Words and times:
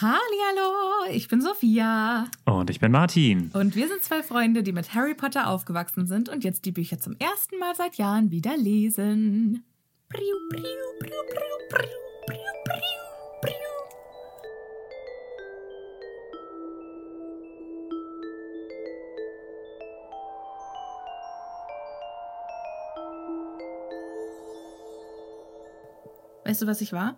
Hallo, 0.00 1.08
ich 1.08 1.28
bin 1.28 1.40
Sophia. 1.40 2.26
Und 2.46 2.68
ich 2.68 2.80
bin 2.80 2.90
Martin. 2.90 3.52
Und 3.52 3.76
wir 3.76 3.86
sind 3.86 4.02
zwei 4.02 4.24
Freunde, 4.24 4.64
die 4.64 4.72
mit 4.72 4.92
Harry 4.92 5.14
Potter 5.14 5.46
aufgewachsen 5.46 6.08
sind 6.08 6.28
und 6.28 6.42
jetzt 6.42 6.64
die 6.64 6.72
Bücher 6.72 6.98
zum 6.98 7.14
ersten 7.20 7.60
Mal 7.60 7.76
seit 7.76 7.94
Jahren 7.94 8.32
wieder 8.32 8.56
lesen. 8.56 9.62
Weißt 26.44 26.62
du, 26.62 26.66
was 26.66 26.80
ich 26.80 26.92
war? 26.92 27.16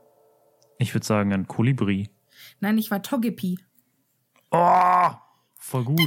Ich 0.77 0.93
würde 0.93 1.07
sagen, 1.07 1.33
ein 1.33 1.49
Kolibri. 1.49 2.11
Nein, 2.61 2.79
ich 2.79 2.91
war 2.91 3.03
Togepi. 3.03 3.59
Oh, 4.51 5.11
voll 5.59 5.85
gut. 5.85 6.01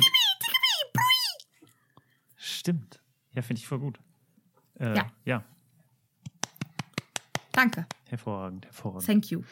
Stimmt. 2.35 3.01
Ja, 3.31 3.41
finde 3.41 3.59
ich 3.61 3.67
voll 3.67 3.79
gut. 3.79 3.99
Äh, 4.79 4.95
Ja. 4.95 5.11
Ja, 5.25 5.43
Danke. 7.51 7.85
hervorragend, 8.07 8.65
hervorragend. 8.65 9.05
Thank 9.05 9.31
you. 9.31 9.43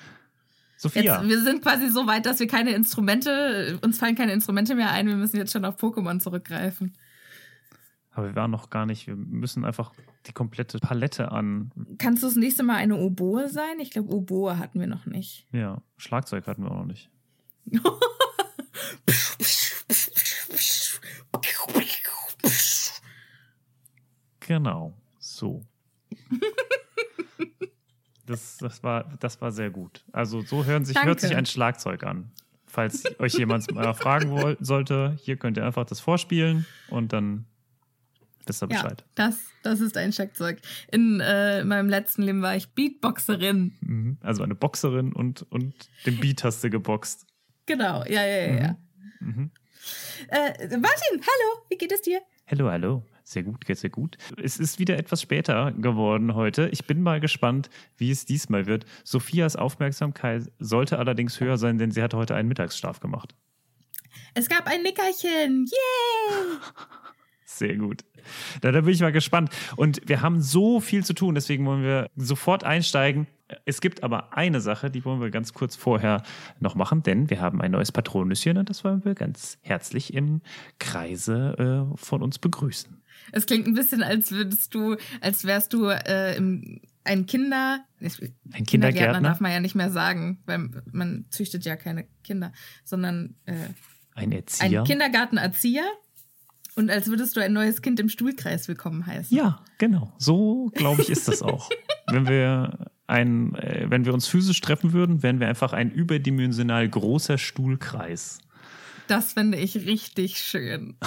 Sophia. 0.78 1.20
Jetzt, 1.22 1.30
wir 1.30 1.42
sind 1.42 1.62
quasi 1.64 1.90
so 1.90 2.06
weit, 2.08 2.26
dass 2.26 2.40
wir 2.40 2.48
keine 2.48 2.72
Instrumente, 2.72 3.80
uns 3.84 3.98
fallen 3.98 4.16
keine 4.16 4.32
Instrumente 4.32 4.76
mehr 4.76 4.92
ein. 4.92 5.08
Wir 5.08 5.16
müssen 5.16 5.38
jetzt 5.38 5.52
schon 5.52 5.66
auf 5.66 5.78
Pokémon 5.78 6.20
zurückgreifen. 6.20 6.96
Aber 8.18 8.30
wir 8.30 8.36
waren 8.36 8.50
noch 8.50 8.72
gar 8.72 8.88
nicht, 8.88 9.06
wir 9.06 9.16
müssen 9.16 9.64
einfach 9.64 9.94
die 10.26 10.34
komplette 10.34 10.80
Palette 10.80 11.32
an, 11.32 11.72
Kannst 12.00 12.24
du 12.24 12.28
das 12.28 12.36
nächste 12.36 12.64
Mal 12.64 12.78
eine 12.78 12.96
Oboe 12.96 13.48
sein? 13.48 13.80
Ich 13.80 13.92
glaube, 13.92 14.12
Oboe 14.12 14.58
hatten 14.58 14.80
wir 14.80 14.88
noch 14.88 15.06
nicht. 15.06 15.46
ja, 15.52 15.84
Schlagzeug 15.98 16.48
hatten 16.48 16.64
wir 16.64 16.72
auch 16.72 16.80
noch 16.80 16.86
nicht. 16.86 17.12
Genau, 24.40 24.94
so. 25.20 25.66
Das, 28.26 28.58
das, 28.58 28.84
war, 28.84 29.06
das 29.20 29.42
war 29.42 29.52
sehr 29.52 29.70
gut. 29.70 30.04
Also 30.12 30.42
so 30.42 30.66
hören 30.66 30.86
sich, 30.86 31.02
hört 31.02 31.20
sich 31.20 31.36
ein 31.36 31.46
Schlagzeug 31.46 32.04
an. 32.04 32.32
Falls 32.66 33.04
euch 33.20 33.34
jemand 33.36 33.72
mal 33.74 33.94
fragen 33.94 34.32
woll- 34.32 34.58
sollte, 34.60 35.18
hier 35.22 35.38
könnt 35.38 35.58
ihr 35.58 35.66
einfach 35.66 35.86
das 35.86 36.00
vorspielen 36.00 36.66
und 36.90 37.14
dann 37.14 37.46
wisst 38.48 38.64
ihr 38.64 38.70
Ja, 38.72 38.82
Bescheid. 38.82 39.06
das, 39.16 39.40
das 39.64 39.80
ist 39.82 39.98
ein 39.98 40.14
Schlagzeug. 40.14 40.60
In 40.92 41.20
äh, 41.20 41.64
meinem 41.64 41.90
letzten 41.90 42.24
Leben 42.24 42.42
war 42.42 42.56
ich 42.56 42.70
Beatboxerin. 42.70 43.74
Mhm. 43.82 44.18
Also 44.22 44.44
eine 44.44 44.56
Boxerin 44.56 45.14
und, 45.14 45.44
und 45.52 45.74
den 46.06 46.20
Beat 46.20 46.44
hast 46.44 46.64
du 46.64 46.70
geboxt. 46.70 47.26
Genau, 47.66 48.04
ja, 48.06 48.26
ja, 48.26 48.48
ja. 48.48 48.56
ja. 48.62 48.78
Mhm. 49.20 49.52
Äh, 50.30 50.68
Martin, 50.78 51.22
hallo, 51.22 51.66
wie 51.70 51.78
geht 51.78 51.92
es 51.92 52.02
dir? 52.02 52.22
Hallo, 52.48 52.70
hallo. 52.70 53.04
Sehr 53.24 53.44
gut, 53.44 53.66
geht 53.66 53.78
sehr 53.78 53.90
gut. 53.90 54.18
Es 54.42 54.58
ist 54.58 54.80
wieder 54.80 54.98
etwas 54.98 55.22
später 55.22 55.74
geworden 55.74 56.34
heute. 56.34 56.70
Ich 56.70 56.88
bin 56.88 57.02
mal 57.02 57.20
gespannt, 57.20 57.70
wie 57.98 58.10
es 58.10 58.24
diesmal 58.24 58.68
wird. 58.68 58.86
Sophias 59.04 59.58
Aufmerksamkeit 59.58 60.50
sollte 60.60 60.98
allerdings 60.98 61.42
höher 61.42 61.58
sein, 61.58 61.78
denn 61.78 61.92
sie 61.92 62.02
hatte 62.02 62.16
heute 62.16 62.36
einen 62.36 62.48
Mittagsschlaf 62.48 63.02
gemacht. 63.02 63.36
Es 64.34 64.48
gab 64.48 64.66
ein 64.68 64.82
Nickerchen. 64.82 65.66
Yay! 65.66 66.58
Sehr 67.50 67.78
gut. 67.78 68.04
Da, 68.60 68.74
da 68.74 68.82
bin 68.82 68.94
ich 68.94 69.00
mal 69.00 69.14
gespannt. 69.14 69.50
Und 69.78 70.02
wir 70.06 70.22
haben 70.22 70.42
so 70.42 70.82
viel 70.82 71.06
zu 71.06 71.14
tun, 71.14 71.34
deswegen 71.34 71.66
wollen 71.66 71.82
wir 71.82 72.10
sofort 72.18 72.66
einsteigen. 72.66 73.26
Es 73.64 73.80
gibt 73.80 74.04
aber 74.04 74.36
eine 74.36 74.60
Sache, 74.60 74.92
die 74.92 75.06
wollen 75.06 75.22
wir 75.22 75.30
ganz 75.30 75.54
kurz 75.54 75.78
vorher 75.78 76.24
noch 76.60 76.76
machen, 76.76 77.04
denn 77.04 77.30
wir 77.30 77.40
haben 77.40 77.62
ein 77.62 77.72
neues 77.72 77.94
Patronüschen 77.94 78.58
und 78.58 78.70
das 78.70 78.84
wollen 78.84 79.06
wir 79.06 79.16
ganz 79.16 79.58
herzlich 79.62 80.14
im 80.14 80.42
Kreise 80.78 81.88
äh, 81.96 81.98
von 81.98 82.22
uns 82.22 82.38
begrüßen. 82.38 83.02
Es 83.32 83.46
klingt 83.46 83.66
ein 83.66 83.74
bisschen, 83.74 84.04
als 84.04 84.32
würdest 84.34 84.76
du, 84.76 84.98
als 85.22 85.46
wärst 85.46 85.72
du 85.72 85.86
äh, 85.86 86.36
im, 86.36 86.82
ein 87.06 87.28
Kinder. 87.28 87.86
Ein 88.52 88.66
Kindergärtner? 88.66 89.22
darf 89.22 89.40
man 89.40 89.54
ja 89.54 89.62
nicht 89.62 89.76
mehr 89.76 89.90
sagen, 89.90 90.42
weil 90.46 90.70
man 90.92 91.28
züchtet 91.30 91.64
ja 91.64 91.78
keine 91.78 92.08
Kinder, 92.26 92.52
sondern 92.84 93.36
äh, 93.46 93.54
Ein 94.16 94.34
Erzieher. 94.34 94.82
ein 94.82 94.86
Kindergartenerzieher. 94.86 95.86
Und 96.78 96.92
als 96.92 97.08
würdest 97.08 97.36
du 97.36 97.42
ein 97.42 97.54
neues 97.54 97.82
Kind 97.82 98.00
im 98.00 98.08
Stuhlkreis 98.08 98.68
willkommen 98.68 99.08
heißen. 99.08 99.36
Ja, 99.36 99.60
genau. 99.80 100.14
So, 100.20 100.72
glaube 100.76 101.02
ich, 101.02 101.10
ist 101.10 101.28
das 101.28 101.42
auch. 101.42 101.70
wenn 102.08 102.28
wir 102.28 102.92
ein, 103.08 103.56
äh, 103.56 103.88
wenn 103.90 104.06
wir 104.06 104.14
uns 104.14 104.28
physisch 104.28 104.62
treffen 104.62 104.94
würden, 104.94 105.24
wären 105.24 105.40
wir 105.40 105.48
einfach 105.48 105.74
ein 105.74 105.90
überdimensional 105.90 106.88
großer 106.88 107.40
Stuhlkreis. 107.40 108.38
Das 109.08 109.34
finde 109.34 109.58
ich 109.58 109.88
richtig 109.88 110.38
schön. 110.38 110.98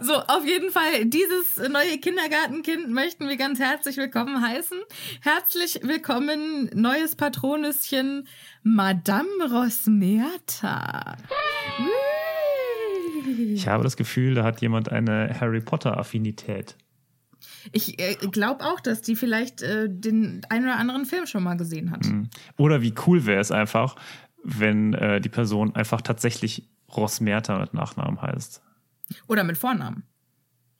So, 0.00 0.14
auf 0.14 0.46
jeden 0.46 0.70
Fall, 0.70 1.04
dieses 1.06 1.56
neue 1.56 1.98
Kindergartenkind 1.98 2.88
möchten 2.90 3.28
wir 3.28 3.36
ganz 3.36 3.58
herzlich 3.58 3.96
willkommen 3.98 4.40
heißen. 4.40 4.78
Herzlich 5.20 5.80
willkommen, 5.82 6.70
neues 6.72 7.14
Patronüschen, 7.16 8.26
Madame 8.62 9.50
Rosmerta. 9.50 11.16
Ich 13.26 13.66
habe 13.68 13.82
das 13.82 13.96
Gefühl, 13.96 14.34
da 14.34 14.44
hat 14.44 14.60
jemand 14.60 14.90
eine 14.90 15.38
Harry 15.40 15.60
Potter-Affinität. 15.60 16.76
Ich 17.72 17.98
äh, 18.00 18.14
glaube 18.30 18.64
auch, 18.64 18.80
dass 18.80 19.02
die 19.02 19.16
vielleicht 19.16 19.62
äh, 19.62 19.88
den 19.88 20.42
einen 20.48 20.64
oder 20.64 20.76
anderen 20.76 21.04
Film 21.04 21.26
schon 21.26 21.42
mal 21.42 21.56
gesehen 21.56 21.90
hat. 21.90 22.06
Oder 22.56 22.82
wie 22.82 22.94
cool 23.06 23.26
wäre 23.26 23.40
es 23.40 23.50
einfach, 23.50 23.96
wenn 24.42 24.94
äh, 24.94 25.20
die 25.20 25.28
Person 25.28 25.74
einfach 25.74 26.00
tatsächlich 26.00 26.68
Rosmerta 26.94 27.58
mit 27.58 27.74
Nachnamen 27.74 28.20
heißt. 28.20 28.62
Oder 29.26 29.44
mit 29.44 29.58
Vornamen. 29.58 30.04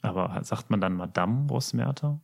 Aber 0.02 0.40
sagt 0.44 0.70
man 0.70 0.80
dann 0.80 0.94
Madame 0.94 1.48
Rosmerta? 1.48 2.20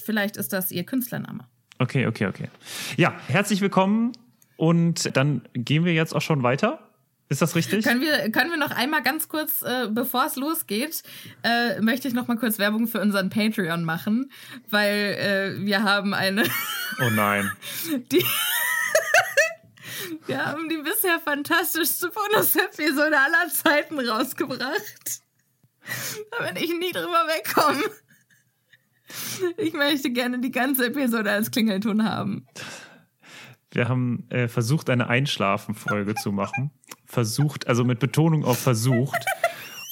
Vielleicht 0.00 0.36
ist 0.36 0.52
das 0.52 0.70
ihr 0.70 0.84
Künstlername. 0.84 1.46
Okay, 1.78 2.06
okay, 2.06 2.26
okay. 2.26 2.48
Ja, 2.96 3.14
herzlich 3.26 3.60
willkommen 3.60 4.12
und 4.56 5.16
dann 5.16 5.42
gehen 5.54 5.84
wir 5.84 5.94
jetzt 5.94 6.14
auch 6.14 6.20
schon 6.20 6.42
weiter. 6.42 6.87
Ist 7.30 7.42
das 7.42 7.54
richtig? 7.54 7.84
Können 7.84 8.00
wir, 8.00 8.30
können 8.30 8.50
wir 8.50 8.56
noch 8.56 8.70
einmal 8.70 9.02
ganz 9.02 9.28
kurz, 9.28 9.60
äh, 9.62 9.88
bevor 9.90 10.26
es 10.26 10.36
losgeht, 10.36 11.02
äh, 11.42 11.78
möchte 11.80 12.08
ich 12.08 12.14
noch 12.14 12.26
mal 12.26 12.38
kurz 12.38 12.58
Werbung 12.58 12.88
für 12.88 13.00
unseren 13.00 13.28
Patreon 13.28 13.84
machen, 13.84 14.32
weil 14.70 15.58
äh, 15.58 15.66
wir 15.66 15.82
haben 15.82 16.14
eine, 16.14 16.44
Oh 17.00 17.10
nein. 17.10 17.52
die, 18.12 18.24
wir 20.26 20.46
haben 20.46 20.70
die 20.70 20.78
bisher 20.78 21.20
fantastischste 21.20 22.10
Bonus-Episode 22.10 23.18
aller 23.18 23.52
Zeiten 23.52 24.00
rausgebracht. 24.00 25.20
Da 26.30 26.46
bin 26.46 26.56
ich 26.56 26.70
nie 26.78 26.92
drüber 26.92 27.26
wegkommen. 27.28 27.84
Ich 29.56 29.72
möchte 29.74 30.10
gerne 30.10 30.38
die 30.38 30.50
ganze 30.50 30.86
Episode 30.86 31.30
als 31.30 31.50
Klingelton 31.50 32.04
haben. 32.04 32.46
Wir 33.70 33.88
haben 33.88 34.28
äh, 34.30 34.48
versucht, 34.48 34.90
eine 34.90 35.08
Einschlafen-Folge 35.08 36.14
zu 36.14 36.32
machen. 36.32 36.72
Versucht, 37.08 37.66
also 37.66 37.84
mit 37.84 38.00
Betonung 38.00 38.44
auf 38.44 38.58
versucht. 38.58 39.24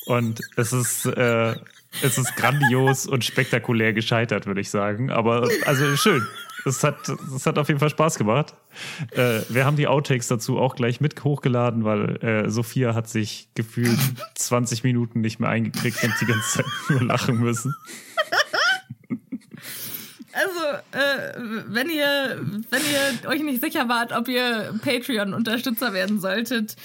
Und 0.06 0.40
es 0.56 0.72
ist, 0.72 1.06
äh, 1.06 1.56
es 2.02 2.18
ist 2.18 2.36
grandios 2.36 3.06
und 3.06 3.24
spektakulär 3.24 3.92
gescheitert, 3.92 4.46
würde 4.46 4.60
ich 4.60 4.70
sagen. 4.70 5.10
Aber 5.10 5.48
also 5.64 5.96
schön. 5.96 6.26
Es 6.64 6.82
hat, 6.82 7.08
es 7.08 7.46
hat 7.46 7.58
auf 7.58 7.68
jeden 7.68 7.78
Fall 7.78 7.90
Spaß 7.90 8.18
gemacht. 8.18 8.54
Äh, 9.12 9.40
wir 9.48 9.64
haben 9.64 9.76
die 9.76 9.86
Outtakes 9.86 10.26
dazu 10.26 10.58
auch 10.58 10.74
gleich 10.74 11.00
mit 11.00 11.22
hochgeladen, 11.22 11.84
weil 11.84 12.16
äh, 12.24 12.50
Sophia 12.50 12.92
hat 12.94 13.08
sich 13.08 13.48
gefühlt 13.54 13.98
20 14.34 14.82
Minuten 14.82 15.20
nicht 15.20 15.38
mehr 15.38 15.48
eingekriegt 15.48 16.02
und 16.02 16.12
die 16.20 16.26
ganze 16.26 16.58
Zeit 16.58 16.66
nur 16.88 17.04
lachen 17.04 17.38
müssen. 17.38 17.74
Also, 20.36 20.60
äh, 20.92 21.32
wenn 21.68 21.88
ihr, 21.88 22.38
wenn 22.68 22.82
ihr 22.82 23.28
euch 23.30 23.42
nicht 23.42 23.62
sicher 23.62 23.88
wart, 23.88 24.12
ob 24.12 24.28
ihr 24.28 24.74
Patreon-Unterstützer 24.84 25.94
werden 25.94 26.20
solltet, 26.20 26.76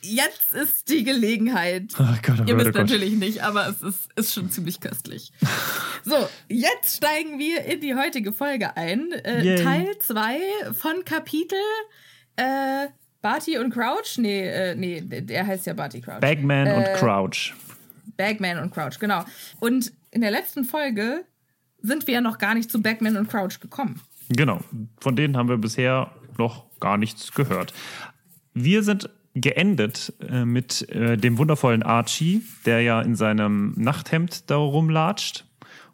jetzt 0.00 0.54
ist 0.54 0.88
die 0.88 1.04
Gelegenheit. 1.04 1.92
Oh 1.98 2.04
Gott, 2.22 2.40
oh 2.40 2.44
ihr 2.46 2.56
wisst 2.56 2.74
oh 2.74 2.78
natürlich 2.78 3.12
nicht, 3.12 3.42
aber 3.42 3.68
es 3.68 3.82
ist, 3.82 4.08
ist 4.16 4.32
schon 4.32 4.50
ziemlich 4.50 4.80
köstlich. 4.80 5.32
So, 6.02 6.16
jetzt 6.48 6.96
steigen 6.96 7.38
wir 7.38 7.62
in 7.66 7.80
die 7.82 7.94
heutige 7.94 8.32
Folge 8.32 8.74
ein. 8.74 9.12
Äh. 9.12 9.62
Teil 9.62 9.98
2 9.98 10.38
von 10.72 11.04
Kapitel 11.04 11.58
äh, 12.36 12.86
Barty 13.20 13.58
und 13.58 13.70
Crouch. 13.70 14.16
Nee, 14.16 14.48
äh, 14.48 14.74
nee, 14.74 15.02
der 15.02 15.46
heißt 15.46 15.66
ja 15.66 15.74
Barty 15.74 16.00
Crouch. 16.00 16.20
Bagman 16.20 16.66
Äh, 16.66 16.74
und 16.74 16.84
Crouch. 16.98 17.52
Bagman 18.16 18.58
und 18.58 18.72
Crouch, 18.72 18.98
genau. 18.98 19.24
Und 19.60 19.92
in 20.10 20.22
der 20.22 20.30
letzten 20.30 20.64
Folge 20.64 21.24
sind 21.82 22.06
wir 22.06 22.14
ja 22.14 22.20
noch 22.20 22.38
gar 22.38 22.54
nicht 22.54 22.70
zu 22.70 22.82
Bagman 22.82 23.16
und 23.16 23.28
Crouch 23.28 23.60
gekommen. 23.60 24.00
Genau. 24.28 24.60
Von 25.00 25.16
denen 25.16 25.36
haben 25.36 25.48
wir 25.48 25.58
bisher 25.58 26.12
noch 26.38 26.66
gar 26.80 26.96
nichts 26.96 27.32
gehört. 27.32 27.74
Wir 28.54 28.82
sind 28.82 29.10
geendet 29.34 30.12
äh, 30.20 30.44
mit 30.44 30.88
äh, 30.90 31.16
dem 31.16 31.38
wundervollen 31.38 31.82
Archie, 31.82 32.42
der 32.66 32.80
ja 32.82 33.00
in 33.00 33.14
seinem 33.14 33.74
Nachthemd 33.76 34.50
da 34.50 34.56
rumlatscht 34.56 35.44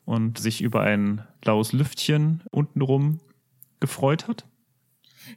und 0.05 0.39
sich 0.39 0.63
über 0.63 0.83
ein 0.83 1.23
blaues 1.41 1.73
Lüftchen 1.73 2.43
untenrum 2.51 3.21
gefreut 3.81 4.29
hat. 4.29 4.47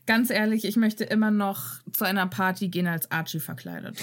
Ganz 0.06 0.30
ehrlich, 0.30 0.66
ich 0.66 0.78
möchte 0.78 1.04
immer 1.04 1.31
noch 1.31 1.81
zu 1.92 2.06
einer 2.06 2.28
Party 2.28 2.69
gehen 2.69 2.88
als 2.88 3.12
Archie 3.12 3.40
verkleidet. 3.40 4.00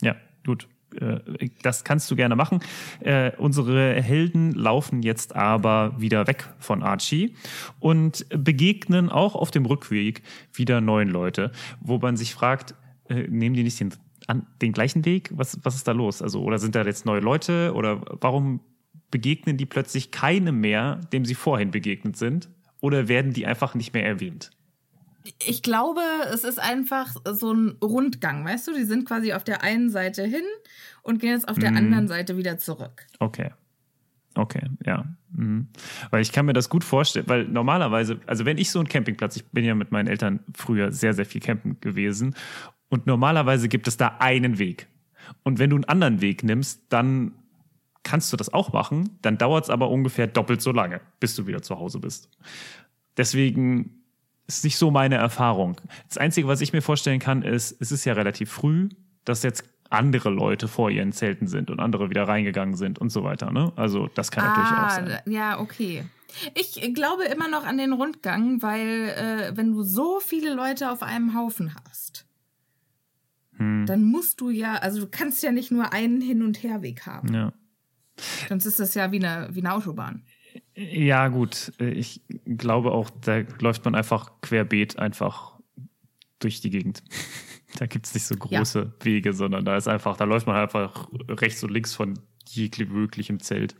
Ja, 0.00 0.16
gut. 0.46 0.68
Äh, 1.00 1.50
Das 1.62 1.84
kannst 1.84 2.10
du 2.10 2.16
gerne 2.16 2.36
machen. 2.36 2.60
Äh, 3.00 3.32
unsere 3.38 4.00
Helden 4.00 4.52
laufen 4.52 5.02
jetzt 5.02 5.34
aber 5.36 5.94
wieder 5.98 6.26
weg 6.26 6.48
von 6.58 6.82
Archie 6.82 7.34
und 7.80 8.26
begegnen 8.30 9.10
auch 9.10 9.34
auf 9.34 9.50
dem 9.50 9.66
Rückweg 9.66 10.22
wieder 10.52 10.80
neuen 10.80 11.08
Leute, 11.08 11.52
wo 11.80 11.98
man 11.98 12.16
sich 12.16 12.34
fragt, 12.34 12.74
äh, 13.08 13.26
nehmen 13.28 13.54
die 13.54 13.62
nicht 13.62 13.80
den, 13.80 13.94
an, 14.26 14.46
den 14.60 14.72
gleichen 14.72 15.04
Weg? 15.04 15.30
Was, 15.32 15.58
was 15.62 15.74
ist 15.74 15.88
da 15.88 15.92
los? 15.92 16.22
Also, 16.22 16.42
oder 16.42 16.58
sind 16.58 16.74
da 16.74 16.84
jetzt 16.84 17.06
neue 17.06 17.20
Leute? 17.20 17.72
Oder 17.74 18.02
warum 18.20 18.60
begegnen 19.10 19.56
die 19.56 19.66
plötzlich 19.66 20.10
keinem 20.10 20.60
mehr, 20.60 21.00
dem 21.12 21.24
sie 21.24 21.34
vorhin 21.34 21.70
begegnet 21.70 22.16
sind? 22.16 22.48
Oder 22.80 23.08
werden 23.08 23.32
die 23.32 23.46
einfach 23.46 23.74
nicht 23.74 23.94
mehr 23.94 24.04
erwähnt? 24.04 24.50
Ich 25.46 25.62
glaube, 25.62 26.00
es 26.32 26.44
ist 26.44 26.58
einfach 26.58 27.14
so 27.32 27.52
ein 27.52 27.76
Rundgang, 27.82 28.44
weißt 28.44 28.68
du? 28.68 28.74
Die 28.74 28.84
sind 28.84 29.04
quasi 29.06 29.32
auf 29.32 29.44
der 29.44 29.62
einen 29.62 29.90
Seite 29.90 30.24
hin 30.24 30.44
und 31.02 31.20
gehen 31.20 31.30
jetzt 31.30 31.48
auf 31.48 31.58
der 31.58 31.70
Mhm. 31.70 31.76
anderen 31.76 32.08
Seite 32.08 32.36
wieder 32.36 32.58
zurück. 32.58 33.06
Okay. 33.18 33.50
Okay, 34.34 34.62
ja. 34.86 35.04
Mhm. 35.32 35.68
Weil 36.10 36.22
ich 36.22 36.32
kann 36.32 36.46
mir 36.46 36.54
das 36.54 36.68
gut 36.70 36.84
vorstellen, 36.84 37.26
weil 37.28 37.44
normalerweise, 37.44 38.18
also 38.26 38.44
wenn 38.46 38.56
ich 38.58 38.70
so 38.70 38.78
einen 38.78 38.88
Campingplatz, 38.88 39.36
ich 39.36 39.44
bin 39.46 39.64
ja 39.64 39.74
mit 39.74 39.92
meinen 39.92 40.08
Eltern 40.08 40.40
früher 40.54 40.90
sehr, 40.90 41.12
sehr 41.12 41.26
viel 41.26 41.40
campen 41.40 41.78
gewesen 41.80 42.34
und 42.88 43.06
normalerweise 43.06 43.68
gibt 43.68 43.86
es 43.88 43.96
da 43.98 44.16
einen 44.20 44.58
Weg. 44.58 44.88
Und 45.42 45.58
wenn 45.58 45.70
du 45.70 45.76
einen 45.76 45.84
anderen 45.84 46.20
Weg 46.22 46.44
nimmst, 46.44 46.82
dann 46.88 47.32
kannst 48.04 48.32
du 48.32 48.36
das 48.36 48.52
auch 48.52 48.72
machen, 48.72 49.18
dann 49.22 49.38
dauert 49.38 49.64
es 49.64 49.70
aber 49.70 49.88
ungefähr 49.90 50.26
doppelt 50.26 50.62
so 50.62 50.72
lange, 50.72 51.00
bis 51.20 51.36
du 51.36 51.46
wieder 51.46 51.62
zu 51.62 51.78
Hause 51.78 52.00
bist. 52.00 52.30
Deswegen 53.16 54.01
ist 54.46 54.64
nicht 54.64 54.76
so 54.76 54.90
meine 54.90 55.16
Erfahrung. 55.16 55.80
Das 56.08 56.18
Einzige, 56.18 56.48
was 56.48 56.60
ich 56.60 56.72
mir 56.72 56.82
vorstellen 56.82 57.20
kann, 57.20 57.42
ist, 57.42 57.76
es 57.80 57.92
ist 57.92 58.04
ja 58.04 58.12
relativ 58.14 58.50
früh, 58.50 58.88
dass 59.24 59.42
jetzt 59.42 59.64
andere 59.90 60.30
Leute 60.30 60.68
vor 60.68 60.90
ihren 60.90 61.12
Zelten 61.12 61.46
sind 61.46 61.70
und 61.70 61.78
andere 61.80 62.10
wieder 62.10 62.26
reingegangen 62.26 62.74
sind 62.76 62.98
und 62.98 63.10
so 63.10 63.24
weiter. 63.24 63.50
Ne? 63.52 63.72
Also 63.76 64.08
das 64.14 64.30
kann 64.30 64.44
natürlich 64.44 64.70
auch 64.70 64.90
sein. 64.90 65.12
Ah, 65.12 65.30
ja, 65.30 65.60
okay. 65.60 66.04
Ich 66.54 66.80
glaube 66.94 67.24
immer 67.24 67.48
noch 67.48 67.64
an 67.64 67.76
den 67.76 67.92
Rundgang, 67.92 68.62
weil 68.62 69.10
äh, 69.10 69.56
wenn 69.56 69.72
du 69.72 69.82
so 69.82 70.18
viele 70.20 70.54
Leute 70.54 70.90
auf 70.90 71.02
einem 71.02 71.34
Haufen 71.34 71.74
hast, 71.74 72.26
Hm. 73.58 73.84
dann 73.86 74.02
musst 74.04 74.40
du 74.40 74.50
ja, 74.50 74.76
also 74.76 75.00
du 75.00 75.06
kannst 75.06 75.42
ja 75.42 75.52
nicht 75.52 75.70
nur 75.70 75.92
einen 75.92 76.20
Hin- 76.20 76.42
und 76.42 76.62
Herweg 76.62 77.06
haben. 77.06 77.34
Ja. 77.34 77.52
Sonst 78.48 78.66
ist 78.66 78.80
das 78.80 78.94
ja 78.94 79.12
wie 79.12 79.24
eine, 79.24 79.48
wie 79.52 79.60
eine 79.60 79.74
Autobahn. 79.74 80.22
Ja, 80.74 81.28
gut. 81.28 81.72
Ich 81.78 82.22
glaube 82.46 82.92
auch, 82.92 83.10
da 83.10 83.42
läuft 83.60 83.84
man 83.84 83.94
einfach 83.94 84.40
querbeet 84.40 84.98
einfach 84.98 85.58
durch 86.38 86.60
die 86.60 86.70
Gegend. 86.70 87.02
Da 87.78 87.86
gibt 87.86 88.06
es 88.06 88.12
nicht 88.12 88.26
so 88.26 88.36
große 88.36 88.92
Wege, 89.00 89.32
sondern 89.32 89.64
da 89.64 89.78
ist 89.78 89.88
einfach, 89.88 90.18
da 90.18 90.24
läuft 90.24 90.46
man 90.46 90.56
einfach 90.56 91.08
rechts 91.26 91.64
und 91.64 91.70
links 91.70 91.94
von 91.94 92.18
jeglichem 92.46 93.40
Zelt. 93.40 93.74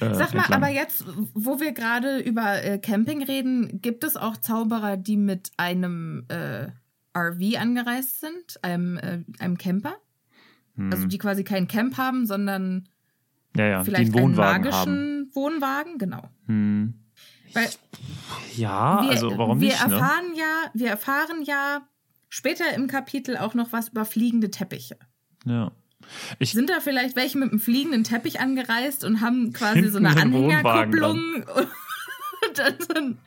Äh, 0.00 0.14
Sag 0.14 0.32
mal, 0.32 0.40
entlang. 0.40 0.62
aber 0.62 0.72
jetzt, 0.72 1.04
wo 1.34 1.60
wir 1.60 1.72
gerade 1.72 2.18
über 2.20 2.64
äh, 2.64 2.78
Camping 2.78 3.22
reden, 3.22 3.82
gibt 3.82 4.04
es 4.04 4.16
auch 4.16 4.38
Zauberer, 4.38 4.96
die 4.96 5.18
mit 5.18 5.50
einem 5.58 6.24
äh, 6.28 6.68
RV 7.14 7.58
angereist 7.58 8.20
sind, 8.20 8.62
einem, 8.62 8.96
äh, 8.96 9.22
einem 9.38 9.58
Camper? 9.58 9.96
Hm. 10.76 10.90
Also 10.92 11.06
die 11.06 11.18
quasi 11.18 11.44
kein 11.44 11.68
Camp 11.68 11.98
haben, 11.98 12.26
sondern 12.26 12.88
ja, 13.56 13.66
ja, 13.66 13.84
vielleicht 13.84 14.16
einen 14.16 14.34
magischen 14.34 14.72
haben. 14.72 15.09
Wohnwagen, 15.34 15.98
genau. 15.98 16.22
Hm. 16.46 16.94
Weil 17.52 17.68
Ja, 18.56 19.02
wir, 19.02 19.10
also 19.10 19.36
warum 19.36 19.60
wir 19.60 19.68
nicht? 19.68 19.86
Ne? 19.86 19.94
erfahren 19.94 20.34
ja, 20.34 20.70
wir 20.74 20.88
erfahren 20.88 21.42
ja 21.42 21.82
später 22.28 22.72
im 22.74 22.86
Kapitel 22.86 23.36
auch 23.36 23.54
noch 23.54 23.72
was 23.72 23.88
über 23.88 24.04
fliegende 24.04 24.50
Teppiche. 24.50 24.96
Ja. 25.44 25.72
Ich, 26.38 26.52
Sind 26.52 26.70
da 26.70 26.80
vielleicht 26.80 27.16
welche 27.16 27.38
mit 27.38 27.50
einem 27.50 27.60
fliegenden 27.60 28.04
Teppich 28.04 28.40
angereist 28.40 29.04
und 29.04 29.20
haben 29.20 29.52
quasi 29.52 29.88
so 29.88 29.98
eine 29.98 30.10
Anhängerkupplung 30.16 31.18
und 32.48 32.58
dann 32.58 32.74
so 32.78 32.94
ein 32.94 33.18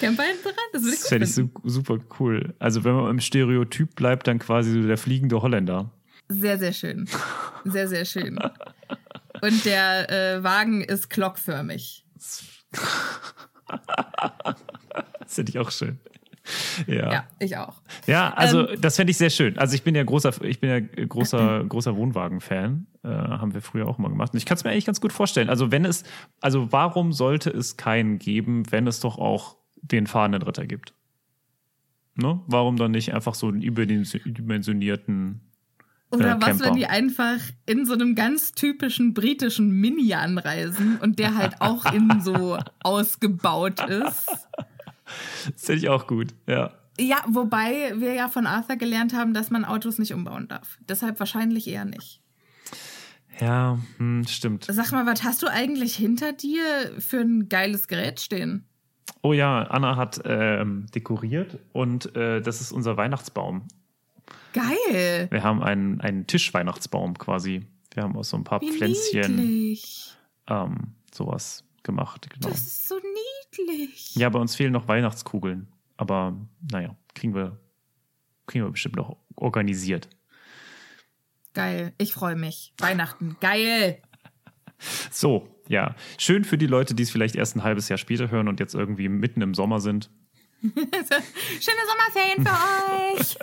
Camper 0.00 0.24
hinten 0.24 0.42
dran? 0.42 0.54
Das 0.72 0.82
würde 0.82 0.94
ich 0.94 1.00
das 1.00 1.10
gut 1.10 1.30
fände 1.32 1.50
ich 1.64 1.72
super 1.72 1.98
cool. 2.18 2.54
Also 2.58 2.84
wenn 2.84 2.94
man 2.94 3.10
im 3.10 3.20
Stereotyp 3.20 3.94
bleibt, 3.94 4.26
dann 4.26 4.38
quasi 4.38 4.72
so 4.72 4.86
der 4.86 4.98
fliegende 4.98 5.40
Holländer. 5.40 5.90
Sehr, 6.28 6.58
sehr 6.58 6.72
schön. 6.72 7.08
Sehr, 7.64 7.88
sehr 7.88 8.04
schön. 8.04 8.38
Und 9.42 9.64
der 9.64 10.10
äh, 10.10 10.42
Wagen 10.42 10.82
ist 10.82 11.10
glockförmig. 11.10 12.04
Das 12.14 12.44
finde 15.26 15.50
ich 15.50 15.58
auch 15.58 15.70
schön. 15.70 15.98
Ja. 16.86 17.12
Ja, 17.12 17.24
ich 17.38 17.56
auch. 17.56 17.80
Ja, 18.06 18.32
also 18.34 18.68
Ähm, 18.68 18.80
das 18.80 18.96
fände 18.96 19.10
ich 19.10 19.18
sehr 19.18 19.30
schön. 19.30 19.58
Also 19.58 19.74
ich 19.74 19.82
bin 19.82 19.94
ja 19.94 20.02
großer, 20.02 20.42
ich 20.42 20.60
bin 20.60 20.70
ja 20.70 20.80
großer, 21.06 21.64
großer 21.68 21.96
Wohnwagen-Fan. 21.96 22.86
Äh, 23.02 23.08
haben 23.08 23.54
wir 23.54 23.62
früher 23.62 23.86
auch 23.86 23.98
mal 23.98 24.08
gemacht. 24.08 24.32
Und 24.32 24.38
ich 24.38 24.46
kann 24.46 24.56
es 24.56 24.64
mir 24.64 24.70
eigentlich 24.70 24.86
ganz 24.86 25.00
gut 25.00 25.12
vorstellen. 25.12 25.50
Also 25.50 25.70
wenn 25.70 25.84
es, 25.84 26.04
also 26.40 26.72
warum 26.72 27.12
sollte 27.12 27.50
es 27.50 27.76
keinen 27.76 28.18
geben, 28.18 28.70
wenn 28.70 28.86
es 28.86 29.00
doch 29.00 29.18
auch 29.18 29.56
den 29.82 30.06
fahrenden 30.06 30.42
Ritter 30.42 30.66
gibt? 30.66 30.94
Ne? 32.16 32.40
Warum 32.46 32.76
dann 32.76 32.90
nicht 32.90 33.14
einfach 33.14 33.34
so 33.34 33.48
einen 33.48 33.62
überdimensionierten 33.62 35.40
Oder 36.10 36.36
äh, 36.36 36.40
was, 36.40 36.46
Camper? 36.46 36.64
wenn 36.64 36.74
die 36.74 36.86
einfach 36.86 37.38
in 37.66 37.84
so 37.84 37.92
einem 37.92 38.14
ganz 38.14 38.52
typischen 38.52 39.14
britischen 39.14 39.70
Mini 39.70 40.14
anreisen 40.14 40.98
und 41.00 41.18
der 41.18 41.34
halt 41.34 41.60
auch 41.60 41.84
innen 41.92 42.20
so 42.20 42.58
ausgebaut 42.82 43.80
ist? 43.88 44.26
Das 45.52 45.64
finde 45.64 45.80
ich 45.80 45.88
auch 45.88 46.06
gut, 46.06 46.34
ja. 46.46 46.72
Ja, 47.00 47.18
wobei 47.28 47.94
wir 47.96 48.14
ja 48.14 48.28
von 48.28 48.46
Arthur 48.46 48.76
gelernt 48.76 49.14
haben, 49.14 49.32
dass 49.32 49.50
man 49.50 49.64
Autos 49.64 49.98
nicht 49.98 50.12
umbauen 50.12 50.48
darf. 50.48 50.78
Deshalb 50.88 51.20
wahrscheinlich 51.20 51.68
eher 51.68 51.84
nicht. 51.84 52.20
Ja, 53.40 53.78
hm, 53.98 54.26
stimmt. 54.26 54.66
Sag 54.68 54.90
mal, 54.90 55.06
was 55.06 55.22
hast 55.22 55.42
du 55.42 55.46
eigentlich 55.46 55.94
hinter 55.94 56.32
dir 56.32 56.62
für 56.98 57.20
ein 57.20 57.48
geiles 57.48 57.86
Gerät 57.86 58.18
stehen? 58.18 58.64
Oh 59.22 59.32
ja, 59.32 59.62
Anna 59.62 59.96
hat 59.96 60.20
ähm, 60.24 60.86
dekoriert 60.94 61.58
und 61.72 62.14
äh, 62.16 62.40
das 62.40 62.60
ist 62.60 62.72
unser 62.72 62.96
Weihnachtsbaum. 62.96 63.62
Geil! 64.52 65.28
Wir 65.30 65.42
haben 65.42 65.62
einen, 65.62 66.00
einen 66.00 66.26
Tischweihnachtsbaum 66.26 67.18
quasi. 67.18 67.66
Wir 67.92 68.02
haben 68.02 68.16
aus 68.16 68.30
so 68.30 68.36
ein 68.36 68.44
paar 68.44 68.60
Wie 68.60 68.70
Pflänzchen 68.70 69.76
ähm, 70.48 70.94
sowas 71.12 71.64
gemacht. 71.82 72.28
Genau. 72.30 72.48
Das 72.48 72.58
ist 72.60 72.88
so 72.88 72.96
niedlich. 72.96 74.14
Ja, 74.14 74.28
bei 74.28 74.38
uns 74.38 74.54
fehlen 74.56 74.72
noch 74.72 74.88
Weihnachtskugeln. 74.88 75.68
Aber 75.96 76.36
naja, 76.70 76.96
kriegen 77.14 77.34
wir, 77.34 77.58
kriegen 78.46 78.64
wir 78.64 78.70
bestimmt 78.70 78.96
noch 78.96 79.16
organisiert. 79.34 80.08
Geil. 81.54 81.92
Ich 81.98 82.12
freue 82.12 82.36
mich. 82.36 82.72
Weihnachten. 82.78 83.36
Geil. 83.40 84.00
So, 85.10 85.48
ja, 85.66 85.96
schön 86.18 86.44
für 86.44 86.56
die 86.56 86.68
Leute, 86.68 86.94
die 86.94 87.02
es 87.02 87.10
vielleicht 87.10 87.34
erst 87.34 87.56
ein 87.56 87.64
halbes 87.64 87.88
Jahr 87.88 87.98
später 87.98 88.30
hören 88.30 88.46
und 88.46 88.60
jetzt 88.60 88.76
irgendwie 88.76 89.08
mitten 89.08 89.42
im 89.42 89.52
Sommer 89.52 89.80
sind. 89.80 90.08
Schöne 90.62 91.82
Sommerferien 91.88 92.46
für 92.46 93.18
euch. 93.18 93.36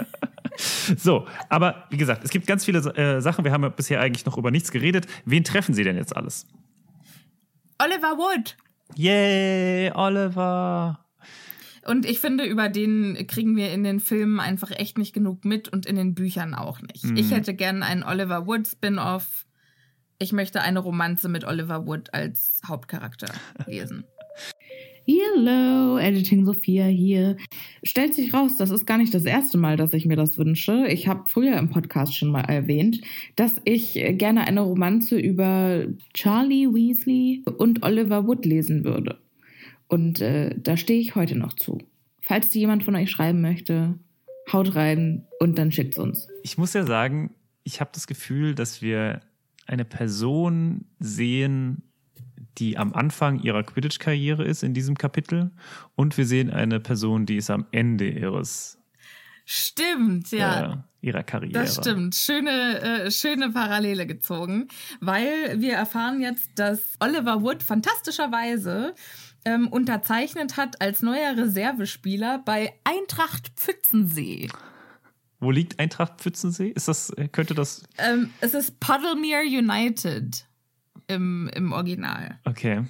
So, 0.57 1.27
aber 1.49 1.85
wie 1.89 1.97
gesagt, 1.97 2.23
es 2.23 2.29
gibt 2.29 2.47
ganz 2.47 2.65
viele 2.65 2.79
äh, 2.95 3.21
Sachen. 3.21 3.43
Wir 3.43 3.51
haben 3.51 3.63
ja 3.63 3.69
bisher 3.69 3.99
eigentlich 3.99 4.25
noch 4.25 4.37
über 4.37 4.51
nichts 4.51 4.71
geredet. 4.71 5.07
Wen 5.25 5.43
treffen 5.43 5.73
Sie 5.73 5.83
denn 5.83 5.97
jetzt 5.97 6.15
alles? 6.15 6.47
Oliver 7.77 8.17
Wood. 8.17 8.55
Yay, 8.95 9.91
Oliver. 9.93 11.05
Und 11.85 12.05
ich 12.05 12.19
finde, 12.19 12.45
über 12.45 12.69
den 12.69 13.27
kriegen 13.27 13.55
wir 13.55 13.71
in 13.71 13.83
den 13.83 13.99
Filmen 13.99 14.39
einfach 14.39 14.71
echt 14.71 14.97
nicht 14.97 15.13
genug 15.13 15.45
mit 15.45 15.69
und 15.69 15.85
in 15.85 15.95
den 15.95 16.15
Büchern 16.15 16.55
auch 16.55 16.81
nicht. 16.81 17.05
Mhm. 17.05 17.17
Ich 17.17 17.31
hätte 17.31 17.53
gerne 17.53 17.85
einen 17.85 18.03
Oliver 18.03 18.47
Wood 18.47 18.67
Spin-off. 18.67 19.45
Ich 20.17 20.31
möchte 20.31 20.61
eine 20.61 20.79
Romanze 20.79 21.29
mit 21.29 21.43
Oliver 21.43 21.85
Wood 21.85 22.13
als 22.13 22.61
Hauptcharakter 22.67 23.31
lesen. 23.67 24.05
Hello, 25.07 25.99
Editing 25.99 26.45
Sophia 26.45 26.85
hier. 26.85 27.37
Stellt 27.83 28.15
sich 28.15 28.33
raus, 28.33 28.57
das 28.57 28.71
ist 28.71 28.87
gar 28.87 28.97
nicht 28.97 29.13
das 29.13 29.25
erste 29.25 29.55
Mal, 29.55 29.77
dass 29.77 29.93
ich 29.93 30.07
mir 30.07 30.15
das 30.15 30.39
wünsche. 30.39 30.87
Ich 30.87 31.07
habe 31.07 31.25
früher 31.27 31.57
im 31.57 31.69
Podcast 31.69 32.17
schon 32.17 32.31
mal 32.31 32.41
erwähnt, 32.41 33.01
dass 33.35 33.61
ich 33.65 33.93
gerne 33.93 34.47
eine 34.47 34.61
Romanze 34.61 35.19
über 35.19 35.85
Charlie 36.15 36.65
Weasley 36.65 37.43
und 37.59 37.83
Oliver 37.83 38.25
Wood 38.25 38.45
lesen 38.45 38.83
würde. 38.83 39.19
Und 39.87 40.21
äh, 40.21 40.55
da 40.57 40.75
stehe 40.75 40.99
ich 40.99 41.13
heute 41.13 41.37
noch 41.37 41.53
zu. 41.53 41.77
Falls 42.21 42.51
jemand 42.55 42.83
von 42.83 42.95
euch 42.95 43.11
schreiben 43.11 43.41
möchte, 43.41 43.99
haut 44.51 44.73
rein 44.73 45.27
und 45.39 45.59
dann 45.59 45.71
schickt's 45.71 45.99
uns. 45.99 46.27
Ich 46.41 46.57
muss 46.57 46.73
ja 46.73 46.83
sagen, 46.83 47.35
ich 47.63 47.79
habe 47.79 47.91
das 47.93 48.07
Gefühl, 48.07 48.55
dass 48.55 48.81
wir 48.81 49.21
eine 49.67 49.85
Person 49.85 50.85
sehen, 50.97 51.83
die 52.57 52.77
am 52.77 52.93
Anfang 52.93 53.39
ihrer 53.39 53.63
Quidditch-Karriere 53.63 54.43
ist 54.43 54.63
in 54.63 54.73
diesem 54.73 54.97
Kapitel. 54.97 55.51
Und 55.95 56.17
wir 56.17 56.25
sehen 56.25 56.49
eine 56.49 56.79
Person, 56.79 57.25
die 57.25 57.37
ist 57.37 57.49
am 57.49 57.65
Ende 57.71 58.07
ihres 58.07 58.77
Stimmt, 59.47 60.31
ja. 60.31 60.73
äh, 60.73 60.77
ihrer 61.01 61.23
Karriere. 61.23 61.53
Das 61.53 61.75
stimmt. 61.75 62.15
Schöne, 62.15 62.81
äh, 62.81 63.11
schöne 63.11 63.51
Parallele 63.51 64.07
gezogen, 64.07 64.67
weil 65.01 65.61
wir 65.61 65.73
erfahren 65.73 66.19
jetzt, 66.19 66.49
dass 66.55 66.95
Oliver 66.99 67.43
Wood 67.43 67.61
fantastischerweise 67.61 68.95
ähm, 69.45 69.67
unterzeichnet 69.67 70.57
hat 70.57 70.81
als 70.81 71.03
neuer 71.03 71.37
Reservespieler 71.37 72.41
bei 72.43 72.73
Eintracht 72.83 73.51
Pfützensee. 73.55 74.49
Wo 75.39 75.51
liegt 75.51 75.79
Eintracht 75.79 76.21
Pfützensee? 76.21 76.69
Ist 76.69 76.87
das, 76.87 77.11
äh, 77.11 77.27
könnte 77.27 77.53
das. 77.53 77.83
Ähm, 77.99 78.31
es 78.41 78.55
ist 78.55 78.79
Puddlemere 78.79 79.43
United 79.43 80.47
im, 81.07 81.49
im 81.55 81.71
Original. 81.71 82.39
Okay. 82.45 82.83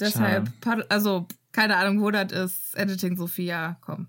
Deshalb, 0.00 0.50
Puddle- 0.60 0.86
also 0.88 1.26
keine 1.52 1.76
Ahnung, 1.76 2.02
wo 2.02 2.10
das 2.10 2.32
ist. 2.32 2.76
Editing 2.76 3.16
Sophia, 3.16 3.78
komm. 3.80 4.08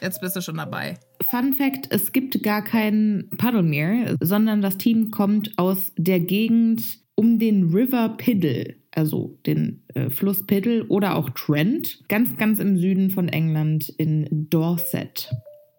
Jetzt 0.00 0.20
bist 0.20 0.34
du 0.36 0.40
schon 0.40 0.56
dabei. 0.56 0.98
Fun 1.22 1.52
Fact: 1.52 1.88
Es 1.90 2.12
gibt 2.12 2.42
gar 2.42 2.62
keinen 2.62 3.30
Puddlemere, 3.30 4.16
sondern 4.20 4.62
das 4.62 4.78
Team 4.78 5.10
kommt 5.10 5.56
aus 5.58 5.92
der 5.96 6.20
Gegend 6.20 6.82
um 7.14 7.38
den 7.38 7.74
River 7.74 8.16
Piddle, 8.16 8.76
also 8.92 9.38
den 9.46 9.84
äh, 9.94 10.10
Fluss 10.10 10.46
Piddle 10.46 10.84
oder 10.86 11.14
auch 11.14 11.30
Trent, 11.30 12.02
ganz, 12.08 12.36
ganz 12.36 12.58
im 12.58 12.78
Süden 12.78 13.10
von 13.10 13.28
England 13.28 13.88
in 13.90 14.48
Dorset. 14.50 15.30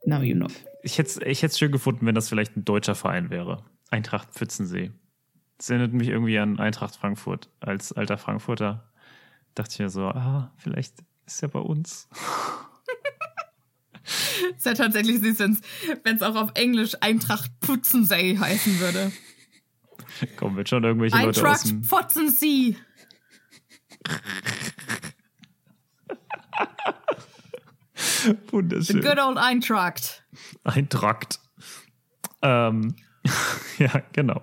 Now 0.05 0.21
you 0.21 0.35
know. 0.35 0.47
Ich 0.83 0.97
hätte 0.97 1.25
ich 1.25 1.43
es 1.43 1.57
schön 1.57 1.71
gefunden, 1.71 2.05
wenn 2.05 2.15
das 2.15 2.29
vielleicht 2.29 2.55
ein 2.55 2.65
deutscher 2.65 2.95
Verein 2.95 3.29
wäre. 3.29 3.63
Eintracht 3.89 4.33
Pfützensee. 4.33 4.91
Das 5.57 5.69
erinnert 5.69 5.93
mich 5.93 6.09
irgendwie 6.09 6.39
an 6.39 6.59
Eintracht 6.59 6.95
Frankfurt. 6.95 7.49
Als 7.59 7.93
alter 7.93 8.17
Frankfurter 8.17 8.91
dachte 9.55 9.73
ich 9.73 9.79
mir 9.79 9.89
so, 9.89 10.07
ah, 10.07 10.51
vielleicht 10.57 10.95
ist 11.25 11.41
er 11.41 11.49
bei 11.49 11.59
uns. 11.59 12.09
Ist 14.57 14.65
ja 14.65 14.73
tatsächlich 14.73 15.21
süß, 15.21 15.39
wenn 16.03 16.15
es 16.15 16.21
auch 16.21 16.35
auf 16.35 16.51
Englisch 16.55 16.95
Eintracht 16.99 17.49
Pfützensee 17.61 18.37
heißen 18.37 18.79
würde. 18.79 19.13
Kommen 20.35 20.57
wird 20.57 20.67
schon 20.69 20.83
irgendwelche 20.83 21.15
Leute 21.15 21.29
aus 21.29 21.63
Eintracht 21.63 21.69
dem. 21.69 21.83
Pfützensee. 21.83 22.75
The 28.23 28.37
Wunderschön. 28.51 29.01
good 29.01 29.19
old 29.19 29.37
Eintracht. 29.37 30.23
Eintrakt. 30.63 31.39
Ähm, 32.41 32.95
ja, 33.77 34.01
genau. 34.11 34.41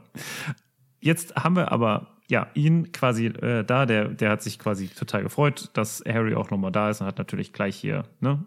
Jetzt 1.00 1.35
haben 1.37 1.57
wir 1.57 1.73
aber 1.73 2.09
ja 2.28 2.47
ihn 2.54 2.92
quasi 2.92 3.26
äh, 3.26 3.64
da, 3.64 3.87
der, 3.87 4.09
der 4.09 4.30
hat 4.30 4.42
sich 4.42 4.59
quasi 4.59 4.88
total 4.88 5.23
gefreut, 5.23 5.71
dass 5.73 6.02
Harry 6.07 6.35
auch 6.35 6.50
nochmal 6.50 6.71
da 6.73 6.90
ist 6.90 7.00
und 7.00 7.07
hat 7.07 7.19
natürlich 7.19 7.52
gleich 7.52 7.76
hier 7.76 8.04
ne, 8.21 8.45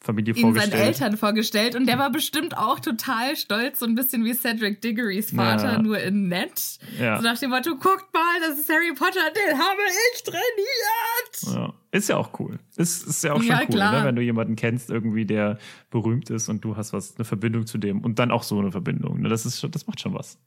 Familie 0.00 0.34
Ihm 0.34 0.42
seinen 0.42 0.54
vorgestellt. 0.54 0.84
Eltern 0.84 1.16
vorgestellt 1.16 1.74
und 1.76 1.86
der 1.86 1.98
war 1.98 2.12
bestimmt 2.12 2.56
auch 2.58 2.78
total 2.78 3.36
stolz, 3.36 3.78
so 3.78 3.86
ein 3.86 3.94
bisschen 3.94 4.22
wie 4.26 4.34
Cedric 4.34 4.82
Diggorys 4.82 5.30
Vater, 5.30 5.72
Ja. 5.72 5.82
nur 5.82 5.98
in 5.98 6.28
nett. 6.28 6.78
Ja. 7.00 7.16
So 7.16 7.22
nach 7.24 7.38
dem 7.38 7.48
Motto, 7.50 7.70
guckt 7.70 8.12
mal, 8.12 8.40
das 8.46 8.58
ist 8.60 8.68
Harry 8.68 8.92
Potter, 8.94 9.20
den 9.34 9.58
habe 9.58 9.80
ich 10.14 10.22
trainiert. 10.22 11.56
Ja. 11.56 11.74
Ist 11.90 12.08
ja 12.10 12.16
auch 12.18 12.38
cool. 12.38 12.58
Ist, 12.76 13.06
ist 13.06 13.24
ja 13.24 13.32
auch 13.32 13.38
schon 13.42 13.46
Ja, 13.46 13.62
cool, 13.68 13.78
ne? 13.78 14.00
wenn 14.04 14.16
du 14.16 14.22
jemanden 14.22 14.56
kennst, 14.56 14.90
irgendwie, 14.90 15.24
der 15.24 15.58
berühmt 15.90 16.28
ist 16.28 16.48
und 16.50 16.62
du 16.64 16.76
hast 16.76 16.92
was, 16.92 17.16
eine 17.16 17.24
Verbindung 17.24 17.66
zu 17.66 17.78
dem 17.78 18.00
und 18.02 18.18
dann 18.18 18.30
auch 18.30 18.42
so 18.42 18.58
eine 18.58 18.72
Verbindung. 18.72 19.22
Ne? 19.22 19.28
Das 19.30 19.46
ist 19.46 19.58
schon, 19.58 19.70
das 19.70 19.86
macht 19.86 20.00
schon 20.00 20.12
was. 20.12 20.38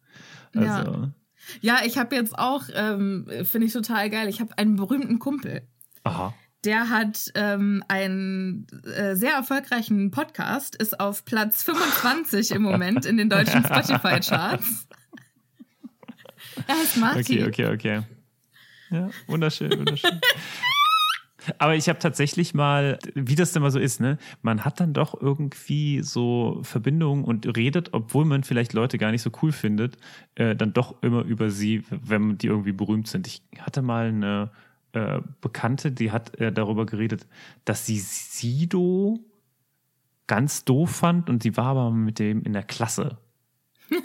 Also, 0.56 1.10
Ja. 1.62 1.80
Ich 1.86 1.98
habe 1.98 2.16
jetzt 2.16 2.38
auch, 2.38 2.64
ähm, 2.74 3.28
finde 3.44 3.68
ich 3.68 3.74
total 3.74 4.10
geil, 4.10 4.28
ich 4.30 4.40
habe 4.40 4.58
einen 4.58 4.76
berühmten 4.76 5.20
Kumpel. 5.20 5.62
aha. 6.04 6.34
Der 6.66 6.90
hat 6.90 7.32
ähm, 7.36 7.84
einen 7.88 8.68
äh, 8.84 9.16
sehr 9.16 9.34
erfolgreichen 9.34 10.10
Podcast, 10.12 10.76
ist 10.76 11.00
auf 11.00 11.24
Platz 11.24 11.64
25 11.64 12.52
im 12.52 12.64
Moment 12.64 13.06
in 13.06 13.16
den 13.16 13.30
deutschen 13.30 13.64
Spotify-Charts. 13.66 14.88
Er 16.68 16.76
heißt 16.76 16.98
Martin. 16.98 17.22
Okay, 17.22 17.48
okay, 17.48 17.74
okay. 17.74 18.02
Ja, 18.90 19.10
wunderschön, 19.28 19.72
wunderschön. 19.78 20.20
Aber 21.58 21.76
ich 21.76 21.90
habe 21.90 22.00
tatsächlich 22.00 22.54
mal, 22.54 23.00
wie 23.14 23.36
das 23.36 23.52
denn 23.52 23.62
mal 23.62 23.72
so 23.72 23.80
ist, 23.80 24.00
ne? 24.00 24.18
Man 24.42 24.66
hat 24.66 24.80
dann 24.80 24.94
doch 24.94 25.20
irgendwie 25.20 26.02
so 26.02 26.60
Verbindungen 26.64 27.24
und 27.24 27.56
redet, 27.56 27.94
obwohl 27.94 28.26
man 28.26 28.44
vielleicht 28.44 28.74
Leute 28.74 28.98
gar 28.98 29.12
nicht 29.12 29.22
so 29.22 29.32
cool 29.42 29.52
findet, 29.52 29.98
äh, 30.36 30.56
dann 30.56 30.74
doch 30.74 31.02
immer 31.02 31.24
über 31.24 31.50
sie, 31.50 31.84
wenn 31.90 32.38
die 32.38 32.48
irgendwie 32.48 32.72
berühmt 32.72 33.08
sind. 33.08 33.28
Ich 33.28 33.42
hatte 33.60 33.82
mal 33.82 34.08
eine 34.08 34.52
äh, 34.94 35.22
Bekannte, 35.42 35.92
die 35.92 36.12
hat 36.12 36.36
äh, 36.40 36.52
darüber 36.52 36.86
geredet, 36.86 37.28
dass 37.66 37.86
sie 37.86 38.00
Sido 38.00 39.20
ganz 40.28 40.66
doof 40.66 40.92
fand 40.92 41.30
und 41.30 41.44
sie 41.44 41.56
war 41.56 41.68
aber 41.68 41.92
mit 41.92 42.20
dem 42.20 42.44
in 42.44 42.54
der 42.54 42.64
Klasse. 42.64 43.18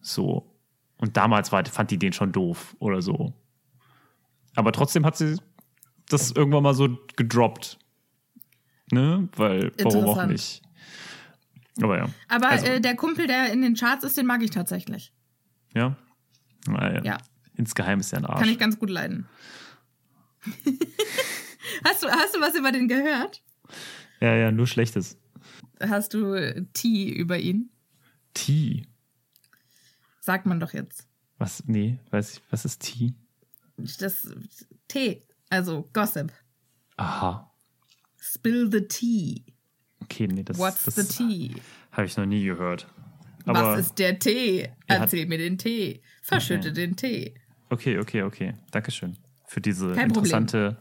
so. 0.00 0.54
Und 0.96 1.16
damals 1.16 1.52
war, 1.52 1.64
fand 1.64 1.90
die 1.90 1.98
den 1.98 2.12
schon 2.12 2.32
doof 2.32 2.76
oder 2.80 3.02
so. 3.02 3.32
Aber 4.56 4.72
trotzdem 4.72 5.06
hat 5.06 5.16
sie 5.16 5.36
das 6.08 6.30
irgendwann 6.30 6.62
mal 6.62 6.74
so 6.74 6.98
gedroppt. 7.16 7.78
Ne? 8.92 9.28
Weil, 9.36 9.72
warum 9.82 10.04
auch 10.06 10.26
nicht? 10.26 10.62
Aber 11.80 11.98
ja. 11.98 12.08
Aber 12.28 12.48
Also- 12.48 12.66
äh, 12.66 12.80
der 12.80 12.96
Kumpel, 12.96 13.26
der 13.26 13.52
in 13.52 13.62
den 13.62 13.74
Charts 13.74 14.04
ist, 14.04 14.16
den 14.16 14.26
mag 14.26 14.42
ich 14.42 14.50
tatsächlich. 14.50 15.12
Ja. 15.74 15.96
Naja. 16.66 17.02
Ja. 17.04 17.18
Insgeheim 17.54 18.00
ist 18.00 18.12
er 18.12 18.18
ein 18.20 18.24
Arsch. 18.24 18.40
Kann 18.40 18.48
ich 18.48 18.58
ganz 18.58 18.78
gut 18.78 18.90
leiden. 18.90 19.26
hast, 21.84 22.02
du, 22.02 22.08
hast 22.08 22.34
du 22.34 22.40
was 22.40 22.54
über 22.56 22.72
den 22.72 22.88
gehört? 22.88 23.42
ja, 24.20 24.34
ja, 24.34 24.50
nur 24.50 24.66
Schlechtes. 24.66 25.18
Hast 25.80 26.14
du 26.14 26.66
Tee 26.72 27.10
über 27.10 27.38
ihn? 27.38 27.70
T. 28.34 28.86
Sagt 30.20 30.46
man 30.46 30.60
doch 30.60 30.72
jetzt. 30.72 31.06
Was? 31.38 31.64
Nee, 31.66 31.98
weiß 32.10 32.32
ich. 32.34 32.42
Was 32.50 32.64
ist 32.64 32.82
T? 32.82 33.14
Das 33.76 34.28
Tee, 34.88 35.22
also 35.50 35.88
Gossip. 35.92 36.32
Aha. 36.96 37.50
Spill 38.18 38.70
the 38.70 38.80
tea. 38.86 39.44
Okay, 40.02 40.26
nee, 40.26 40.42
das, 40.42 40.58
What's 40.58 40.84
das 40.84 40.94
the 40.96 41.04
tea? 41.04 41.54
habe 41.92 42.06
ich 42.06 42.16
noch 42.16 42.26
nie 42.26 42.44
gehört. 42.44 42.86
Aber 43.44 43.62
Was 43.76 43.80
ist 43.86 43.98
der 43.98 44.18
Tee? 44.18 44.68
Erzähl 44.86 45.26
mir 45.26 45.38
den 45.38 45.56
Tee. 45.58 46.02
Verschütte 46.22 46.72
den 46.72 46.96
Tee. 46.96 47.34
okay, 47.70 47.98
okay, 47.98 48.22
okay. 48.22 48.54
Dankeschön 48.70 49.16
für 49.46 49.60
diese 49.60 49.92
Kein 49.94 50.08
Problem. 50.12 50.24
interessante. 50.42 50.78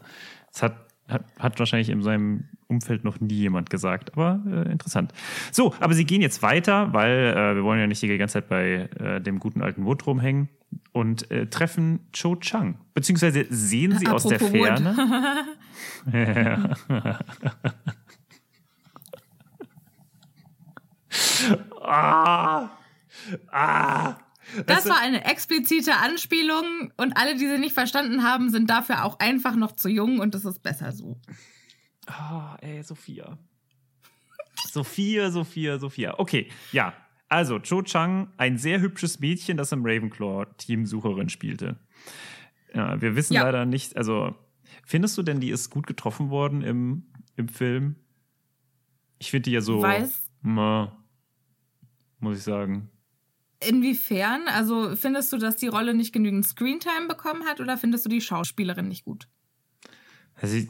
Es 0.53 0.61
hat, 0.63 0.86
hat, 1.07 1.23
hat 1.39 1.59
wahrscheinlich 1.59 1.89
in 1.89 2.01
seinem 2.01 2.45
Umfeld 2.67 3.03
noch 3.03 3.19
nie 3.19 3.35
jemand 3.35 3.69
gesagt, 3.69 4.13
aber 4.13 4.41
äh, 4.45 4.71
interessant. 4.71 5.13
So, 5.51 5.73
aber 5.79 5.93
sie 5.93 6.05
gehen 6.05 6.21
jetzt 6.21 6.41
weiter, 6.41 6.93
weil 6.93 7.33
äh, 7.35 7.55
wir 7.55 7.63
wollen 7.63 7.79
ja 7.79 7.87
nicht 7.87 8.01
die 8.01 8.17
ganze 8.17 8.33
Zeit 8.33 8.49
bei 8.49 8.89
äh, 8.99 9.21
dem 9.21 9.39
guten 9.39 9.61
alten 9.61 9.85
Wood 9.85 10.05
rumhängen 10.05 10.49
und 10.91 11.31
äh, 11.31 11.47
treffen 11.47 12.07
Cho 12.11 12.35
Chang. 12.35 12.75
Beziehungsweise 12.93 13.45
sehen 13.49 13.97
sie 13.97 14.07
aus 14.07 14.23
der 14.23 14.41
Apropos. 14.41 14.67
Ferne. 14.67 15.45
ah, 21.81 22.69
ah, 23.51 24.15
Das 24.65 24.87
war 24.87 24.99
eine 25.01 25.25
explizite 25.25 25.95
Anspielung 25.97 26.91
und 26.97 27.17
alle, 27.17 27.33
die 27.35 27.47
sie 27.47 27.57
nicht 27.57 27.73
verstanden 27.73 28.23
haben, 28.23 28.49
sind 28.49 28.69
dafür 28.69 29.03
auch 29.03 29.19
einfach 29.19 29.55
noch 29.55 29.73
zu 29.73 29.89
jung 29.89 30.19
und 30.19 30.33
das 30.35 30.45
ist 30.45 30.63
besser 30.63 30.91
so. 30.91 31.19
Ah, 32.05 32.55
ey, 32.61 32.81
Sophia. 32.83 33.37
Sophia, 34.71 35.31
Sophia, 35.31 35.77
Sophia. 35.79 36.15
Okay, 36.17 36.49
ja. 36.71 36.93
Also, 37.29 37.59
Cho 37.59 37.81
Chang, 37.81 38.31
ein 38.37 38.57
sehr 38.57 38.79
hübsches 38.79 39.19
Mädchen, 39.19 39.57
das 39.57 39.73
im 39.73 39.85
Ravenclaw-Team 39.85 40.85
Sucherin 40.85 41.27
spielte. 41.27 41.77
Ja, 42.73 43.01
wir 43.01 43.17
wissen 43.17 43.33
Ja. 43.33 43.43
leider 43.43 43.65
nicht, 43.65 43.97
also, 43.97 44.33
findest 44.85 45.17
du 45.17 45.23
denn, 45.23 45.41
die 45.41 45.49
ist 45.49 45.69
gut 45.69 45.87
getroffen 45.87 46.29
worden 46.29 46.61
im, 46.61 47.05
im 47.35 47.49
Film? 47.49 47.97
Ich 49.19 49.31
finde 49.31 49.49
die 49.49 49.51
ja 49.51 49.61
so. 49.61 49.81
Weiß. 49.81 50.29
Ma, 50.41 50.97
muss 52.19 52.37
ich 52.37 52.43
sagen. 52.43 52.89
Inwiefern? 53.65 54.47
Also 54.47 54.95
findest 54.95 55.33
du, 55.33 55.37
dass 55.37 55.55
die 55.55 55.67
Rolle 55.67 55.93
nicht 55.93 56.13
genügend 56.13 56.45
Screentime 56.45 57.07
bekommen 57.07 57.45
hat 57.45 57.59
oder 57.59 57.77
findest 57.77 58.05
du 58.05 58.09
die 58.09 58.21
Schauspielerin 58.21 58.87
nicht 58.87 59.03
gut? 59.05 59.27
Sie, 60.43 60.69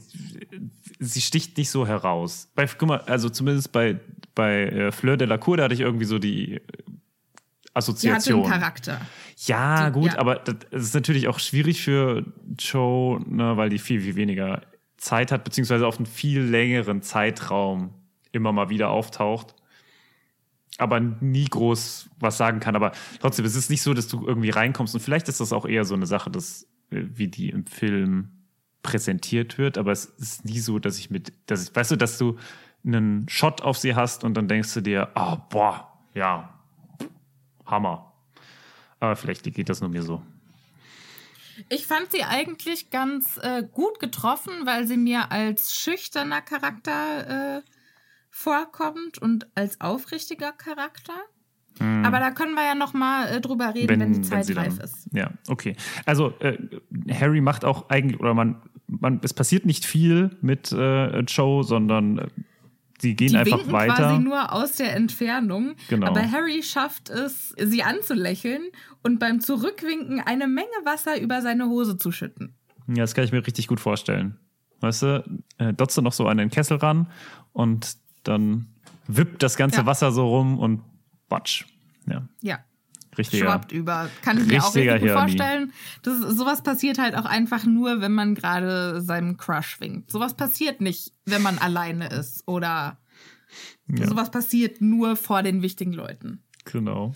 sie 1.00 1.20
sticht 1.22 1.58
nicht 1.58 1.70
so 1.70 1.86
heraus. 1.86 2.50
Bei, 2.56 2.66
guck 2.68 2.88
mal, 2.88 3.02
also 3.02 3.30
zumindest 3.30 3.74
bei, 3.74 4.00
bei 4.34 4.64
äh, 4.68 4.92
Fleur 4.94 5.18
de 5.18 5.28
la 5.28 5.38
Cour, 5.38 5.58
da 5.58 5.64
hatte 5.66 5.74
ich 5.74 5.82
irgendwie 5.82 6.06
so 6.06 6.20
die 6.20 6.54
äh, 6.54 6.60
Sie 6.60 6.62
hatte 6.64 6.72
einen 6.88 7.74
Assoziation. 7.74 8.50
Charakter. 8.50 9.02
Ja, 9.46 9.90
Die- 9.90 9.94
gut, 10.00 10.14
ja. 10.14 10.20
aber 10.20 10.36
das 10.36 10.56
ist 10.72 10.96
natürlich 10.96 11.28
auch 11.28 11.40
schwierig 11.40 11.82
für 11.84 12.26
Joe, 12.58 13.22
ne, 13.30 13.58
weil 13.58 13.70
die 13.70 13.78
viel, 13.78 14.00
viel 14.02 14.16
weniger 14.16 14.62
Zeit 14.96 15.32
hat, 15.32 15.44
beziehungsweise 15.44 15.86
auf 15.86 15.98
einen 15.98 16.06
viel 16.08 16.42
längeren 16.42 17.02
Zeitraum 17.04 17.94
immer 18.32 18.52
mal 18.54 18.70
wieder 18.70 18.90
auftaucht. 18.90 19.54
Aber 20.78 21.00
nie 21.00 21.46
groß 21.46 22.10
was 22.20 22.38
sagen 22.38 22.60
kann. 22.60 22.76
Aber 22.76 22.92
trotzdem, 23.20 23.46
es 23.46 23.56
ist 23.56 23.70
nicht 23.70 23.82
so, 23.82 23.94
dass 23.94 24.08
du 24.08 24.26
irgendwie 24.28 24.52
reinkommst. 24.52 24.94
Und 24.94 25.02
vielleicht 25.02 25.28
ist 25.28 25.40
das 25.40 25.54
auch 25.54 25.66
eher 25.66 25.86
so 25.86 25.96
eine 25.96 26.06
Sache, 26.06 26.30
dass, 26.30 26.64
äh, 26.92 27.04
wie 27.14 27.28
die 27.28 27.50
im 27.50 27.66
Film 27.66 28.30
präsentiert 28.84 29.58
wird. 29.58 29.78
Aber 29.78 29.92
es 29.92 30.06
ist 30.06 30.46
nie 30.46 30.60
so, 30.60 30.80
dass 30.80 31.00
ich 31.00 31.10
mit, 31.10 31.34
dass 31.48 31.68
ich, 31.68 31.76
weißt 31.76 31.92
du, 31.92 31.96
dass 31.96 32.18
du 32.18 32.38
einen 32.86 33.28
Shot 33.28 33.62
auf 33.62 33.78
sie 33.78 33.96
hast 33.96 34.24
und 34.24 34.36
dann 34.36 34.48
denkst 34.48 34.74
du 34.74 34.82
dir, 34.82 35.10
ah, 35.16 35.36
boah, 35.36 35.92
ja, 36.14 36.54
Hammer. 37.66 38.14
Aber 39.00 39.16
vielleicht 39.16 39.44
geht 39.44 39.70
das 39.70 39.82
nur 39.82 39.90
mir 39.90 40.04
so. 40.04 40.22
Ich 41.70 41.88
fand 41.88 42.12
sie 42.12 42.24
eigentlich 42.24 42.90
ganz 42.92 43.38
äh, 43.42 43.64
gut 43.64 44.00
getroffen, 44.00 44.54
weil 44.66 44.88
sie 44.88 44.98
mir 44.98 45.32
als 45.32 45.76
schüchterner 45.76 46.42
Charakter 46.42 47.58
äh, 47.58 47.62
vorkommt 48.30 49.18
und 49.18 49.48
als 49.56 49.80
aufrichtiger 49.82 50.52
Charakter. 50.52 51.14
Aber 51.80 52.20
da 52.20 52.32
können 52.32 52.56
wir 52.56 52.66
ja 52.66 52.74
noch 52.74 52.96
mal 52.96 53.28
äh, 53.28 53.40
drüber 53.40 53.76
reden, 53.76 54.00
wenn, 54.00 54.12
die 54.14 54.22
Zeit 54.22 54.46
sie 54.46 54.54
reif 54.54 54.78
dann- 54.78 54.86
ist. 54.86 55.08
Ja, 55.14 55.30
okay. 55.48 55.76
Also 56.08 56.34
äh, 56.40 56.58
Harry 57.14 57.40
macht 57.40 57.64
auch 57.66 57.90
eigentlich, 57.90 58.20
oder 58.20 58.34
man, 58.34 58.64
man, 58.88 59.20
es 59.24 59.32
passiert 59.36 59.68
nicht 59.68 59.86
viel 59.86 60.36
mit 60.42 60.72
äh, 60.72 61.20
Joe, 61.20 61.64
sondern 61.64 62.18
äh, 62.18 62.28
sie 63.00 63.16
gehen 63.16 63.28
Die 63.30 63.38
einfach 63.38 63.60
winken 63.60 63.74
weiter. 63.74 63.94
quasi 63.94 64.20
nur 64.24 64.54
aus 64.54 64.72
der 64.72 64.96
Entfernung. 64.96 65.76
Genau. 65.88 66.08
Aber 66.08 66.32
Harry 66.32 66.64
schafft 66.64 67.10
es, 67.12 67.50
sie 67.60 67.84
anzulächeln 67.84 68.64
und 69.04 69.20
beim 69.20 69.40
Zurückwinken 69.40 70.20
eine 70.20 70.48
Menge 70.48 70.68
Wasser 70.84 71.22
über 71.22 71.44
seine 71.44 71.68
Hose 71.68 71.96
zu 71.98 72.12
schütten. 72.12 72.56
Ja, 72.88 73.04
das 73.04 73.14
kann 73.14 73.24
ich 73.24 73.32
mir 73.32 73.46
richtig 73.46 73.68
gut 73.68 73.80
vorstellen. 73.80 74.40
Weißt 74.80 75.04
du, 75.04 75.24
äh, 75.60 75.74
dotzt 75.74 76.02
noch 76.02 76.14
so 76.14 76.26
an 76.28 76.38
den 76.40 76.50
Kessel 76.50 76.78
ran 76.78 77.12
und 77.54 77.98
dann 78.28 78.68
wippt 79.08 79.42
das 79.44 79.56
ganze 79.58 79.78
Ja. 79.78 79.86
Wasser 79.86 80.12
so 80.12 80.28
rum 80.28 80.60
und 80.60 80.82
batsch. 81.30 81.66
Ja, 82.08 82.28
Ja. 82.42 82.60
richtiger. 83.18 83.46
schwappt 83.46 83.72
über. 83.72 84.10
Kann 84.22 84.38
ich 84.38 84.46
mir 84.48 84.64
auch 84.64 84.74
richtig 84.76 85.02
gut 85.02 85.10
vorstellen. 85.12 85.74
Das, 86.04 86.20
sowas 86.20 86.62
passiert 86.64 86.98
halt 87.00 87.16
auch 87.16 87.26
einfach 87.26 87.66
nur, 87.66 88.00
wenn 88.02 88.14
man 88.14 88.36
gerade 88.36 89.02
seinem 89.02 89.38
Crush 89.38 89.80
winkt. 89.82 90.12
Sowas 90.12 90.36
passiert 90.36 90.82
nicht, 90.82 91.14
wenn 91.26 91.42
man 91.42 91.58
alleine 91.58 92.08
ist. 92.10 92.44
Oder 92.48 93.00
Ja. 93.88 94.08
sowas 94.08 94.30
passiert 94.32 94.82
nur 94.82 95.16
vor 95.16 95.42
den 95.44 95.62
wichtigen 95.62 95.94
Leuten. 95.94 96.44
Genau. 96.66 97.14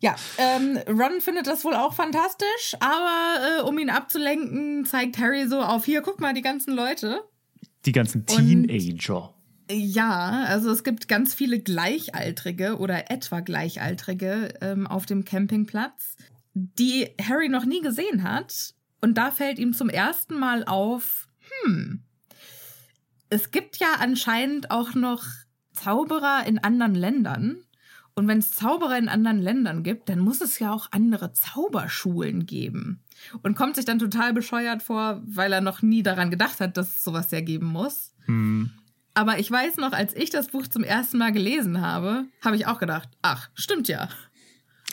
Ja, 0.00 0.16
ähm, 0.36 0.78
Ron 0.88 1.20
findet 1.20 1.46
das 1.46 1.64
wohl 1.64 1.74
auch 1.74 1.94
fantastisch, 1.94 2.74
aber 2.80 3.60
äh, 3.60 3.62
um 3.62 3.78
ihn 3.78 3.88
abzulenken, 3.88 4.84
zeigt 4.84 5.18
Harry 5.18 5.46
so 5.46 5.60
auf, 5.62 5.84
hier, 5.84 6.02
guck 6.02 6.20
mal, 6.20 6.34
die 6.34 6.42
ganzen 6.42 6.74
Leute. 6.74 7.22
Die 7.86 7.92
ganzen 7.92 8.26
Teenager. 8.26 9.32
Ja, 9.72 10.44
also 10.46 10.70
es 10.70 10.84
gibt 10.84 11.08
ganz 11.08 11.34
viele 11.34 11.58
Gleichaltrige 11.58 12.78
oder 12.78 13.10
etwa 13.10 13.40
Gleichaltrige 13.40 14.54
ähm, 14.60 14.86
auf 14.86 15.06
dem 15.06 15.24
Campingplatz, 15.24 16.16
die 16.54 17.08
Harry 17.20 17.48
noch 17.48 17.64
nie 17.64 17.80
gesehen 17.80 18.22
hat. 18.22 18.74
Und 19.00 19.16
da 19.16 19.30
fällt 19.30 19.58
ihm 19.58 19.72
zum 19.72 19.88
ersten 19.88 20.38
Mal 20.38 20.64
auf, 20.64 21.28
hm, 21.64 22.02
es 23.30 23.50
gibt 23.50 23.78
ja 23.78 23.94
anscheinend 23.98 24.70
auch 24.70 24.94
noch 24.94 25.24
Zauberer 25.72 26.44
in 26.46 26.58
anderen 26.58 26.94
Ländern. 26.94 27.64
Und 28.14 28.28
wenn 28.28 28.38
es 28.38 28.50
Zauberer 28.50 28.98
in 28.98 29.08
anderen 29.08 29.40
Ländern 29.40 29.82
gibt, 29.82 30.10
dann 30.10 30.18
muss 30.18 30.42
es 30.42 30.58
ja 30.58 30.70
auch 30.70 30.88
andere 30.90 31.32
Zauberschulen 31.32 32.44
geben. 32.44 33.00
Und 33.42 33.56
kommt 33.56 33.76
sich 33.76 33.86
dann 33.86 33.98
total 33.98 34.34
bescheuert 34.34 34.82
vor, 34.82 35.22
weil 35.24 35.50
er 35.52 35.62
noch 35.62 35.80
nie 35.80 36.02
daran 36.02 36.30
gedacht 36.30 36.60
hat, 36.60 36.76
dass 36.76 36.90
es 36.90 37.02
sowas 37.02 37.30
ja 37.30 37.40
geben 37.40 37.66
muss. 37.66 38.12
Hm. 38.26 38.70
Aber 39.14 39.38
ich 39.38 39.50
weiß 39.50 39.76
noch, 39.76 39.92
als 39.92 40.14
ich 40.16 40.30
das 40.30 40.48
Buch 40.48 40.66
zum 40.66 40.84
ersten 40.84 41.18
Mal 41.18 41.32
gelesen 41.32 41.80
habe, 41.80 42.24
habe 42.42 42.56
ich 42.56 42.66
auch 42.66 42.78
gedacht, 42.78 43.08
ach, 43.20 43.50
stimmt 43.54 43.88
ja. 43.88 44.08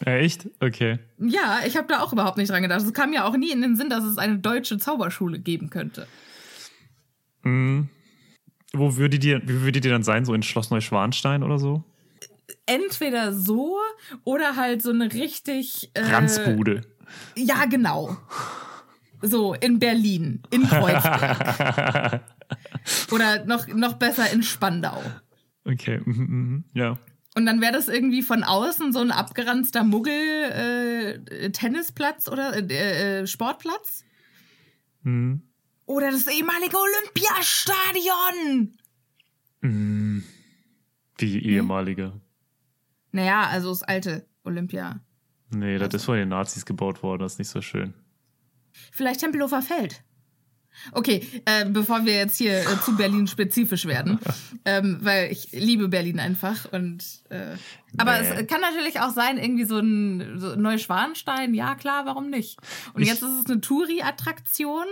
Äh, 0.06 0.20
Echt? 0.20 0.50
Okay. 0.60 1.00
Ja, 1.18 1.60
ich 1.66 1.78
habe 1.78 1.88
da 1.88 2.02
auch 2.02 2.14
überhaupt 2.14 2.38
nicht 2.38 2.50
dran 2.50 2.62
gedacht. 2.62 2.82
Es 2.82 2.94
kam 2.94 3.12
mir 3.12 3.26
auch 3.26 3.36
nie 3.38 3.52
in 3.52 3.62
den 3.62 3.76
Sinn, 3.76 3.90
dass 3.90 4.04
es 4.04 4.18
eine 4.18 4.40
deutsche 4.40 4.78
Zauberschule 4.78 5.40
geben 5.40 5.70
könnte. 5.70 6.08
Hm. 7.44 7.90
Wo 8.74 8.98
würde 8.98 9.20
die, 9.20 9.40
wie 9.44 9.62
würde 9.62 9.82
die 9.82 9.90
dann 9.90 10.04
sein? 10.04 10.26
So 10.26 10.34
in 10.34 10.44
Schloss 10.44 10.70
Neuschwanstein 10.70 11.44
oder 11.44 11.58
so? 11.58 11.84
Entweder 12.66 13.34
so 13.34 13.78
oder 14.24 14.56
halt 14.56 14.82
so 14.82 14.92
eine 14.92 15.12
richtig. 15.12 15.90
Äh, 15.94 16.02
Ranzbude. 16.02 16.82
Ja, 17.36 17.66
genau. 17.66 18.18
So, 19.22 19.54
in 19.54 19.80
Berlin, 19.80 20.42
in 20.50 20.68
Kreuzberg. 20.68 22.22
oder 23.12 23.46
noch, 23.46 23.68
noch 23.68 23.94
besser 23.94 24.30
in 24.32 24.44
Spandau. 24.44 25.02
Okay, 25.66 26.02
mhm, 26.06 26.24
mhm, 26.26 26.64
ja. 26.74 26.98
Und 27.36 27.46
dann 27.46 27.62
wäre 27.62 27.74
das 27.74 27.88
irgendwie 27.90 28.22
von 28.24 28.44
außen 28.44 28.92
so 28.92 29.00
ein 29.00 29.12
abgeranzter 29.12 29.84
Muggel-Tennisplatz 29.84 32.28
oder 32.28 32.56
äh, 32.58 33.20
äh, 33.22 33.28
Sportplatz. 33.28 34.04
Mhm. 35.04 35.44
Oder 35.86 36.12
das 36.12 36.28
ehemalige 36.28 36.76
Olympiastadion. 36.78 38.78
Mhm. 39.62 40.24
Wie 41.18 41.40
ehemalige. 41.40 42.14
Naja, 43.12 43.48
also 43.48 43.70
das 43.70 43.84
alte 43.84 44.26
Olympia. 44.44 45.00
Nee, 45.52 45.78
das 45.78 45.86
Also. 45.88 45.98
ist 45.98 46.06
von 46.06 46.16
den 46.18 46.30
Nazis 46.30 46.66
gebaut 46.66 47.02
worden, 47.04 47.22
das 47.24 47.34
ist 47.34 47.40
nicht 47.40 47.50
so 47.50 47.62
schön. 47.62 47.94
Vielleicht 48.92 49.20
Tempelhofer 49.22 49.62
Feld. 49.62 50.02
Okay, 50.94 51.28
äh, 51.44 51.66
bevor 51.66 52.06
wir 52.06 52.14
jetzt 52.16 52.38
hier 52.38 52.60
äh, 52.62 52.66
zu 52.86 52.96
Berlin 52.96 53.28
spezifisch 53.28 53.86
werden, 53.86 54.18
ähm, 54.66 55.00
weil 55.02 55.30
ich 55.30 55.52
liebe 55.52 55.90
Berlin 55.90 56.22
einfach 56.22 56.72
und 56.72 57.04
äh, 57.30 57.58
aber 57.98 58.22
Nee. 58.22 58.28
es 58.30 58.48
kann 58.48 58.62
natürlich 58.62 58.98
auch 59.02 59.10
sein 59.10 59.38
irgendwie 59.38 59.66
so 59.66 59.80
ein 59.80 60.40
so 60.40 60.56
Neuschwanstein, 60.56 61.54
ja 61.54 61.76
klar, 61.76 62.06
warum 62.06 62.30
nicht? 62.30 62.60
Und 62.94 63.02
Ich- 63.02 63.10
jetzt 63.10 63.24
ist 63.24 63.40
es 63.44 63.46
eine 63.48 63.60
Touri-Attraktion, 63.60 64.86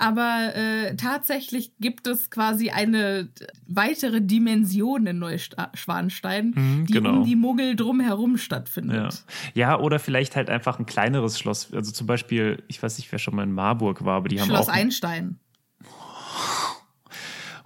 aber 0.00 0.54
äh, 0.56 0.96
tatsächlich 0.96 1.72
gibt 1.78 2.06
es 2.06 2.30
quasi 2.30 2.70
eine 2.70 3.28
weitere 3.68 4.20
Dimension 4.20 5.06
in 5.06 5.18
Neuschwanstein, 5.18 6.54
Mhm, 6.56 6.86
die 6.86 6.92
genau. 6.94 7.10
um 7.18 7.24
die 7.24 7.36
Muggel 7.36 7.76
drumherum 7.76 8.32
Ja. 8.32 8.38
stattfindet. 8.38 9.24
ja, 9.54 9.78
oder 9.78 9.98
vielleicht 9.98 10.36
halt 10.36 10.50
einfach 10.50 10.78
ein 10.78 10.86
kleineres 10.86 11.38
Schloss. 11.38 11.72
Also 11.72 11.92
zum 11.92 12.06
Beispiel, 12.06 12.62
ich 12.68 12.82
weiß 12.82 12.98
nicht, 12.98 13.12
wer 13.12 13.18
schon 13.18 13.36
mal 13.36 13.42
in 13.44 13.52
Marburg 13.52 14.04
war, 14.04 14.16
aber 14.16 14.28
die 14.28 14.40
haben 14.40 14.48
Schloss. 14.48 14.68
Einstein. 14.68 15.38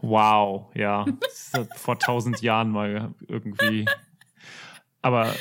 Wow, 0.00 0.70
ja. 0.74 1.06
Das 1.20 1.52
ist 1.66 1.78
vor 1.78 1.98
tausend 1.98 2.42
Jahren 2.42 2.70
mal 2.70 3.14
irgendwie. 3.28 3.86
Aber, 5.00 5.34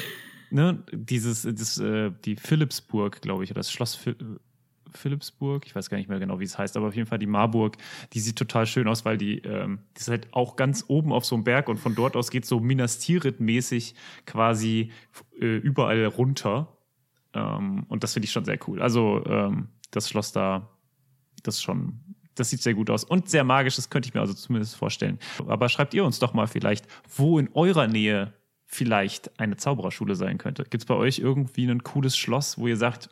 ne, 0.52 0.84
dieses, 0.92 1.42
das, 1.44 1.78
äh, 1.80 2.12
die 2.24 2.36
Philipsburg, 2.38 3.22
glaube 3.22 3.44
ich, 3.44 3.52
oder 3.52 3.60
das 3.60 3.72
Schloss 3.72 3.96
Phil 3.96 4.16
Philipsburg, 4.98 5.66
ich 5.66 5.76
weiß 5.76 5.90
gar 5.90 5.98
nicht 5.98 6.10
mehr 6.10 6.20
genau, 6.20 6.40
wie 6.40 6.44
es 6.44 6.58
heißt, 6.58 6.78
aber 6.78 6.88
auf 6.88 6.96
jeden 6.96 7.08
Fall 7.08 7.20
die 7.20 7.28
Marburg, 7.28 7.78
die 8.14 8.20
sieht 8.20 8.38
total 8.38 8.66
schön 8.66 8.88
aus, 8.88 9.06
weil 9.06 9.18
die, 9.18 9.40
ähm, 9.40 9.80
die 9.96 10.02
ist 10.02 10.10
halt 10.10 10.28
auch 10.32 10.56
ganz 10.56 10.86
oben 10.88 11.12
auf 11.12 11.26
so 11.26 11.36
einem 11.36 11.44
Berg 11.44 11.70
und 11.70 11.78
von 11.78 11.96
dort 11.96 12.16
aus 12.16 12.32
geht 12.32 12.46
so 12.46 12.60
Minas 12.60 13.00
Tirith-mäßig 13.00 13.96
quasi 14.26 14.92
äh, 15.40 15.58
überall 15.58 16.06
runter. 16.06 16.78
Ähm, 17.34 17.86
und 17.88 18.04
das 18.04 18.14
finde 18.14 18.26
ich 18.26 18.32
schon 18.32 18.46
sehr 18.46 18.60
cool. 18.68 18.82
Also, 18.82 19.24
ähm, 19.26 19.70
das 19.92 20.10
Schloss 20.10 20.32
da, 20.32 20.70
das 21.44 21.62
schon, 21.62 22.00
das 22.36 22.50
sieht 22.50 22.62
sehr 22.62 22.74
gut 22.74 22.90
aus 22.90 23.04
und 23.04 23.30
sehr 23.30 23.44
magisch, 23.44 23.76
das 23.76 23.90
könnte 23.90 24.08
ich 24.08 24.14
mir 24.14 24.22
also 24.22 24.34
zumindest 24.34 24.76
vorstellen. 24.76 25.20
Aber 25.48 25.70
schreibt 25.70 25.94
ihr 25.94 26.04
uns 26.04 26.20
doch 26.20 26.34
mal 26.34 26.48
vielleicht, 26.48 26.88
wo 27.16 27.40
in 27.40 27.50
eurer 27.54 27.88
Nähe 27.88 28.34
vielleicht 28.66 29.40
eine 29.40 29.56
Zaubererschule 29.56 30.16
sein 30.16 30.38
könnte. 30.38 30.64
Gibt 30.64 30.84
es 30.84 30.86
bei 30.86 30.96
euch 30.96 31.20
irgendwie 31.20 31.70
ein 31.70 31.84
cooles 31.84 32.18
Schloss, 32.18 32.58
wo 32.58 32.68
ihr 32.68 32.78
sagt, 32.78 33.10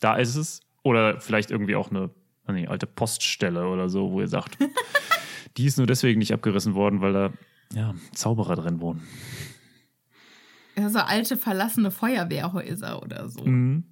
da 0.00 0.16
ist 0.16 0.34
es? 0.34 0.61
Oder 0.82 1.20
vielleicht 1.20 1.50
irgendwie 1.50 1.76
auch 1.76 1.90
eine, 1.90 2.10
eine 2.46 2.68
alte 2.68 2.86
Poststelle 2.86 3.68
oder 3.68 3.88
so, 3.88 4.10
wo 4.10 4.20
ihr 4.20 4.28
sagt, 4.28 4.58
die 5.56 5.66
ist 5.66 5.78
nur 5.78 5.86
deswegen 5.86 6.18
nicht 6.18 6.32
abgerissen 6.32 6.74
worden, 6.74 7.00
weil 7.00 7.12
da 7.12 7.32
ja, 7.72 7.94
Zauberer 8.14 8.56
drin 8.56 8.80
wohnen. 8.80 9.02
Ja, 10.76 10.88
so 10.88 10.98
alte 11.00 11.36
verlassene 11.36 11.90
Feuerwehrhäuser 11.90 13.02
oder 13.02 13.28
so. 13.28 13.44
Mhm. 13.44 13.84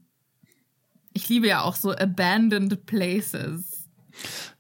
Ich 1.13 1.29
liebe 1.29 1.49
ja 1.49 1.63
auch 1.63 1.75
so 1.75 1.93
abandoned 1.93 2.87
places. 2.87 3.89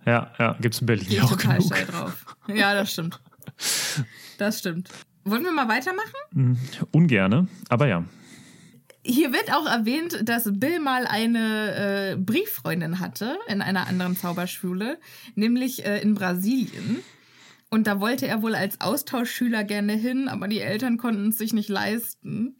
Ja, 0.04 0.32
ja, 0.38 0.56
gibt 0.60 0.74
es 0.74 0.80
in 0.80 0.86
Berlin 0.86 1.08
Gehe 1.08 1.22
auch 1.24 1.30
total 1.30 1.58
genug. 1.58 1.86
drauf. 1.86 2.26
Ja, 2.48 2.74
das 2.74 2.92
stimmt. 2.92 3.20
Das 4.38 4.60
stimmt. 4.60 4.88
Wollen 5.24 5.42
wir 5.42 5.52
mal 5.52 5.68
weitermachen? 5.68 6.14
Mhm. 6.32 6.58
Ungerne, 6.92 7.46
aber 7.68 7.88
ja. 7.88 8.06
Hier 9.02 9.32
wird 9.32 9.52
auch 9.52 9.66
erwähnt, 9.66 10.20
dass 10.28 10.44
Bill 10.52 10.78
mal 10.78 11.06
eine 11.06 12.12
äh, 12.12 12.16
Brieffreundin 12.16 13.00
hatte 13.00 13.38
in 13.48 13.62
einer 13.62 13.86
anderen 13.86 14.16
Zauberschule, 14.16 14.98
nämlich 15.34 15.86
äh, 15.86 16.00
in 16.00 16.14
Brasilien. 16.14 16.98
Und 17.70 17.86
da 17.86 18.00
wollte 18.00 18.26
er 18.26 18.42
wohl 18.42 18.54
als 18.54 18.80
Austauschschüler 18.80 19.64
gerne 19.64 19.94
hin, 19.94 20.28
aber 20.28 20.48
die 20.48 20.60
Eltern 20.60 20.98
konnten 20.98 21.28
es 21.28 21.38
sich 21.38 21.52
nicht 21.52 21.68
leisten. 21.68 22.56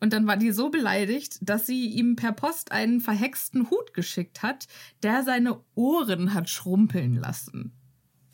Und 0.00 0.12
dann 0.12 0.26
war 0.26 0.36
die 0.36 0.50
so 0.50 0.70
beleidigt, 0.70 1.38
dass 1.42 1.66
sie 1.66 1.86
ihm 1.86 2.16
per 2.16 2.32
Post 2.32 2.72
einen 2.72 3.00
verhexten 3.00 3.70
Hut 3.70 3.92
geschickt 3.92 4.42
hat, 4.42 4.66
der 5.02 5.22
seine 5.24 5.60
Ohren 5.74 6.32
hat 6.32 6.48
schrumpeln 6.48 7.16
lassen. 7.16 7.72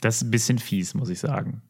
Das 0.01 0.17
ist 0.17 0.23
ein 0.23 0.31
bisschen 0.31 0.59
fies, 0.59 0.95
muss 0.95 1.09
ich 1.09 1.19
sagen. 1.19 1.63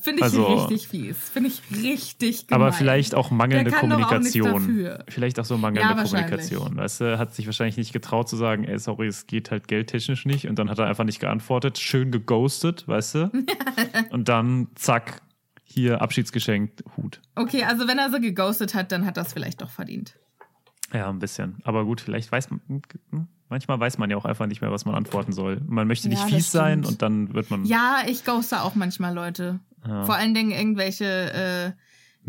Finde 0.00 0.18
ich 0.18 0.24
Also- 0.24 0.44
richtig 0.44 0.88
fies. 0.88 1.16
Finde 1.30 1.48
ich 1.50 1.62
richtig 1.82 2.46
gemein. 2.46 2.62
Aber 2.62 2.72
vielleicht 2.72 3.14
auch 3.14 3.30
mangelnde 3.30 3.74
auch 3.74 3.80
Kommunikation. 3.80 4.52
dafür. 4.52 5.04
Vielleicht 5.08 5.40
auch 5.40 5.44
so 5.44 5.56
mangelnde 5.56 5.94
Ja. 5.94 6.02
Kommunikation. 6.02 6.76
Weißt 6.76 7.00
du, 7.00 7.18
hat 7.18 7.34
sich 7.34 7.46
wahrscheinlich 7.46 7.76
nicht 7.76 7.92
getraut 7.92 8.28
zu 8.28 8.36
sagen, 8.36 8.64
ey, 8.64 8.78
sorry, 8.78 9.06
es 9.06 9.26
geht 9.26 9.50
halt 9.50 9.68
geldtechnisch 9.68 10.26
nicht. 10.26 10.46
Und 10.48 10.58
dann 10.58 10.68
hat 10.70 10.78
er 10.78 10.86
einfach 10.86 11.04
nicht 11.04 11.20
geantwortet, 11.20 11.78
schön 11.78 12.10
geghostet, 12.10 12.86
weißt 12.86 13.14
du? 13.14 13.30
Und 14.10 14.28
dann, 14.28 14.68
zack, 14.74 15.22
hier 15.64 16.02
Abschiedsgeschenk, 16.02 16.72
Hut. 16.96 17.20
Okay, 17.34 17.64
also 17.64 17.88
wenn 17.88 17.98
er 17.98 18.10
so 18.10 18.20
geghostet 18.20 18.74
hat, 18.74 18.92
dann 18.92 19.06
hat 19.06 19.16
das 19.16 19.32
vielleicht 19.32 19.62
doch 19.62 19.70
verdient. 19.70 20.14
Ja, 20.92 21.08
ein 21.08 21.18
bisschen. 21.18 21.56
Aber 21.64 21.84
gut, 21.84 22.00
vielleicht 22.00 22.30
weiß 22.30 22.50
man, 22.50 22.60
manchmal 23.48 23.80
weiß 23.80 23.98
man 23.98 24.08
ja 24.10 24.16
auch 24.16 24.24
einfach 24.24 24.46
nicht 24.46 24.60
mehr, 24.60 24.70
was 24.70 24.84
man 24.84 24.94
antworten 24.94 25.32
soll. 25.32 25.60
Man 25.66 25.86
möchte 25.88 26.08
nicht 26.08 26.20
Ja, 26.20 26.26
fies 26.26 26.52
sein 26.52 26.84
und 26.84 27.02
dann 27.02 27.34
wird 27.34 27.50
man 27.50 27.64
Ja, 27.64 28.02
ich 28.06 28.24
ghoste 28.24 28.62
auch 28.62 28.74
manchmal 28.76 29.12
Leute. 29.14 29.58
Vor 30.04 30.14
allen 30.16 30.34
Dingen 30.34 30.50
irgendwelche, 30.50 31.04
äh, 31.04 31.72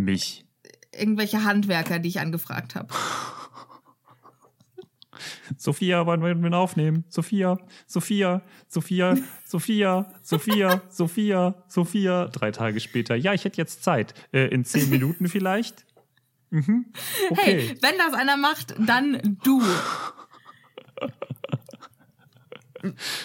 mich. 0.02 0.46
irgendwelche 0.94 1.44
Handwerker, 1.44 2.00
die 2.00 2.10
ich 2.10 2.20
angefragt 2.20 2.76
habe. 2.76 2.94
Sophia, 5.58 6.06
wann 6.06 6.22
werden 6.22 6.44
wir 6.44 6.50
ihn 6.50 6.54
aufnehmen? 6.54 7.04
Sophia, 7.10 7.58
Sophia, 7.88 8.42
Sophia, 8.68 9.18
Sophia, 9.46 10.14
Sophia, 10.22 10.82
Sophia, 10.90 11.64
Sophia. 11.68 12.26
Drei 12.28 12.52
Tage 12.52 12.80
später. 12.80 13.16
Ja, 13.16 13.34
ich 13.34 13.44
hätte 13.46 13.58
jetzt 13.58 13.84
Zeit. 13.84 14.14
Äh, 14.32 14.48
in 14.50 14.64
zehn 14.66 14.90
Minuten 14.90 15.28
vielleicht? 15.30 15.86
Mhm. 16.52 16.86
Okay. 17.32 17.42
Hey, 17.70 17.78
wenn 17.82 17.98
das 17.98 18.14
einer 18.14 18.38
macht, 18.38 18.76
dann 18.80 19.38
du. 19.44 19.62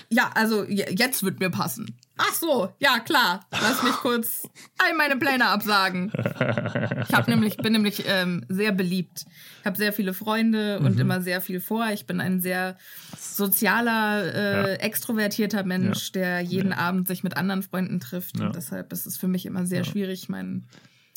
Ja, 0.09 0.31
also 0.35 0.65
je- 0.65 0.95
jetzt 0.97 1.23
wird 1.23 1.41
mir 1.41 1.51
passen. 1.51 1.97
Ach 2.19 2.35
so, 2.35 2.69
ja 2.79 2.99
klar. 3.01 3.47
Lass 3.51 3.83
mich 3.83 3.93
kurz 3.95 4.43
all 4.79 4.95
meine 4.97 5.17
Pläne 5.17 5.47
absagen. 5.47 6.13
Ich 6.15 7.13
hab 7.15 7.27
nämlich, 7.27 7.57
bin 7.57 7.73
nämlich 7.73 8.05
ähm, 8.07 8.45
sehr 8.49 8.71
beliebt. 8.73 9.25
Ich 9.61 9.67
habe 9.67 9.77
sehr 9.79 9.93
viele 9.93 10.13
Freunde 10.13 10.79
Mhm. 10.79 10.87
und 10.87 11.01
immer 11.01 11.21
sehr 11.23 11.41
viel 11.41 11.59
vor. 11.61 11.87
Ich 11.93 12.07
bin 12.07 12.21
ein 12.21 12.41
sehr 12.41 12.77
sozialer, 13.19 14.25
äh, 14.35 14.61
Ja. 14.73 14.75
extrovertierter 14.77 15.65
Mensch, 15.65 16.09
Ja. 16.15 16.21
der 16.21 16.41
jeden 16.43 16.73
Abend 16.73 17.09
sich 17.09 17.25
mit 17.25 17.37
anderen 17.37 17.63
Freunden 17.63 17.99
trifft. 17.99 18.39
Ja. 18.39 18.47
Und 18.47 18.57
deshalb 18.57 18.93
ist 18.93 19.07
es 19.07 19.17
für 19.17 19.29
mich 19.29 19.47
immer 19.47 19.65
sehr 19.67 19.85
schwierig, 19.85 20.29
meinen 20.29 20.69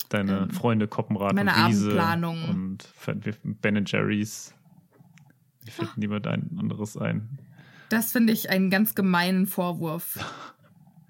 Deine 0.10 0.48
Freunde 0.50 0.88
Koppenrad 0.88 1.34
meine 1.34 1.52
und 1.52 1.66
Riese 1.66 1.86
Abendplanung. 2.02 2.50
und 2.50 2.88
Ben 3.62 3.84
Jerry's. 3.86 4.54
Wie 5.64 5.72
finden 5.72 6.00
die 6.00 6.08
mit 6.08 6.26
ein 6.28 6.56
anderes 6.60 6.96
ein? 6.96 7.40
Das 7.90 8.12
finde 8.12 8.32
ich 8.34 8.50
einen 8.50 8.70
ganz 8.70 8.96
gemeinen 8.96 9.46
Vorwurf. 9.48 10.18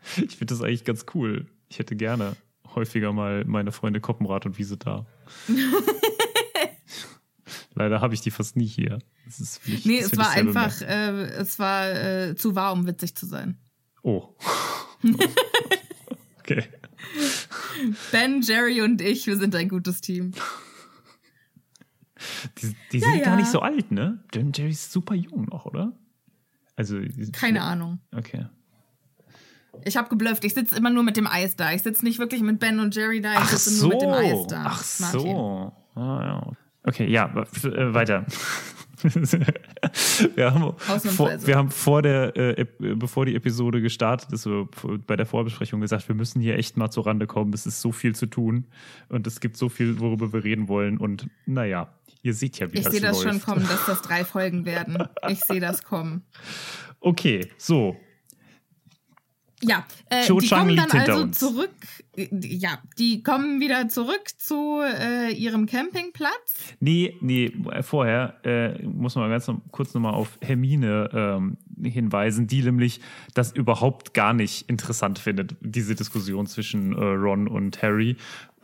Ich 0.17 0.35
finde 0.37 0.53
das 0.53 0.61
eigentlich 0.61 0.83
ganz 0.85 1.05
cool. 1.13 1.47
Ich 1.69 1.79
hätte 1.79 1.95
gerne 1.95 2.35
häufiger 2.73 3.13
mal 3.13 3.45
meine 3.45 3.71
Freunde 3.71 3.99
Koppenrad 4.01 4.45
und 4.45 4.57
Wiese 4.57 4.77
da. 4.77 5.05
Leider 7.73 7.99
habe 8.01 8.13
ich 8.13 8.21
die 8.21 8.31
fast 8.31 8.55
nie 8.55 8.67
hier. 8.67 8.99
Das 9.25 9.39
ist 9.39 9.67
mich, 9.67 9.85
Nee, 9.85 9.99
das 10.01 10.13
es 10.13 10.17
war 10.17 10.29
einfach, 10.31 10.81
äh, 10.81 11.23
es 11.33 11.59
war 11.59 11.91
äh, 11.91 12.35
zu 12.35 12.55
wahr, 12.55 12.71
um 12.71 12.87
witzig 12.87 13.15
zu 13.15 13.25
sein. 13.25 13.57
Oh. 14.01 14.29
okay. 16.39 16.63
Ben, 18.11 18.41
Jerry 18.41 18.81
und 18.81 19.01
ich, 19.01 19.27
wir 19.27 19.37
sind 19.37 19.55
ein 19.55 19.67
gutes 19.67 19.99
Team. 19.99 20.31
Die, 22.61 22.75
die 22.91 22.99
Ja, 22.99 23.11
sind 23.11 23.23
gar 23.23 23.33
ja. 23.33 23.35
nicht 23.35 23.51
so 23.51 23.59
alt, 23.59 23.91
ne? 23.91 24.23
Denn 24.33 24.51
Jerry 24.53 24.71
ist 24.71 24.91
super 24.91 25.15
jung 25.15 25.45
noch, 25.45 25.65
oder? 25.65 25.97
Also, 26.77 26.99
Keine 27.33 27.61
Ahnung. 27.61 27.99
Okay. 28.13 28.45
Ich 29.83 29.97
habe 29.97 30.09
geblufft. 30.09 30.43
Ich 30.45 30.53
sitze 30.53 30.75
immer 30.75 30.89
nur 30.89 31.03
mit 31.03 31.17
dem 31.17 31.27
Eis 31.27 31.55
da. 31.55 31.73
Ich 31.73 31.83
sitze 31.83 32.05
nicht 32.05 32.19
wirklich 32.19 32.41
mit 32.41 32.59
Ben 32.59 32.79
und 32.79 32.95
Jerry 32.95 33.21
da. 33.21 33.33
Ich 33.33 33.39
Ach 33.39 33.49
sitze 33.49 33.69
so. 33.71 33.87
nur 33.87 33.95
mit 33.95 34.01
dem 34.01 34.11
Eis 34.11 34.47
da. 34.47 34.63
Ach 34.67 34.83
Martin. 34.99 35.19
so. 35.19 35.73
Ah, 35.95 36.21
ja. 36.23 36.51
Okay, 36.83 37.07
ja, 37.09 37.25
äh, 37.63 37.93
weiter. 37.93 38.25
wir, 40.35 40.53
haben 40.53 40.61
vor, 40.61 40.75
Ausnahmsweise. 40.87 41.47
wir 41.47 41.55
haben 41.57 41.69
vor 41.69 42.01
der, 42.01 42.35
äh, 42.35 42.61
äh, 42.61 42.65
bevor 42.95 43.25
die 43.25 43.35
Episode 43.35 43.81
gestartet 43.81 44.31
ist, 44.31 44.47
bei 45.05 45.15
der 45.15 45.25
Vorbesprechung 45.25 45.81
gesagt, 45.81 46.07
wir 46.07 46.15
müssen 46.15 46.41
hier 46.41 46.57
echt 46.57 46.77
mal 46.77 46.89
zur 46.89 47.05
Rande 47.05 47.27
kommen. 47.27 47.53
Es 47.53 47.65
ist 47.65 47.81
so 47.81 47.91
viel 47.91 48.15
zu 48.15 48.25
tun 48.25 48.65
und 49.09 49.27
es 49.27 49.39
gibt 49.39 49.57
so 49.57 49.69
viel, 49.69 49.99
worüber 49.99 50.33
wir 50.33 50.43
reden 50.43 50.67
wollen. 50.67 50.97
Und 50.97 51.27
naja, 51.45 51.93
ihr 52.21 52.33
seht 52.33 52.59
ja, 52.59 52.71
wie 52.71 52.77
Ich 52.77 52.83
das 52.83 52.93
sehe 52.93 53.01
das 53.01 53.23
läuft. 53.23 53.29
schon 53.29 53.41
kommen, 53.41 53.67
dass 53.67 53.85
das 53.85 54.01
drei 54.03 54.23
Folgen 54.23 54.65
werden. 54.65 54.97
Ich 55.27 55.41
sehe 55.41 55.59
das 55.59 55.83
kommen. 55.83 56.23
Okay, 56.99 57.47
so. 57.57 57.97
Ja, 59.67 59.85
äh, 60.09 60.25
die 60.27 60.47
kommen 60.47 60.75
dann 60.75 60.91
also 60.91 61.27
zurück. 61.27 61.71
äh, 62.15 62.27
Ja, 62.31 62.79
die 62.97 63.23
kommen 63.23 63.59
wieder 63.59 63.87
zurück 63.89 64.29
zu 64.37 64.81
äh, 64.81 65.31
ihrem 65.33 65.65
Campingplatz. 65.65 66.73
Nee, 66.79 67.17
nee, 67.21 67.51
äh, 67.71 67.83
vorher 67.83 68.35
äh, 68.43 68.81
muss 68.83 69.15
man 69.15 69.29
ganz 69.29 69.47
noch, 69.47 69.59
kurz 69.71 69.93
nochmal 69.93 70.13
auf 70.13 70.37
Hermine 70.41 71.09
ähm, 71.13 71.57
hinweisen, 71.83 72.47
die 72.47 72.61
nämlich 72.61 73.01
das 73.33 73.51
überhaupt 73.51 74.13
gar 74.13 74.33
nicht 74.33 74.69
interessant 74.69 75.19
findet, 75.19 75.55
diese 75.61 75.95
Diskussion 75.95 76.47
zwischen 76.47 76.93
Ron 76.93 77.47
und 77.47 77.81
Harry. 77.81 78.17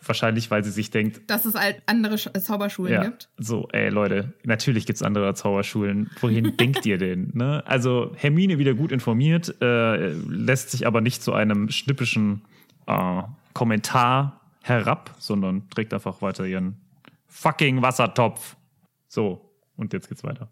Wahrscheinlich, 0.04 0.50
weil 0.50 0.64
sie 0.64 0.72
sich 0.72 0.90
denkt, 0.90 1.30
Dass 1.30 1.46
es 1.46 1.54
halt 1.54 1.84
andere 1.86 2.18
Sch 2.18 2.30
Zauberschulen 2.40 2.94
ja, 2.94 3.04
gibt. 3.04 3.30
so, 3.38 3.68
ey 3.72 3.90
Leute, 3.90 4.34
natürlich 4.44 4.86
gibt 4.86 4.98
es 4.98 5.04
andere 5.04 5.34
Zauberschulen. 5.36 6.10
Wohin 6.20 6.58
denkt 6.60 6.86
ihr 6.86 6.98
denn? 6.98 7.32
Ne? 7.34 7.64
Also 7.68 8.12
Hermine 8.16 8.58
wieder 8.58 8.74
gut 8.74 8.92
informiert, 8.92 9.56
äh, 9.62 10.14
lässt 10.14 10.72
sich 10.72 10.88
aber 10.88 11.02
nicht 11.02 11.22
zu 11.22 11.34
einem 11.34 11.70
schnippischen 11.70 12.42
äh, 12.88 13.22
Kommentar 13.54 14.42
herab, 14.62 15.16
sondern 15.20 15.70
trägt 15.70 15.94
einfach 15.94 16.22
weiter 16.22 16.46
ihren 16.46 16.78
fucking 17.28 17.82
Wassertopf. 17.82 18.56
So, 19.08 19.52
und 19.76 19.94
jetzt 19.94 20.10
geht's 20.10 20.24
weiter. 20.24 20.50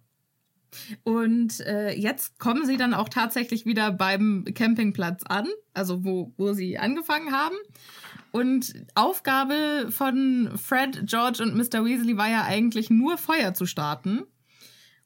Und 1.04 1.60
äh, 1.62 1.94
jetzt 1.94 2.40
kommen 2.40 2.66
sie 2.66 2.78
dann 2.78 2.94
auch 2.94 3.10
tatsächlich 3.10 3.66
wieder 3.66 3.92
beim 3.92 4.46
Campingplatz 4.54 5.24
an, 5.28 5.48
also 5.74 6.04
wo, 6.04 6.34
wo 6.38 6.54
sie 6.54 6.78
angefangen 6.78 7.32
haben. 7.32 7.56
Und 8.32 8.74
Aufgabe 8.96 9.88
von 9.92 10.52
Fred, 10.58 11.02
George 11.06 11.42
und 11.44 11.56
Mr. 11.56 11.84
Weasley 11.86 12.18
war 12.18 12.30
ja 12.30 12.44
eigentlich 12.44 12.90
nur 12.90 13.18
Feuer 13.18 13.54
zu 13.54 13.66
starten. 13.66 14.24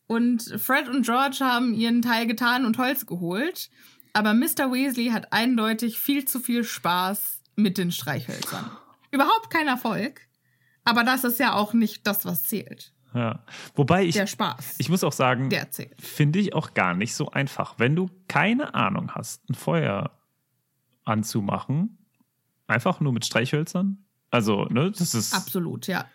Und 0.07 0.43
Fred 0.62 0.89
und 0.89 1.05
George 1.05 1.38
haben 1.41 1.73
ihren 1.73 2.01
Teil 2.01 2.27
getan 2.27 2.65
und 2.65 2.77
Holz 2.77 3.05
geholt. 3.05 3.69
Aber 4.13 4.33
Mr. 4.33 4.71
Weasley 4.71 5.07
hat 5.07 5.31
eindeutig 5.31 5.97
viel 5.99 6.25
zu 6.25 6.39
viel 6.39 6.63
Spaß 6.63 7.41
mit 7.55 7.77
den 7.77 7.91
Streichhölzern. 7.91 8.69
Überhaupt 9.12 9.49
kein 9.49 9.67
Erfolg. 9.67 10.21
Aber 10.83 11.03
das 11.03 11.23
ist 11.23 11.39
ja 11.39 11.53
auch 11.53 11.73
nicht 11.73 12.05
das, 12.05 12.25
was 12.25 12.43
zählt. 12.43 12.93
Ja. 13.13 13.45
Wobei 13.75 14.05
ich, 14.05 14.15
Der 14.15 14.27
Spaß. 14.27 14.75
ich 14.79 14.89
muss 14.89 15.03
auch 15.03 15.13
sagen, 15.13 15.49
der 15.49 15.71
zählt. 15.71 15.99
finde 16.01 16.39
ich 16.39 16.53
auch 16.53 16.73
gar 16.73 16.93
nicht 16.95 17.15
so 17.15 17.29
einfach. 17.29 17.75
Wenn 17.77 17.95
du 17.95 18.09
keine 18.27 18.73
Ahnung 18.75 19.12
hast, 19.15 19.47
ein 19.49 19.53
Feuer 19.53 20.12
anzumachen, 21.05 21.97
einfach 22.67 22.99
nur 22.99 23.13
mit 23.13 23.26
Streichhölzern. 23.26 23.97
Also, 24.32 24.65
ne, 24.65 24.91
das 24.91 25.13
ist. 25.13 25.34
Absolut, 25.34 25.88
ja. 25.88 26.06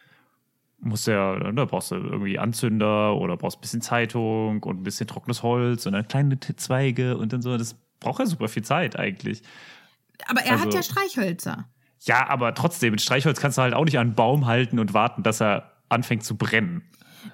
Muss 0.81 1.07
ja, 1.07 1.39
da 1.53 1.65
brauchst 1.65 1.91
du 1.91 1.97
irgendwie 1.97 2.39
Anzünder 2.39 3.17
oder 3.17 3.37
brauchst 3.37 3.59
ein 3.59 3.61
bisschen 3.61 3.81
Zeitung 3.81 4.63
und 4.63 4.81
ein 4.81 4.83
bisschen 4.85 5.07
trockenes 5.09 5.43
Holz 5.43 5.87
und 5.87 5.93
dann 5.93 6.07
kleine 6.07 6.39
Zweige 6.39 7.17
und 7.17 7.33
dann 7.33 7.43
so. 7.43 7.57
Das 7.57 7.75
braucht 8.01 8.21
ja 8.21 8.27
super 8.27 8.49
viel 8.49 8.63
Zeit 8.63 8.97
eigentlich. 8.97 9.43
Aber 10.27 10.41
er 10.43 10.59
hat 10.61 10.67
Also- 10.67 10.79
ja 10.79 10.83
Streichhölzer. 10.83 11.69
Ja, 12.03 12.29
aber 12.29 12.55
trotzdem, 12.55 12.93
mit 12.93 13.01
Streichholz 13.01 13.41
kannst 13.41 13.59
du 13.59 13.63
halt 13.63 13.75
auch 13.75 13.85
nicht 13.85 13.99
an 13.99 14.09
einen 14.09 14.15
Baum 14.15 14.47
halten 14.47 14.79
und 14.79 14.95
warten, 14.95 15.25
dass 15.25 15.41
er 15.41 15.73
anfängt 15.89 16.23
zu 16.23 16.37
brennen. 16.37 16.83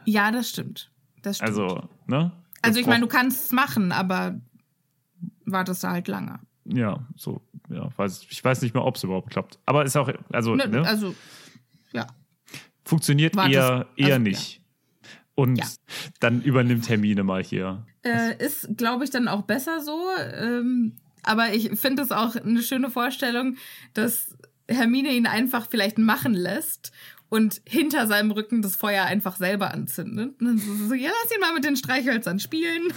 Ja, 0.06 0.30
das 0.30 0.48
stimmt. 0.48 0.90
Das 1.20 1.36
stimmt. 1.36 1.50
Also, 1.50 1.88
ne? 2.06 2.32
Also 2.62 2.80
ich 2.80 2.86
meine, 2.86 3.00
du 3.02 3.08
kannst 3.08 3.46
es 3.46 3.52
machen, 3.52 3.92
aber 3.92 4.40
wartest 5.44 5.84
da 5.84 5.90
halt 5.90 6.08
lange. 6.08 6.40
Ja, 6.66 7.06
so, 7.16 7.40
ja, 7.68 7.88
weiß, 7.96 8.26
ich 8.30 8.42
weiß 8.42 8.62
nicht 8.62 8.74
mehr, 8.74 8.84
ob 8.84 8.96
es 8.96 9.04
überhaupt 9.04 9.30
klappt. 9.30 9.58
Aber 9.66 9.84
ist 9.84 9.96
auch, 9.96 10.10
also, 10.32 10.54
Ne, 10.54 10.66
ne? 10.68 10.82
Also, 10.86 11.14
ja. 11.92 12.06
funktioniert 12.84 13.36
wartest- 13.36 13.54
eher, 13.54 13.86
eher 13.96 14.06
also, 14.14 14.18
nicht. 14.20 14.60
Und 15.34 15.56
Ja. 15.56 15.66
dann 16.20 16.42
übernimmt 16.42 16.88
Hermine 16.88 17.22
mal 17.24 17.42
hier. 17.42 17.84
Äh, 18.02 18.36
ist, 18.44 18.68
glaube 18.76 19.04
ich, 19.04 19.10
dann 19.10 19.28
auch 19.28 19.42
besser 19.42 19.80
so. 19.80 20.00
Ähm, 20.32 20.96
aber 21.22 21.52
ich 21.54 21.70
finde 21.78 22.02
es 22.02 22.12
auch 22.12 22.36
eine 22.36 22.62
schöne 22.62 22.90
Vorstellung, 22.90 23.56
dass 23.94 24.36
Hermine 24.68 25.10
ihn 25.12 25.26
einfach 25.26 25.66
vielleicht 25.70 25.98
machen 25.98 26.34
lässt 26.34 26.92
und 27.30 27.60
hinter 27.66 28.06
seinem 28.06 28.30
Rücken 28.30 28.62
das 28.62 28.76
Feuer 28.76 29.04
einfach 29.04 29.36
selber 29.36 29.72
anzündet. 29.74 30.40
Und 30.40 30.46
dann 30.46 30.58
so, 30.88 30.94
ja, 30.94 31.10
lass 31.22 31.34
ihn 31.34 31.40
mal 31.40 31.52
mit 31.52 31.64
den 31.64 31.76
Streichhölzern 31.76 32.38
spielen. 32.38 32.92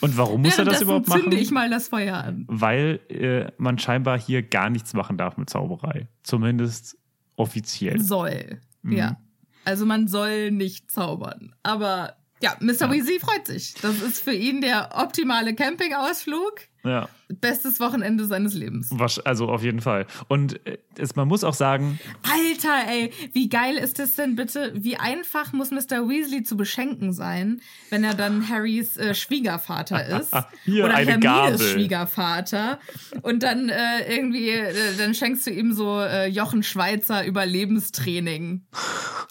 Und 0.00 0.16
warum 0.16 0.42
muss 0.42 0.58
er 0.58 0.64
das 0.64 0.82
überhaupt 0.82 1.08
machen? 1.08 1.22
zünde 1.22 1.38
ich 1.38 1.50
mal 1.50 1.70
das 1.70 1.88
Feuer 1.88 2.16
an. 2.16 2.44
Weil 2.48 3.00
äh, 3.08 3.52
man 3.58 3.78
scheinbar 3.78 4.18
hier 4.18 4.42
gar 4.42 4.70
nichts 4.70 4.94
machen 4.94 5.16
darf 5.16 5.36
mit 5.36 5.50
Zauberei. 5.50 6.08
Zumindest 6.22 6.96
offiziell. 7.36 8.00
Soll. 8.00 8.60
Mhm. 8.82 8.92
Ja. 8.92 9.20
Also 9.64 9.86
man 9.86 10.08
soll 10.08 10.50
nicht 10.50 10.90
zaubern. 10.90 11.54
Aber 11.62 12.16
ja, 12.42 12.56
Mr. 12.60 12.90
Weasley 12.90 13.18
freut 13.20 13.46
sich. 13.46 13.74
Das 13.82 14.00
ist 14.00 14.22
für 14.22 14.32
ihn 14.32 14.60
der 14.60 14.90
optimale 14.94 15.54
Campingausflug. 15.54 16.62
Ja, 16.82 17.08
Bestes 17.28 17.78
Wochenende 17.78 18.24
seines 18.24 18.54
Lebens. 18.54 18.90
also 19.24 19.48
auf 19.48 19.62
jeden 19.62 19.80
Fall. 19.80 20.06
Und 20.28 20.66
äh, 20.66 20.78
es, 20.96 21.14
man 21.14 21.28
muss 21.28 21.44
auch 21.44 21.54
sagen, 21.54 22.00
Alter, 22.22 22.90
ey, 22.90 23.12
wie 23.32 23.48
geil 23.48 23.76
ist 23.76 23.98
das 23.98 24.16
denn 24.16 24.34
bitte? 24.34 24.72
Wie 24.74 24.96
einfach 24.96 25.52
muss 25.52 25.70
Mr. 25.70 26.08
Weasley 26.08 26.42
zu 26.42 26.56
beschenken 26.56 27.12
sein, 27.12 27.60
wenn 27.90 28.02
er 28.02 28.14
dann 28.14 28.48
Harrys 28.48 28.96
äh, 28.96 29.14
Schwiegervater 29.14 30.06
ist? 30.20 30.34
Hier 30.64 30.86
oder 30.86 30.94
eine 30.94 31.10
Hermines 31.12 31.22
Gabel. 31.22 31.58
Schwiegervater. 31.60 32.80
Und 33.22 33.42
dann 33.42 33.68
äh, 33.68 34.12
irgendwie, 34.12 34.50
äh, 34.50 34.96
dann 34.98 35.14
schenkst 35.14 35.46
du 35.46 35.50
ihm 35.50 35.72
so 35.72 36.00
äh, 36.00 36.26
Jochen 36.26 36.62
Schweizer 36.62 37.24
Überlebenstraining 37.24 38.62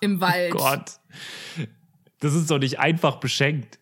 im 0.02 0.22
Wald. 0.22 0.52
Gott, 0.52 1.00
das 2.20 2.34
ist 2.34 2.50
doch 2.50 2.60
nicht 2.60 2.80
einfach 2.80 3.18
beschenkt. 3.18 3.80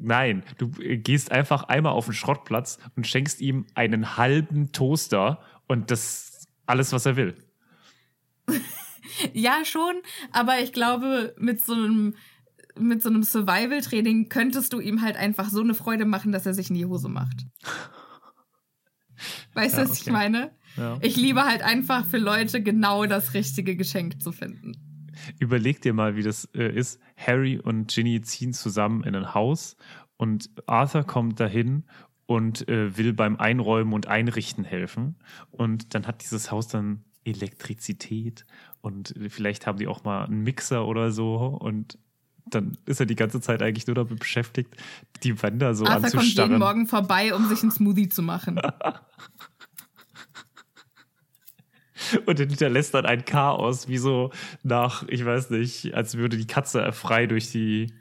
Nein, 0.00 0.42
du 0.58 0.70
gehst 0.70 1.32
einfach 1.32 1.64
einmal 1.64 1.92
auf 1.92 2.06
den 2.06 2.14
Schrottplatz 2.14 2.78
und 2.94 3.06
schenkst 3.06 3.40
ihm 3.40 3.66
einen 3.74 4.16
halben 4.16 4.72
Toaster 4.72 5.40
und 5.66 5.90
das 5.90 6.46
alles, 6.66 6.92
was 6.92 7.06
er 7.06 7.16
will. 7.16 7.34
Ja, 9.32 9.64
schon, 9.64 9.94
aber 10.32 10.58
ich 10.60 10.72
glaube, 10.72 11.34
mit 11.38 11.64
so 11.64 11.72
einem 11.72 12.16
mit 12.78 13.02
so 13.02 13.08
einem 13.08 13.22
Survival-Training 13.22 14.28
könntest 14.28 14.72
du 14.72 14.80
ihm 14.80 15.00
halt 15.00 15.16
einfach 15.16 15.48
so 15.48 15.60
eine 15.60 15.74
Freude 15.74 16.04
machen, 16.04 16.32
dass 16.32 16.44
er 16.44 16.52
sich 16.52 16.68
in 16.68 16.74
die 16.76 16.84
Hose 16.84 17.08
macht. 17.08 17.46
Weißt 19.54 19.78
du, 19.78 19.80
Ja, 19.80 19.88
was 19.88 19.96
ich 19.96 20.02
okay. 20.02 20.10
meine? 20.10 20.50
Ja. 20.76 20.98
Ich 21.00 21.16
liebe 21.16 21.44
halt 21.44 21.62
einfach 21.62 22.04
für 22.04 22.18
Leute 22.18 22.62
genau 22.62 23.06
das 23.06 23.32
richtige 23.32 23.76
Geschenk 23.76 24.20
zu 24.22 24.32
finden. 24.32 24.85
Überleg 25.38 25.80
dir 25.80 25.92
mal, 25.92 26.16
wie 26.16 26.22
das 26.22 26.46
äh, 26.54 26.68
ist. 26.68 27.00
Harry 27.16 27.58
und 27.58 27.92
Ginny 27.92 28.20
ziehen 28.22 28.52
zusammen 28.52 29.04
in 29.04 29.14
ein 29.14 29.34
Haus 29.34 29.76
und 30.16 30.50
Arthur 30.66 31.04
kommt 31.04 31.40
dahin 31.40 31.84
und 32.26 32.68
äh, 32.68 32.96
will 32.96 33.12
beim 33.12 33.36
Einräumen 33.36 33.92
und 33.92 34.08
Einrichten 34.08 34.64
helfen. 34.64 35.16
Und 35.50 35.94
dann 35.94 36.06
hat 36.06 36.22
dieses 36.22 36.50
Haus 36.50 36.68
dann 36.68 37.04
Elektrizität 37.24 38.44
und 38.80 39.14
vielleicht 39.28 39.66
haben 39.66 39.78
die 39.78 39.88
auch 39.88 40.04
mal 40.04 40.24
einen 40.24 40.42
Mixer 40.42 40.86
oder 40.86 41.10
so 41.10 41.36
und 41.36 41.98
dann 42.48 42.78
ist 42.86 43.00
er 43.00 43.06
die 43.06 43.16
ganze 43.16 43.40
Zeit 43.40 43.60
eigentlich 43.60 43.88
nur 43.88 43.96
damit 43.96 44.20
beschäftigt, 44.20 44.76
die 45.24 45.42
Wände 45.42 45.74
so 45.74 45.84
Arthur 45.84 45.94
kommt 45.94 46.12
jeden 46.12 46.18
anzustarren. 46.18 46.58
Morgen 46.58 46.86
vorbei, 46.86 47.34
um 47.34 47.48
sich 47.48 47.62
einen 47.62 47.72
Smoothie 47.72 48.08
zu 48.08 48.22
machen. 48.22 48.60
Und 52.26 52.38
hinterlässt 52.38 52.94
dann 52.94 53.06
ein 53.06 53.24
Chaos, 53.24 53.88
wie 53.88 53.98
so 53.98 54.30
nach, 54.62 55.04
ich 55.08 55.24
weiß 55.24 55.50
nicht, 55.50 55.94
als 55.94 56.16
würde 56.16 56.36
die 56.36 56.46
Katze 56.46 56.92
frei 56.92 57.26
durch 57.26 57.50
die 57.50 57.92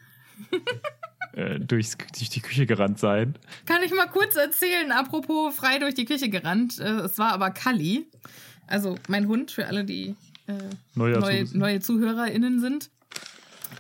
äh, 1.34 1.60
durchs, 1.60 1.98
durch 1.98 2.30
die 2.30 2.42
Küche 2.42 2.66
gerannt 2.66 3.00
sein. 3.00 3.38
Kann 3.66 3.84
ich 3.84 3.94
mal 3.94 4.08
kurz 4.08 4.36
erzählen, 4.36 4.92
apropos 4.92 5.56
frei 5.56 5.80
durch 5.80 5.94
die 5.94 6.06
Küche 6.06 6.30
gerannt. 6.30 6.80
Äh, 6.80 7.02
es 7.02 7.18
war 7.18 7.34
aber 7.34 7.52
Kali, 7.52 8.08
also 8.68 8.96
mein 9.08 9.28
Hund, 9.28 9.52
für 9.52 9.68
alle, 9.68 9.86
die 9.86 10.16
äh, 10.48 10.54
neue, 10.96 11.20
Zuhörer. 11.20 11.46
neue 11.54 11.80
ZuhörerInnen 11.80 12.60
sind. 12.60 12.90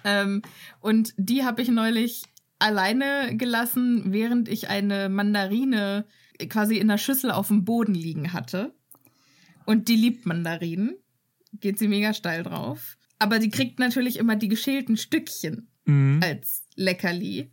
Ähm, 0.04 0.42
und 0.82 1.14
die 1.18 1.44
habe 1.44 1.62
ich 1.62 1.70
neulich 1.70 2.24
alleine 2.60 3.36
gelassen, 3.36 4.14
während 4.14 4.50
ich 4.50 4.70
eine 4.70 5.10
Mandarine 5.10 6.06
quasi 6.50 6.78
in 6.78 6.88
der 6.88 6.98
Schüssel 6.98 7.32
auf 7.32 7.48
dem 7.48 7.66
Boden 7.66 7.94
liegen 7.94 8.34
hatte. 8.34 8.74
Und 9.66 9.88
die 9.88 9.96
liebt 9.96 10.26
Mandarinen. 10.26 10.96
Geht 11.54 11.80
sie 11.80 11.88
mega 11.88 12.14
steil 12.14 12.44
drauf. 12.44 12.98
Aber 13.20 13.40
die 13.40 13.50
kriegt 13.50 13.80
natürlich 13.80 14.18
immer 14.18 14.36
die 14.36 14.50
geschälten 14.50 14.98
Stückchen 14.98 15.70
Mhm. 15.86 16.20
als 16.24 16.64
Leckerli. 16.76 17.52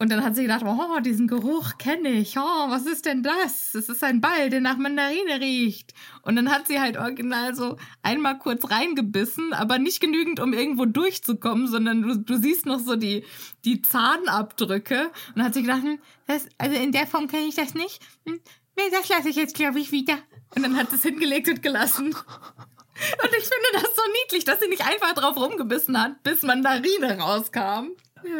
Und 0.00 0.12
dann 0.12 0.22
hat 0.22 0.36
sie 0.36 0.42
gedacht, 0.42 0.64
oh, 0.64 1.00
diesen 1.00 1.26
Geruch 1.26 1.76
kenne 1.78 2.10
ich. 2.10 2.36
Oh, 2.38 2.70
was 2.70 2.86
ist 2.86 3.04
denn 3.04 3.24
das? 3.24 3.74
Es 3.74 3.88
ist 3.88 4.04
ein 4.04 4.20
Ball, 4.20 4.48
der 4.48 4.60
nach 4.60 4.76
Mandarine 4.76 5.40
riecht. 5.40 5.92
Und 6.22 6.36
dann 6.36 6.50
hat 6.52 6.68
sie 6.68 6.78
halt 6.78 6.96
original 6.96 7.56
so 7.56 7.76
einmal 8.02 8.38
kurz 8.38 8.70
reingebissen, 8.70 9.52
aber 9.52 9.78
nicht 9.80 10.00
genügend, 10.00 10.38
um 10.38 10.52
irgendwo 10.52 10.84
durchzukommen, 10.84 11.66
sondern 11.66 12.02
du, 12.02 12.16
du 12.16 12.36
siehst 12.36 12.64
noch 12.64 12.78
so 12.78 12.94
die, 12.94 13.24
die 13.64 13.82
Zahnabdrücke. 13.82 15.10
Und 15.34 15.42
hat 15.42 15.54
sie 15.54 15.62
gedacht, 15.62 15.82
hm, 15.82 15.98
das, 16.26 16.46
also 16.58 16.80
in 16.80 16.92
der 16.92 17.06
Form 17.08 17.26
kenne 17.26 17.46
ich 17.48 17.56
das 17.56 17.74
nicht. 17.74 18.00
Hm, 18.24 18.38
nee, 18.76 18.82
das 18.92 19.08
lasse 19.08 19.28
ich 19.30 19.36
jetzt, 19.36 19.56
glaube 19.56 19.80
ich, 19.80 19.90
wieder. 19.90 20.18
Und 20.54 20.62
dann 20.62 20.76
hat 20.76 20.90
sie 20.90 20.96
es 20.96 21.02
hingelegt 21.02 21.48
und 21.48 21.62
gelassen. 21.62 22.06
Und 22.06 23.30
ich 23.30 23.44
finde 23.44 23.68
das 23.74 23.94
so 23.94 24.02
niedlich, 24.24 24.44
dass 24.44 24.60
sie 24.60 24.68
nicht 24.68 24.84
einfach 24.84 25.14
drauf 25.14 25.36
rumgebissen 25.36 26.00
hat, 26.00 26.22
bis 26.24 26.42
Mandarine 26.42 27.18
rauskam. 27.18 27.90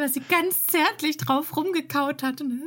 Dass 0.01 0.15
sie 0.15 0.23
ganz 0.29 0.65
zärtlich 0.65 1.17
drauf 1.19 1.57
rumgekaut 1.57 2.25
hat. 2.25 2.41
Und, 2.41 2.61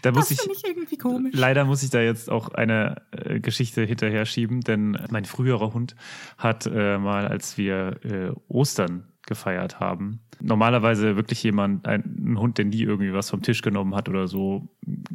Da 0.00 0.12
muss 0.12 0.28
das 0.28 0.30
ich, 0.32 0.40
finde 0.40 0.56
ich 0.56 0.64
irgendwie 0.66 0.96
komisch. 0.96 1.34
leider 1.36 1.64
muss 1.66 1.82
ich 1.82 1.90
da 1.90 2.00
jetzt 2.00 2.30
auch 2.30 2.48
eine 2.48 3.02
äh, 3.12 3.38
Geschichte 3.40 3.84
hinterher 3.84 4.24
schieben, 4.24 4.62
denn 4.62 4.98
mein 5.10 5.26
früherer 5.26 5.74
Hund 5.74 5.94
hat 6.38 6.64
äh, 6.66 6.96
mal, 6.98 7.28
als 7.28 7.58
wir 7.58 8.00
äh, 8.02 8.32
Ostern 8.48 9.06
gefeiert 9.26 9.78
haben, 9.78 10.20
normalerweise 10.40 11.14
wirklich 11.16 11.42
jemand, 11.42 11.86
ein, 11.86 12.02
ein 12.32 12.40
Hund, 12.40 12.56
der 12.58 12.64
nie 12.64 12.82
irgendwie 12.82 13.12
was 13.12 13.28
vom 13.30 13.42
Tisch 13.42 13.60
genommen 13.62 13.94
hat 13.94 14.08
oder 14.08 14.26
so, 14.26 14.68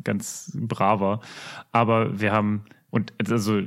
ganz 0.03 0.55
braver. 0.55 1.19
Aber 1.71 2.19
wir 2.19 2.31
haben, 2.31 2.63
und 2.95 3.11
also 3.29 3.61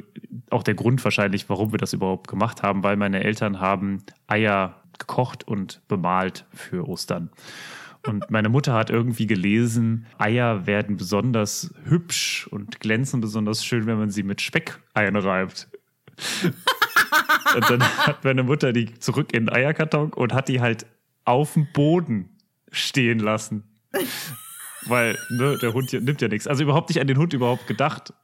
auch 0.48 0.62
der 0.62 0.72
Grund 0.72 1.04
wahrscheinlich, 1.04 1.50
warum 1.50 1.70
wir 1.70 1.78
das 1.78 1.92
überhaupt 1.92 2.28
gemacht 2.28 2.62
haben, 2.62 2.82
weil 2.82 2.96
meine 2.96 3.22
Eltern 3.22 3.60
haben 3.60 4.02
Eier 4.26 4.82
gekocht 4.98 5.46
und 5.46 5.82
bemalt 5.86 6.46
für 6.54 6.88
Ostern. 6.88 7.28
Und 8.06 8.30
meine 8.30 8.48
Mutter 8.48 8.72
hat 8.72 8.88
irgendwie 8.88 9.26
gelesen, 9.26 10.06
Eier 10.16 10.66
werden 10.66 10.96
besonders 10.96 11.74
hübsch 11.84 12.46
und 12.46 12.80
glänzen 12.80 13.20
besonders 13.20 13.66
schön, 13.66 13.84
wenn 13.84 13.98
man 13.98 14.08
sie 14.08 14.22
mit 14.22 14.40
Speck 14.40 14.80
einreibt. 14.94 15.68
und 17.54 17.70
dann 17.70 17.82
hat 17.82 18.24
meine 18.24 18.44
Mutter 18.44 18.72
die 18.72 18.94
zurück 18.94 19.34
in 19.34 19.44
den 19.44 19.54
Eierkarton 19.54 20.14
und 20.14 20.32
hat 20.32 20.48
die 20.48 20.62
halt 20.62 20.86
auf 21.26 21.52
dem 21.52 21.68
Boden 21.74 22.30
stehen 22.70 23.18
lassen. 23.18 23.64
Weil 24.86 25.18
ne, 25.28 25.58
der 25.60 25.74
Hund 25.74 25.92
nimmt 25.92 26.22
ja 26.22 26.28
nichts. 26.28 26.46
Also 26.46 26.62
überhaupt 26.62 26.88
nicht 26.88 27.00
an 27.00 27.06
den 27.06 27.18
Hund 27.18 27.34
überhaupt 27.34 27.66
gedacht. 27.66 28.14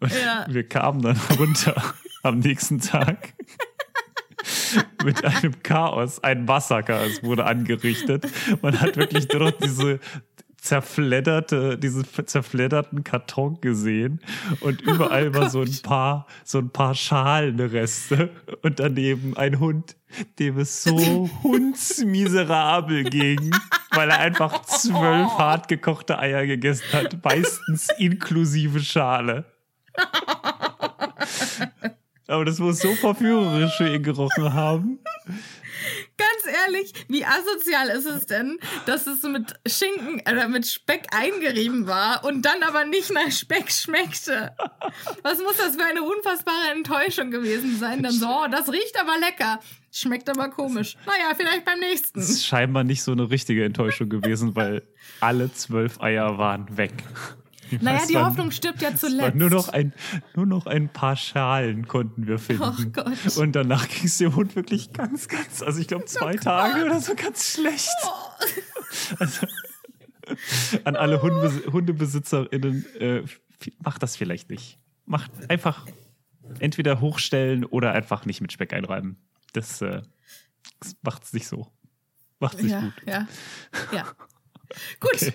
Und 0.00 0.12
Ja. 0.12 0.46
wir 0.48 0.68
kamen 0.68 1.02
dann 1.02 1.16
runter 1.38 1.74
am 2.22 2.38
nächsten 2.38 2.80
Tag 2.80 3.34
mit 5.04 5.24
einem 5.24 5.62
Chaos. 5.62 6.22
Ein 6.22 6.44
Massaker, 6.44 7.04
es 7.04 7.22
wurde 7.22 7.44
angerichtet. 7.46 8.26
Man 8.62 8.80
hat 8.80 8.96
wirklich 8.96 9.28
nur 9.28 9.50
noch 9.50 9.58
diese 9.58 10.00
zerfledderte, 10.64 11.76
diese 11.76 12.04
zerfledderten 12.04 13.04
Karton 13.04 13.60
gesehen 13.60 14.20
und 14.60 14.80
überall 14.80 15.34
war 15.34 15.50
so 15.50 15.60
ein 15.60 15.78
paar, 15.82 16.26
so 16.42 16.58
ein 16.58 16.70
paar 16.70 16.94
Schalenreste 16.94 18.30
und 18.62 18.80
daneben 18.80 19.36
ein 19.36 19.60
Hund, 19.60 19.94
dem 20.38 20.58
es 20.58 20.82
so 20.82 21.28
hundsmiserabel 21.42 23.04
ging, 23.04 23.54
weil 23.90 24.08
er 24.08 24.20
einfach 24.20 24.62
zwölf 24.62 25.32
hart 25.36 25.68
gekochte 25.68 26.18
Eier 26.18 26.46
gegessen 26.46 26.90
hat, 26.94 27.22
meistens 27.22 27.88
inklusive 27.98 28.80
Schale. 28.80 29.44
Aber 32.26 32.44
das 32.44 32.58
muss 32.58 32.80
so 32.80 32.94
verführerisch 32.94 33.76
für 33.76 33.94
ihn 33.94 34.02
gerochen 34.02 34.54
haben. 34.54 34.98
Ganz 36.16 36.56
ehrlich, 36.66 36.92
wie 37.08 37.24
asozial 37.24 37.88
ist 37.88 38.06
es 38.06 38.26
denn, 38.26 38.58
dass 38.86 39.06
es 39.06 39.22
mit 39.22 39.54
Schinken 39.66 40.20
oder 40.20 40.48
mit 40.48 40.66
Speck 40.66 41.06
eingerieben 41.10 41.86
war 41.86 42.24
und 42.24 42.42
dann 42.42 42.62
aber 42.62 42.84
nicht 42.84 43.12
nach 43.12 43.30
Speck 43.30 43.70
schmeckte? 43.70 44.54
Was 45.22 45.38
muss 45.40 45.56
das 45.56 45.76
für 45.76 45.84
eine 45.84 46.02
unfassbare 46.02 46.72
Enttäuschung 46.74 47.30
gewesen 47.30 47.78
sein? 47.78 48.02
Dann 48.02 48.12
so, 48.12 48.26
oh, 48.26 48.46
das 48.50 48.70
riecht 48.72 48.98
aber 48.98 49.18
lecker. 49.18 49.60
Schmeckt 49.90 50.28
aber 50.28 50.48
komisch. 50.48 50.96
Naja, 51.06 51.34
vielleicht 51.36 51.64
beim 51.64 51.78
nächsten. 51.78 52.18
Das 52.18 52.30
ist 52.30 52.46
scheinbar 52.46 52.84
nicht 52.84 53.02
so 53.02 53.12
eine 53.12 53.30
richtige 53.30 53.64
Enttäuschung 53.64 54.08
gewesen, 54.08 54.56
weil 54.56 54.82
alle 55.20 55.52
zwölf 55.52 56.00
Eier 56.00 56.38
waren 56.38 56.76
weg. 56.76 56.92
Naja, 57.80 58.00
Es 58.02 58.08
die 58.08 58.16
Hoffnung 58.16 58.50
stirbt 58.50 58.82
ja 58.82 58.90
es 58.90 59.00
zuletzt. 59.00 59.34
Nur 59.36 59.50
noch, 59.50 59.68
ein, 59.68 59.92
nur 60.34 60.46
noch 60.46 60.66
ein 60.66 60.88
paar 60.88 61.16
Schalen 61.16 61.86
konnten 61.88 62.26
wir 62.26 62.38
finden. 62.38 62.62
Oh 62.62 62.90
Gott. 62.92 63.36
Und 63.36 63.52
danach 63.52 63.88
ging 63.88 64.04
es 64.04 64.18
dem 64.18 64.34
Hund 64.36 64.56
wirklich 64.56 64.92
ganz, 64.92 65.28
ganz, 65.28 65.62
also 65.62 65.80
ich 65.80 65.88
glaube 65.88 66.04
zwei 66.06 66.36
Tage 66.36 66.84
oder 66.84 67.00
so 67.00 67.14
ganz 67.14 67.52
schlecht. 67.52 67.88
Oh. 68.04 69.16
Also, 69.18 69.46
an 70.84 70.96
alle 70.96 71.22
Hundebes 71.22 71.72
HundebesitzerInnen, 71.72 72.86
äh, 72.96 73.22
macht 73.82 74.02
das 74.02 74.16
vielleicht 74.16 74.50
nicht. 74.50 74.78
Macht 75.06 75.30
einfach 75.50 75.86
entweder 76.58 77.00
hochstellen 77.00 77.64
oder 77.64 77.92
einfach 77.92 78.24
nicht 78.26 78.40
mit 78.40 78.52
Speck 78.52 78.72
einreiben. 78.72 79.16
Das, 79.52 79.80
äh, 79.82 80.02
das 80.80 80.96
macht's 81.02 81.32
nicht 81.32 81.46
so. 81.46 81.72
Macht's 82.40 82.62
nicht 82.62 82.72
ja, 82.72 82.80
gut. 82.80 82.94
ja, 83.06 83.28
ja. 83.92 84.04
Gut. 85.00 85.14
Okay. 85.14 85.32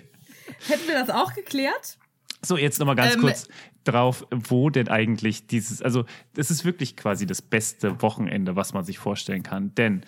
Hätten 0.67 0.87
wir 0.87 0.95
das 0.95 1.09
auch 1.09 1.33
geklärt? 1.33 1.98
So, 2.41 2.57
jetzt 2.57 2.79
nochmal 2.79 2.95
ganz 2.95 3.15
Ähm, 3.15 3.21
kurz 3.21 3.47
drauf, 3.83 4.25
wo 4.31 4.69
denn 4.69 4.87
eigentlich 4.87 5.47
dieses, 5.47 5.81
also 5.81 6.05
das 6.33 6.51
ist 6.51 6.63
wirklich 6.63 6.95
quasi 6.95 7.25
das 7.25 7.41
beste 7.41 8.01
Wochenende, 8.01 8.55
was 8.55 8.73
man 8.73 8.83
sich 8.85 8.97
vorstellen 8.97 9.43
kann. 9.43 9.75
Denn 9.75 10.01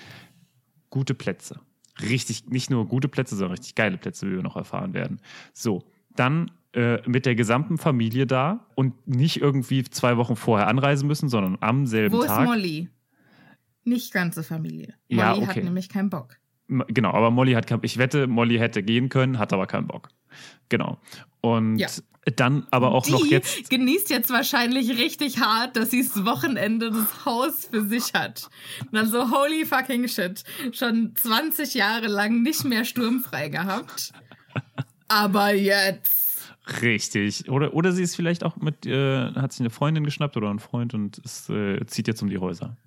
gute 0.90 1.14
Plätze. 1.14 1.60
Richtig, 2.02 2.48
nicht 2.48 2.70
nur 2.70 2.88
gute 2.88 3.10
Plätze, 3.10 3.36
sondern 3.36 3.58
richtig 3.58 3.76
geile 3.76 3.98
Plätze, 3.98 4.28
wie 4.28 4.36
wir 4.36 4.44
noch 4.44 4.56
erfahren 4.56 4.94
werden. 4.94 5.20
So, 5.54 5.84
dann 6.16 6.52
äh, 6.74 6.98
mit 7.08 7.26
der 7.26 7.36
gesamten 7.36 7.78
Familie 7.78 8.26
da 8.26 8.66
und 8.76 9.08
nicht 9.08 9.42
irgendwie 9.42 9.84
zwei 9.84 10.16
Wochen 10.18 10.38
vorher 10.38 10.68
anreisen 10.68 11.08
müssen, 11.08 11.28
sondern 11.28 11.58
am 11.60 11.86
selben 11.86 12.16
Wo 12.16 12.24
Tag. 12.24 12.44
ist 12.44 12.48
Molly? 12.48 12.90
Nicht 13.84 14.14
ganze 14.14 14.44
Familie. 14.44 14.94
Molly 15.10 15.22
Ja, 15.22 15.42
hat 15.42 15.50
okay. 15.50 15.64
nämlich 15.64 15.90
keinen 15.90 16.10
Bock. 16.10 16.38
Genau, 16.88 17.12
aber 17.12 17.32
Molly 17.32 17.54
hat 17.54 17.68
kein, 17.68 17.80
ich 17.82 17.98
wette, 17.98 18.28
Molly 18.28 18.58
hätte 18.58 18.84
gehen 18.84 19.10
können, 19.10 19.38
hat 19.38 19.52
aber 19.52 19.68
keinen 19.68 19.88
Bock. 19.88 20.10
Genau. 20.70 21.00
Und 21.42 21.78
Ja. 21.78 21.88
dann 22.36 22.68
aber 22.72 22.92
auch 22.92 23.06
Die 23.06 23.12
noch 23.12 23.26
jetzt. 23.26 23.70
genießt 23.70 24.10
jetzt 24.12 24.30
wahrscheinlich 24.30 24.90
richtig 24.98 25.40
hart, 25.40 25.76
dass 25.76 25.90
sie 25.92 26.04
das 26.04 26.24
Wochenende 26.24 26.92
das 26.92 27.26
Haus 27.26 27.66
für 27.72 27.84
sich 27.88 28.14
hat. 28.14 28.50
Und 28.82 28.94
dann 28.94 29.08
so, 29.08 29.32
holy 29.32 29.66
fucking 29.66 30.08
shit. 30.08 30.44
Schon 30.72 31.14
20 31.16 31.74
Jahre 31.74 32.08
lang 32.08 32.44
nicht 32.44 32.64
mehr 32.64 32.86
sturmfrei 32.86 33.50
gehabt. 33.50 34.12
Aber 35.08 35.54
jetzt. 35.54 36.54
Richtig. 36.82 37.50
Oder, 37.50 37.74
oder 37.74 37.92
sie 37.92 38.04
ist 38.04 38.16
vielleicht 38.16 38.44
auch 38.44 38.56
mit, 38.58 38.86
äh, 38.86 39.32
hat 39.34 39.52
sich 39.52 39.62
eine 39.62 39.72
Freundin 39.72 40.04
geschnappt 40.04 40.38
oder 40.38 40.50
einen 40.50 40.60
Freund 40.60 40.94
und 40.94 41.20
es, 41.26 41.50
äh, 41.50 41.84
zieht 41.88 42.08
jetzt 42.08 42.22
um 42.22 42.30
die 42.30 42.38
Häuser. 42.38 42.78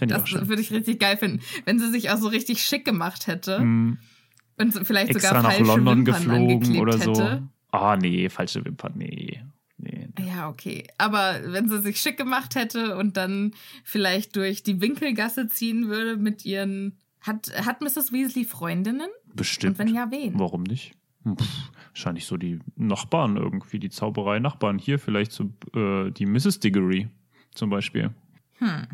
Das 0.00 0.08
Das 0.30 0.48
würde 0.48 0.62
ich 0.62 0.70
richtig 0.72 0.98
geil 0.98 1.16
finden. 1.16 1.40
Wenn 1.64 1.78
sie 1.78 1.90
sich 1.90 2.10
auch 2.10 2.16
so 2.16 2.28
richtig 2.28 2.62
schick 2.62 2.84
gemacht 2.84 3.26
hätte. 3.26 3.60
Mm, 3.60 3.98
Und 4.58 4.72
vielleicht 4.86 5.10
extra 5.10 5.28
sogar 5.28 5.42
nach 5.42 5.58
London 5.60 5.86
Wimpern 5.86 6.04
geflogen 6.04 6.78
oder 6.80 6.98
so. 6.98 7.10
hätte. 7.12 7.42
Ah, 7.72 7.96
nee, 7.96 8.28
falsche 8.28 8.64
Wimpern, 8.64 8.92
nee. 8.96 9.42
nee. 9.78 10.08
Ja, 10.18 10.48
okay. 10.48 10.86
Aber 10.98 11.40
wenn 11.46 11.68
sie 11.68 11.80
sich 11.80 12.00
schick 12.00 12.16
gemacht 12.16 12.54
hätte 12.54 12.96
und 12.96 13.16
dann 13.16 13.52
vielleicht 13.84 14.36
durch 14.36 14.62
die 14.62 14.80
Winkelgasse 14.80 15.48
ziehen 15.48 15.88
würde 15.88 16.16
mit 16.16 16.44
ihren. 16.44 16.98
Hat, 17.20 17.52
hat 17.66 17.82
Mrs. 17.82 18.12
Weasley 18.12 18.44
Freundinnen? 18.44 19.08
Bestimmt. 19.34 19.78
Und 19.78 19.86
wenn 19.86 19.94
ja, 19.94 20.10
wen? 20.10 20.38
Warum 20.38 20.62
nicht? 20.62 20.92
Hm, 21.24 21.36
Pff, 21.36 21.70
wahrscheinlich 21.90 22.24
so 22.24 22.38
die 22.38 22.60
Nachbarn 22.76 23.36
irgendwie, 23.36 23.78
die 23.78 23.90
Zauberei-Nachbarn. 23.90 24.78
Hier 24.78 24.98
vielleicht 24.98 25.32
so 25.32 25.52
äh, 25.74 26.10
die 26.10 26.24
Mrs. 26.24 26.60
Diggory 26.60 27.08
zum 27.52 27.68
Beispiel. 27.68 28.14
Hm. 28.58 28.86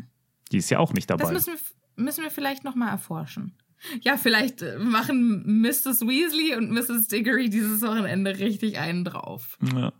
Die 0.51 0.57
ist 0.57 0.69
ja 0.69 0.79
auch 0.79 0.91
nicht 0.93 1.09
Das 1.09 1.17
dabei. 1.19 1.31
müssen 1.31 1.53
wir, 1.53 2.03
müssen 2.03 2.23
wir 2.23 2.31
vielleicht 2.31 2.65
nochmal 2.65 2.89
erforschen. 2.89 3.53
Ja, 4.01 4.17
vielleicht 4.17 4.61
äh, 4.61 4.77
machen 4.77 5.61
Mrs. 5.61 6.01
Weasley 6.01 6.55
und 6.55 6.71
Mrs. 6.71 7.07
Diggory 7.07 7.49
dieses 7.49 7.81
Wochenende 7.81 8.37
richtig 8.39 8.79
einen 8.79 9.03
drauf. 9.03 9.57
Ja, 9.73 9.93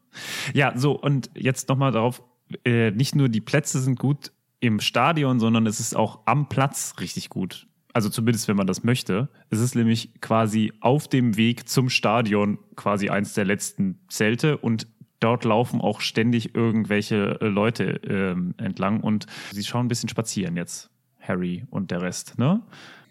ja 0.54 0.78
so, 0.78 0.94
und 0.94 1.30
jetzt 1.36 1.70
nochmal 1.70 1.92
darauf, 1.92 2.24
äh, 2.66 2.92
nicht 2.92 3.16
nur 3.16 3.30
die 3.30 3.42
Plätze 3.42 3.80
sind 3.80 4.00
gut 4.00 4.32
im 4.60 4.80
Stadion, 4.80 5.40
sondern 5.40 5.68
es 5.68 5.80
ist 5.80 5.96
auch 5.96 6.22
am 6.26 6.50
Platz 6.50 6.96
richtig 7.00 7.30
gut. 7.30 7.68
Also 7.94 8.10
zumindest, 8.10 8.48
wenn 8.48 8.58
man 8.58 8.68
das 8.68 8.84
möchte. 8.84 9.30
Es 9.50 9.60
ist 9.60 9.76
nämlich 9.76 10.22
quasi 10.22 10.72
auf 10.82 11.08
dem 11.08 11.36
Weg 11.38 11.68
zum 11.68 11.90
Stadion 11.90 12.60
quasi 12.76 13.10
eins 13.10 13.34
der 13.34 13.46
letzten 13.46 14.00
Zelte 14.08 14.58
und 14.58 14.88
dort 15.20 15.46
laufen 15.46 15.82
auch 15.82 16.02
ständig 16.02 16.56
irgendwelche 16.56 17.40
äh, 17.42 17.48
Leute 17.48 18.00
ähm, 18.08 18.54
entlang 18.58 19.02
und 19.02 19.26
sie 19.52 19.63
schauen 19.63 19.86
ein 19.86 19.88
bisschen 19.88 20.10
spazieren 20.10 20.56
jetzt, 20.56 20.90
Harry 21.20 21.66
und 21.70 21.92
der 21.92 22.02
Rest, 22.02 22.38
ne? 22.38 22.62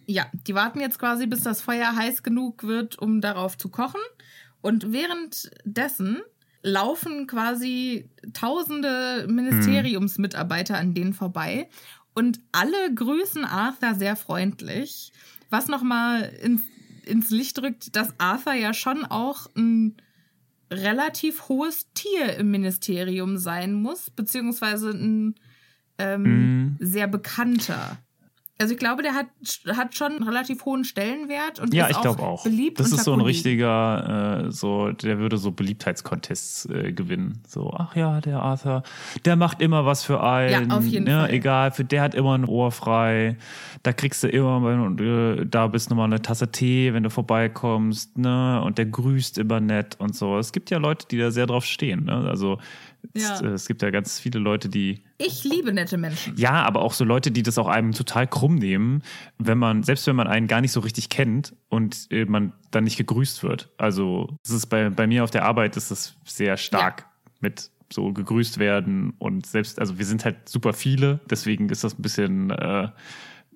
Ja, 0.06 0.26
die 0.46 0.54
warten 0.54 0.80
jetzt 0.80 0.98
quasi, 0.98 1.26
bis 1.26 1.40
das 1.40 1.60
Feuer 1.60 1.94
heiß 1.94 2.22
genug 2.22 2.62
wird, 2.62 2.98
um 2.98 3.20
darauf 3.20 3.58
zu 3.58 3.68
kochen. 3.68 4.00
Und 4.60 4.92
währenddessen 4.92 6.22
laufen 6.62 7.26
quasi 7.26 8.08
tausende 8.32 9.26
Ministeriumsmitarbeiter 9.28 10.76
an 10.78 10.94
denen 10.94 11.12
vorbei. 11.12 11.68
Und 12.14 12.40
alle 12.52 12.94
grüßen 12.94 13.44
Arthur 13.44 13.94
sehr 13.94 14.16
freundlich. 14.16 15.12
Was 15.50 15.68
nochmal 15.68 16.22
ins, 16.42 16.62
ins 17.04 17.30
Licht 17.30 17.60
rückt, 17.62 17.94
dass 17.94 18.18
Arthur 18.18 18.54
ja 18.54 18.74
schon 18.74 19.04
auch 19.04 19.46
ein 19.54 19.96
relativ 20.72 21.48
hohes 21.48 21.92
Tier 21.94 22.36
im 22.36 22.50
Ministerium 22.50 23.38
sein 23.38 23.74
muss, 23.74 24.10
beziehungsweise 24.10 24.90
ein 24.90 25.34
ähm, 25.98 26.22
Mhm. 26.22 26.76
sehr 26.80 27.06
bekannter. 27.06 27.98
Also 28.58 28.72
ich 28.72 28.78
glaube, 28.78 29.02
der 29.02 29.14
hat, 29.14 29.26
hat 29.76 29.94
schon 29.94 30.12
einen 30.12 30.22
relativ 30.22 30.64
hohen 30.64 30.84
Stellenwert 30.84 31.60
und 31.60 31.74
Ja, 31.74 31.86
ist 31.86 31.96
ich 31.96 32.02
glaube 32.02 32.22
auch. 32.22 32.44
beliebt 32.44 32.80
das 32.80 32.90
ist 32.90 33.04
so 33.04 33.12
ein 33.12 33.20
richtiger, 33.20 34.46
äh, 34.46 34.50
so, 34.50 34.92
der 34.92 35.18
würde 35.18 35.36
so 35.36 35.50
Beliebtheitscontests 35.50 36.64
äh, 36.66 36.92
gewinnen. 36.92 37.42
So, 37.46 37.74
ach 37.76 37.94
ja, 37.96 38.22
der 38.22 38.40
Arthur, 38.40 38.82
der 39.26 39.36
macht 39.36 39.60
immer 39.60 39.84
was 39.84 40.04
für 40.04 40.22
einen. 40.22 40.70
Ja, 40.70 40.76
auf 40.76 40.84
jeden 40.86 41.04
ne, 41.04 41.20
Fall. 41.20 41.30
Egal, 41.30 41.70
für 41.70 41.84
der 41.84 42.00
hat 42.00 42.14
immer 42.14 42.32
ein 42.32 42.46
Ohr 42.46 42.72
frei. 42.72 43.36
Da 43.82 43.92
kriegst 43.92 44.22
du 44.22 44.28
immer, 44.28 44.64
wenn 44.64 44.96
du 44.96 45.04
äh, 45.42 45.46
da 45.46 45.66
bist, 45.66 45.90
nochmal 45.90 46.06
eine 46.06 46.22
Tasse 46.22 46.50
Tee, 46.50 46.94
wenn 46.94 47.02
du 47.02 47.10
vorbeikommst, 47.10 48.16
ne? 48.16 48.62
Und 48.64 48.78
der 48.78 48.86
grüßt 48.86 49.36
immer 49.36 49.60
nett 49.60 49.96
und 49.98 50.16
so. 50.16 50.38
Es 50.38 50.52
gibt 50.52 50.70
ja 50.70 50.78
Leute, 50.78 51.06
die 51.10 51.18
da 51.18 51.30
sehr 51.30 51.46
drauf 51.46 51.66
stehen, 51.66 52.04
ne? 52.04 52.24
Also 52.26 52.58
Ja. 53.14 53.34
es, 53.34 53.40
äh, 53.40 53.46
es 53.48 53.66
gibt 53.66 53.82
ja 53.82 53.90
ganz 53.90 54.18
viele 54.20 54.38
Leute, 54.38 54.68
die 54.68 55.02
Ich 55.18 55.44
liebe 55.44 55.72
nette 55.72 55.96
Menschen. 55.96 56.36
ja, 56.36 56.62
aber 56.64 56.82
auch 56.82 56.92
so 56.92 57.04
Leute, 57.04 57.30
die 57.30 57.42
das 57.42 57.58
auch 57.58 57.68
einem 57.68 57.92
total 57.92 58.26
krumm 58.26 58.56
nehmen, 58.56 59.02
wenn 59.38 59.58
man, 59.58 59.82
selbst 59.82 60.06
wenn 60.06 60.16
man 60.16 60.26
einen 60.26 60.46
gar 60.46 60.60
nicht 60.60 60.72
so 60.72 60.80
richtig 60.80 61.08
kennt 61.08 61.54
und 61.68 62.08
äh, 62.10 62.24
man 62.24 62.52
dann 62.70 62.84
nicht 62.84 62.96
gegrüßt 62.96 63.42
wird. 63.42 63.70
Also, 63.78 64.36
es 64.44 64.50
ist 64.50 64.66
bei, 64.66 64.90
bei 64.90 65.06
mir 65.06 65.24
auf 65.24 65.30
der 65.30 65.44
Arbeit 65.44 65.76
ist 65.76 65.90
es 65.90 66.16
sehr 66.24 66.56
stark 66.56 67.06
mit 67.40 67.70
so 67.92 68.12
gegrüßt 68.12 68.58
werden 68.58 69.14
und 69.18 69.46
selbst, 69.46 69.78
also 69.78 69.98
wir 69.98 70.04
sind 70.04 70.24
halt 70.24 70.48
super 70.48 70.72
viele, 70.72 71.20
deswegen 71.30 71.68
ist 71.68 71.84
das 71.84 71.96
ein 71.96 72.02
bisschen 72.02 72.50
äh, 72.50 72.88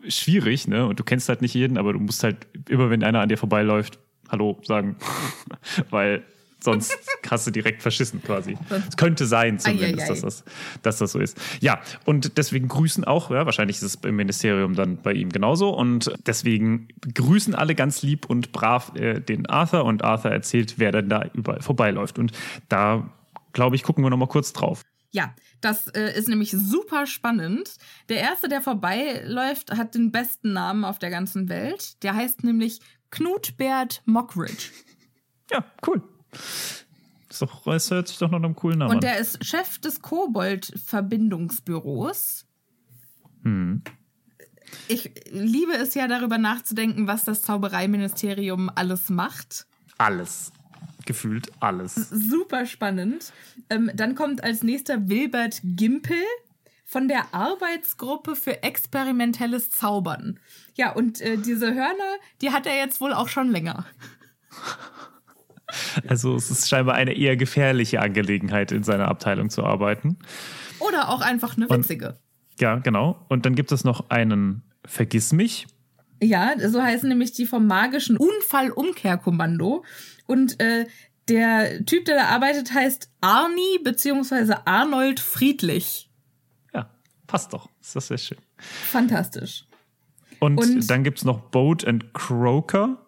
schwierig, 0.09 0.69
ne? 0.69 0.87
Und 0.87 1.01
du 1.01 1.05
kennst 1.05 1.29
halt 1.29 1.43
nicht 1.43 1.55
jeden, 1.55 1.77
aber 1.79 1.93
du 1.93 1.99
musst 1.99 2.23
halt 2.23 2.47
immer, 2.69 2.91
wenn 2.91 3.03
einer 3.03 3.21
an 3.21 3.29
dir 3.29 3.37
vorbeiläuft, 3.37 3.99
Hallo 4.29 4.61
sagen, 4.63 4.97
weil 5.91 6.23
sonst 6.63 6.97
hast 7.31 7.47
du 7.47 7.51
direkt 7.51 7.83
verschissen 7.83 8.23
quasi. 8.23 8.57
Es 8.89 8.97
könnte 8.97 9.27
sein 9.27 9.59
zumindest, 9.59 10.11
dass 10.11 10.21
das, 10.21 10.45
dass 10.83 10.99
das 10.99 11.13
so 11.13 11.19
ist. 11.19 11.39
Ja, 11.61 11.81
und 12.05 12.37
deswegen 12.39 12.69
grüßen 12.69 13.05
auch, 13.05 13.31
ja, 13.31 13.47
wahrscheinlich 13.47 13.77
ist 13.77 13.83
es 13.83 13.95
im 13.97 14.17
Ministerium 14.17 14.75
dann 14.75 14.97
bei 15.03 15.13
ihm 15.13 15.31
genauso 15.31 15.71
und 15.71 16.13
deswegen 16.27 16.89
grüßen 17.15 17.55
alle 17.55 17.75
ganz 17.75 18.03
lieb 18.03 18.27
und 18.27 18.53
brav 18.53 18.93
äh, 18.97 19.21
den 19.21 19.47
Arthur 19.47 19.85
und 19.85 20.05
Arthur 20.05 20.31
erzählt, 20.31 20.75
wer 20.79 20.93
denn 20.93 21.09
da 21.09 21.25
überall 21.35 21.63
vorbeiläuft. 21.63 22.19
Und 22.19 22.33
da, 22.69 23.11
glaube 23.53 23.77
ich, 23.77 23.83
gucken 23.83 24.05
wir 24.05 24.11
noch 24.11 24.17
mal 24.17 24.27
kurz 24.27 24.53
drauf. 24.53 24.83
Ja, 25.13 25.35
das 25.61 25.89
äh, 25.89 26.17
ist 26.17 26.29
nämlich 26.29 26.53
super 26.53 27.07
spannend. 27.07 27.77
Der 28.09 28.19
erste, 28.19 28.49
der 28.49 28.63
vorbeiläuft, 28.63 29.77
hat 29.77 29.95
den 29.95 30.13
besten 30.13 30.53
Namen 30.53 30.85
auf 30.85 30.99
der 30.99 31.11
ganzen 31.11 31.49
Welt. 31.49 32.03
Der 32.03 32.15
heißt 32.15 32.45
nämlich 32.45 32.81
Knutbert 33.11 34.03
Mockridge. 34.07 34.71
Ja, 35.51 35.65
cool. 35.87 36.03
Doch, 37.39 37.67
es 37.69 37.91
hört 37.91 38.09
sich 38.09 38.17
doch 38.19 38.31
nach 38.31 38.39
einem 38.39 38.55
coolen 38.55 38.79
Namen 38.79 38.91
Und 38.91 38.97
an. 38.97 39.03
der 39.03 39.19
ist 39.19 39.43
Chef 39.45 39.79
des 39.79 40.01
Kobold-Verbindungsbüros. 40.03 42.47
Hm. 43.43 43.83
Ich 44.89 45.11
liebe 45.31 45.73
es 45.73 45.95
ja, 45.95 46.07
darüber 46.07 46.37
nachzudenken, 46.39 47.07
was 47.07 47.25
das 47.25 47.41
Zaubereiministerium 47.43 48.71
alles 48.75 49.09
macht. 49.09 49.67
Alles. 49.99 50.53
Gefühlt 51.07 51.51
alles. 51.61 51.95
Super 51.95 52.67
spannend. 52.67 53.33
Ähm, 53.71 53.91
dann 53.95 54.15
kommt 54.15 54.45
als 54.45 54.63
nächster 54.63 55.09
Wilbert 55.09 55.63
Gimpel, 55.65 56.19
von 56.91 57.07
der 57.07 57.33
Arbeitsgruppe 57.33 58.35
für 58.35 58.65
experimentelles 58.65 59.71
Zaubern. 59.71 60.41
Ja, 60.75 60.91
und 60.91 61.21
äh, 61.21 61.37
diese 61.37 61.73
Hörner, 61.73 62.17
die 62.41 62.51
hat 62.51 62.67
er 62.67 62.77
jetzt 62.77 63.01
wohl 63.01 63.13
auch 63.13 63.29
schon 63.29 63.49
länger. 63.49 63.87
Also 66.07 66.35
es 66.35 66.51
ist 66.51 66.69
scheinbar 66.69 66.95
eine 66.95 67.17
eher 67.17 67.37
gefährliche 67.37 68.01
Angelegenheit, 68.01 68.73
in 68.73 68.83
seiner 68.83 69.09
Abteilung 69.09 69.51
zu 69.51 69.65
arbeiten. 69.65 70.19
Oder 70.79 71.09
auch 71.11 71.21
einfach 71.21 71.57
eine 71.57 71.69
witzige. 71.69 72.09
Und, 72.09 72.61
ja, 72.61 72.77
genau. 72.77 73.25
Und 73.29 73.47
dann 73.47 73.55
gibt 73.55 73.73
es 73.73 73.85
noch 73.85 74.11
einen 74.11 74.63
Vergiss 74.85 75.33
mich. 75.33 75.67
Ja, 76.23 76.53
so 76.69 76.83
heißen 76.83 77.09
nämlich 77.09 77.33
die 77.33 77.47
vom 77.47 77.67
magischen 77.67 78.17
Unfallumkehrkommando. 78.17 79.85
Und 80.27 80.61
äh, 80.61 80.87
der 81.29 81.85
Typ, 81.87 82.05
der 82.05 82.17
da 82.17 82.25
arbeitet, 82.27 82.75
heißt 82.75 83.11
Arnie 83.21 83.79
bzw. 83.83 84.55
Arnold 84.65 85.21
Friedlich. 85.21 86.11
Ja, 86.75 86.91
passt 87.27 87.53
doch. 87.53 87.69
Ist 87.81 87.97
das 87.97 88.09
sehr 88.09 88.19
schön. 88.19 88.39
Fantastisch. 88.59 89.65
Und, 90.41 90.59
und 90.59 90.91
dann 90.91 91.05
gibt 91.05 91.19
es 91.19 91.25
noch 91.25 91.41
Boat 91.51 91.87
and 91.87 92.13
Croker. 92.13 93.07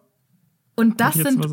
Und 0.75 1.01
das 1.01 1.15
sind 1.15 1.43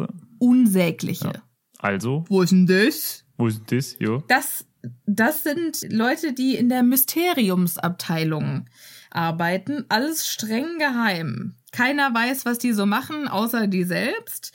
Unsägliche. 0.40 1.32
Ja. 1.34 1.42
Also. 1.78 2.24
Wo 2.28 2.42
ist 2.42 2.50
denn 2.50 2.66
das? 2.66 3.24
Wo 3.36 3.46
ist 3.46 3.58
denn 3.70 3.78
das? 3.78 3.96
Jo. 4.00 4.24
Das, 4.26 4.66
das 5.06 5.44
sind 5.44 5.86
Leute, 5.92 6.32
die 6.32 6.56
in 6.56 6.68
der 6.68 6.82
Mysteriumsabteilung 6.82 8.66
arbeiten. 9.10 9.84
Alles 9.88 10.28
streng 10.28 10.78
geheim. 10.78 11.54
Keiner 11.72 12.12
weiß, 12.12 12.44
was 12.46 12.58
die 12.58 12.72
so 12.72 12.86
machen, 12.86 13.28
außer 13.28 13.66
die 13.66 13.84
selbst. 13.84 14.52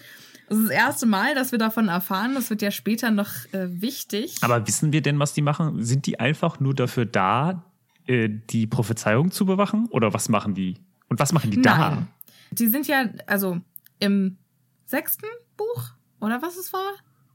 Das 0.48 0.58
ist 0.60 0.66
das 0.66 0.76
erste 0.76 1.06
Mal, 1.06 1.34
dass 1.34 1.52
wir 1.52 1.60
davon 1.60 1.88
erfahren. 1.88 2.36
Das 2.36 2.50
wird 2.50 2.62
ja 2.62 2.72
später 2.72 3.12
noch 3.12 3.32
äh, 3.52 3.82
wichtig. 3.82 4.36
Aber 4.42 4.68
wissen 4.68 4.92
wir 4.92 5.02
denn, 5.02 5.20
was 5.20 5.34
die 5.34 5.42
machen? 5.42 5.84
Sind 5.84 6.06
die 6.06 6.20
einfach 6.20 6.60
nur 6.60 6.76
dafür 6.76 7.06
da, 7.06 7.64
äh, 8.06 8.30
die 8.30 8.68
Prophezeiung 8.68 9.32
zu 9.32 9.46
bewachen? 9.46 9.88
Oder 9.90 10.14
was 10.14 10.30
machen 10.30 10.54
die? 10.54 10.76
Und 11.10 11.20
was 11.20 11.34
machen 11.34 11.52
die 11.52 11.58
Nein. 11.58 11.64
da? 11.64 12.08
Die 12.52 12.68
sind 12.68 12.88
ja, 12.88 13.06
also 13.26 13.60
im 14.00 14.38
sechsten 14.86 15.26
Buch 15.58 15.91
oder 16.20 16.41
was 16.41 16.58
es 16.58 16.74
war? 16.74 16.93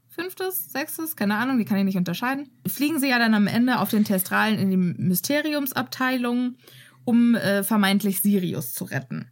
Fünftes, 0.09 0.71
sechstes, 0.71 1.15
keine 1.15 1.35
Ahnung, 1.35 1.57
die 1.57 1.65
kann 1.65 1.77
ich 1.77 1.85
nicht 1.85 1.97
unterscheiden. 1.97 2.49
Fliegen 2.67 2.99
sie 2.99 3.09
ja 3.09 3.17
dann 3.17 3.33
am 3.33 3.47
Ende 3.47 3.79
auf 3.79 3.89
den 3.89 4.03
Testralen 4.03 4.59
in 4.59 4.69
die 4.69 4.77
Mysteriumsabteilung, 4.77 6.57
um 7.05 7.35
äh, 7.35 7.63
vermeintlich 7.63 8.21
Sirius 8.21 8.73
zu 8.73 8.83
retten. 8.83 9.31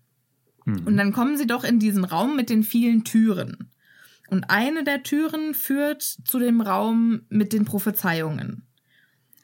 Mhm. 0.65 0.87
Und 0.87 0.97
dann 0.97 1.11
kommen 1.11 1.37
sie 1.37 1.47
doch 1.47 1.63
in 1.63 1.79
diesen 1.79 2.05
Raum 2.05 2.35
mit 2.35 2.49
den 2.49 2.63
vielen 2.63 3.03
Türen. 3.03 3.71
Und 4.29 4.45
eine 4.49 4.83
der 4.83 5.03
Türen 5.03 5.53
führt 5.53 6.01
zu 6.01 6.39
dem 6.39 6.61
Raum 6.61 7.21
mit 7.29 7.51
den 7.51 7.65
Prophezeiungen. 7.65 8.68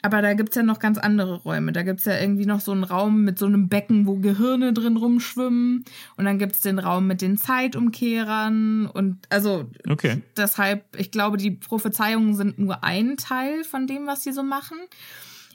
Aber 0.05 0.21
da 0.21 0.35
gibt's 0.35 0.55
ja 0.55 0.61
noch 0.61 0.77
ganz 0.77 0.99
andere 0.99 1.37
Räume. 1.37 1.71
Da 1.71 1.81
gibt's 1.81 2.05
ja 2.05 2.19
irgendwie 2.19 2.45
noch 2.45 2.59
so 2.59 2.71
einen 2.71 2.83
Raum 2.83 3.23
mit 3.23 3.39
so 3.39 3.47
einem 3.47 3.69
Becken, 3.69 4.05
wo 4.05 4.17
Gehirne 4.17 4.71
drin 4.71 4.97
rumschwimmen. 4.97 5.83
Und 6.15 6.25
dann 6.25 6.37
gibt's 6.37 6.61
den 6.61 6.77
Raum 6.77 7.07
mit 7.07 7.23
den 7.23 7.37
Zeitumkehrern. 7.37 8.85
Und 8.85 9.25
also 9.31 9.67
okay. 9.89 10.21
deshalb, 10.37 10.83
ich 10.95 11.09
glaube, 11.09 11.37
die 11.37 11.49
Prophezeiungen 11.49 12.35
sind 12.35 12.59
nur 12.59 12.83
ein 12.83 13.17
Teil 13.17 13.63
von 13.63 13.87
dem, 13.87 14.05
was 14.05 14.21
sie 14.21 14.31
so 14.31 14.43
machen. 14.43 14.77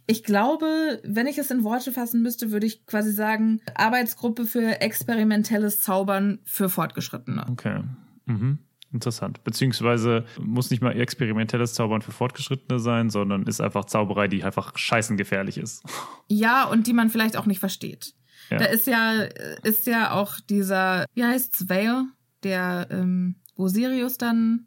Ich 0.08 0.24
glaube, 0.24 1.00
wenn 1.04 1.28
ich 1.28 1.38
es 1.38 1.52
in 1.52 1.62
Worte 1.62 1.92
fassen 1.92 2.20
müsste, 2.20 2.50
würde 2.50 2.66
ich 2.66 2.84
quasi 2.86 3.12
sagen, 3.12 3.60
Arbeitsgruppe 3.76 4.46
für 4.46 4.80
experimentelles 4.80 5.80
Zaubern 5.80 6.40
für 6.42 6.68
Fortgeschrittene. 6.68 7.46
Okay. 7.48 7.82
Mhm. 8.26 8.58
Interessant. 8.92 9.44
Beziehungsweise 9.44 10.24
muss 10.40 10.70
nicht 10.70 10.82
mal 10.82 10.98
experimentelles 10.98 11.74
Zaubern 11.74 12.02
für 12.02 12.10
Fortgeschrittene 12.10 12.80
sein, 12.80 13.08
sondern 13.08 13.44
ist 13.44 13.60
einfach 13.60 13.84
Zauberei, 13.84 14.26
die 14.26 14.42
einfach 14.42 14.76
scheißengefährlich 14.76 15.58
ist. 15.58 15.84
Ja, 16.26 16.64
und 16.64 16.88
die 16.88 16.92
man 16.92 17.08
vielleicht 17.08 17.36
auch 17.36 17.46
nicht 17.46 17.60
versteht. 17.60 18.14
Ja. 18.50 18.58
Da 18.58 18.64
ist 18.64 18.88
ja, 18.88 19.22
ist 19.62 19.86
ja 19.86 20.10
auch 20.10 20.40
dieser, 20.40 21.06
wie 21.14 21.24
heißt's, 21.24 21.68
Vale, 21.68 22.06
der, 22.42 22.88
ähm, 22.90 23.36
wo 23.54 23.68
Sirius 23.68 24.18
dann 24.18 24.66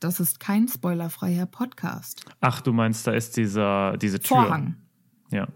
das 0.00 0.20
ist 0.20 0.38
kein 0.38 0.68
spoilerfreier 0.68 1.46
Podcast. 1.46 2.26
Ach, 2.40 2.60
du 2.60 2.74
meinst, 2.74 3.06
da 3.06 3.12
ist 3.12 3.38
dieser, 3.38 3.96
diese 3.96 4.18
Tür. 4.18 4.36
Vorhang. 4.36 4.76
Ja. 5.30 5.48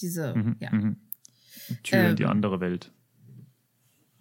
Diese, 0.00 0.36
mhm, 0.36 0.56
ja. 0.60 0.70
Mhm. 0.70 0.96
Tür 1.82 1.98
ähm, 1.98 2.10
in 2.10 2.16
die 2.16 2.26
andere 2.26 2.60
Welt. 2.60 2.92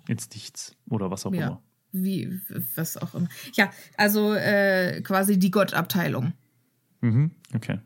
Ins 0.07 0.30
Nichts 0.32 0.76
oder 0.89 1.11
was 1.11 1.28
auch 1.28 1.34
ja. 1.34 1.47
immer 1.47 1.63
wie, 1.94 2.41
was 2.76 2.98
auch 2.98 3.14
immer. 3.16 3.30
Ja, 3.54 3.72
also 3.96 4.34
äh, 4.34 5.02
quasi 5.02 5.39
die 5.39 5.52
Gottabteilung. 5.52 6.34
Mhm, 7.02 7.32
okay. 7.56 7.80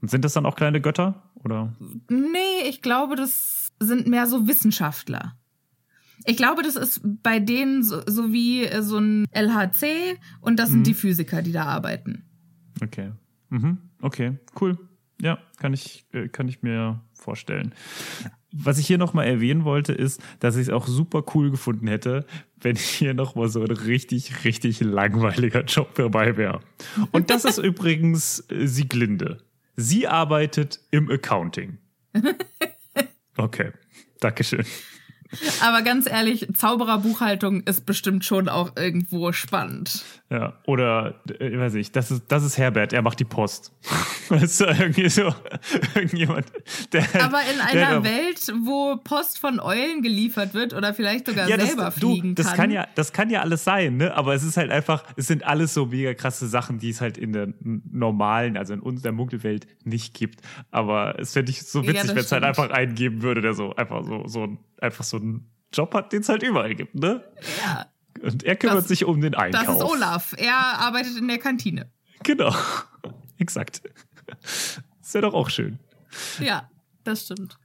Und 0.00 0.10
sind 0.10 0.24
das 0.24 0.32
dann 0.32 0.46
auch 0.46 0.56
kleine 0.56 0.80
Götter? 0.80 1.22
Oder? 1.44 1.74
Nee, 2.08 2.68
ich 2.68 2.82
glaube, 2.82 3.14
das 3.14 3.72
sind 3.78 4.08
mehr 4.08 4.26
so 4.26 4.48
Wissenschaftler. 4.48 5.38
Ich 6.24 6.36
glaube, 6.36 6.62
das 6.62 6.76
ist 6.76 7.00
bei 7.22 7.38
denen 7.38 7.82
so, 7.82 8.02
so 8.06 8.32
wie 8.32 8.64
äh, 8.64 8.82
so 8.82 8.98
ein 8.98 9.26
LHC 9.32 10.18
und 10.40 10.58
das 10.58 10.70
mhm. 10.70 10.74
sind 10.74 10.86
die 10.88 10.94
Physiker, 10.94 11.42
die 11.42 11.52
da 11.52 11.64
arbeiten. 11.64 12.24
Okay. 12.82 13.12
Mhm. 13.50 13.78
Okay, 14.00 14.38
cool. 14.60 14.78
Ja, 15.20 15.38
kann 15.58 15.72
ich, 15.72 16.06
äh, 16.12 16.28
kann 16.28 16.48
ich 16.48 16.62
mir 16.62 17.00
vorstellen. 17.14 17.74
Was 18.64 18.78
ich 18.78 18.86
hier 18.86 18.98
nochmal 18.98 19.26
erwähnen 19.26 19.64
wollte, 19.64 19.92
ist, 19.92 20.20
dass 20.40 20.56
ich 20.56 20.62
es 20.62 20.70
auch 20.70 20.86
super 20.86 21.24
cool 21.34 21.50
gefunden 21.50 21.88
hätte, 21.88 22.26
wenn 22.60 22.76
hier 22.76 23.14
nochmal 23.14 23.48
so 23.48 23.60
ein 23.62 23.70
richtig, 23.70 24.44
richtig 24.44 24.80
langweiliger 24.80 25.64
Job 25.64 25.94
dabei 25.94 26.36
wäre. 26.36 26.60
Und 27.12 27.30
das 27.30 27.44
ist 27.44 27.58
übrigens 27.62 28.44
äh, 28.50 28.66
Sieglinde. 28.66 29.38
Sie 29.76 30.06
arbeitet 30.06 30.80
im 30.90 31.10
Accounting. 31.10 31.78
Okay, 33.38 33.72
Dankeschön. 34.20 34.64
Aber 35.62 35.82
ganz 35.82 36.08
ehrlich, 36.08 36.46
Zaubererbuchhaltung 36.54 37.62
ist 37.62 37.86
bestimmt 37.86 38.24
schon 38.24 38.48
auch 38.48 38.76
irgendwo 38.76 39.32
spannend. 39.32 40.04
Ja, 40.28 40.54
oder, 40.66 41.14
äh, 41.38 41.48
ich 41.48 41.58
weiß 41.58 41.74
nicht, 41.74 41.94
das 41.94 42.10
ist, 42.10 42.24
das 42.28 42.42
ist 42.42 42.58
Herbert, 42.58 42.92
er 42.92 43.02
macht 43.02 43.20
die 43.20 43.24
Post. 43.24 43.72
Weißt 44.28 44.60
du, 44.60 44.64
irgendwie 44.64 45.08
so, 45.08 45.32
irgendjemand, 45.94 46.46
der. 46.92 47.04
Aber 47.24 47.40
in 47.42 47.60
einer 47.60 48.02
Welt, 48.02 48.52
wo 48.64 48.96
Post 48.96 49.38
von 49.38 49.60
Eulen 49.60 50.02
geliefert 50.02 50.52
wird 50.52 50.74
oder 50.74 50.94
vielleicht 50.94 51.28
sogar 51.28 51.48
ja, 51.48 51.58
selber 51.58 51.84
das, 51.84 51.94
fliegen 51.94 52.34
du, 52.34 52.42
das 52.42 52.48
kann. 52.48 52.56
kann. 52.56 52.70
ja, 52.72 52.88
das 52.96 53.12
kann 53.12 53.30
ja 53.30 53.40
alles 53.40 53.62
sein, 53.62 53.98
ne? 53.98 54.14
Aber 54.14 54.34
es 54.34 54.42
ist 54.42 54.56
halt 54.56 54.72
einfach, 54.72 55.04
es 55.16 55.28
sind 55.28 55.44
alles 55.46 55.74
so 55.74 55.86
mega 55.86 56.12
krasse 56.14 56.48
Sachen, 56.48 56.80
die 56.80 56.90
es 56.90 57.00
halt 57.00 57.18
in 57.18 57.32
der 57.32 57.54
normalen, 57.62 58.56
also 58.56 58.74
in 58.74 58.80
unserer 58.80 59.12
Munkelwelt 59.12 59.68
nicht 59.84 60.12
gibt. 60.12 60.40
Aber 60.72 61.20
es 61.20 61.34
fände 61.34 61.52
ich 61.52 61.62
so 61.62 61.82
witzig, 61.82 62.02
ja, 62.02 62.08
wenn 62.08 62.18
es 62.18 62.32
halt 62.32 62.42
einfach 62.42 62.70
eingeben 62.70 63.22
würde, 63.22 63.42
der 63.42 63.54
so 63.54 63.76
einfach 63.76 64.02
so, 64.04 64.26
so 64.26 64.42
ein 64.42 64.58
einfach 64.80 65.04
so 65.04 65.16
einen 65.16 65.50
Job 65.72 65.94
hat, 65.94 66.12
den 66.12 66.20
es 66.20 66.28
halt 66.28 66.42
überall 66.42 66.74
gibt, 66.74 66.94
ne? 66.94 67.24
Ja. 67.62 67.86
Und 68.22 68.44
er 68.44 68.56
kümmert 68.56 68.78
das, 68.78 68.88
sich 68.88 69.04
um 69.04 69.20
den 69.20 69.34
Einkauf. 69.34 69.66
Das 69.66 69.76
ist 69.76 69.82
Olaf. 69.82 70.34
Er 70.38 70.56
arbeitet 70.56 71.16
in 71.16 71.28
der 71.28 71.38
Kantine. 71.38 71.90
Genau. 72.22 72.54
Exakt. 73.38 73.82
Ist 74.42 75.14
ja 75.14 75.20
doch 75.20 75.34
auch 75.34 75.50
schön. 75.50 75.78
Ja, 76.40 76.70
das 77.04 77.24
stimmt. 77.24 77.58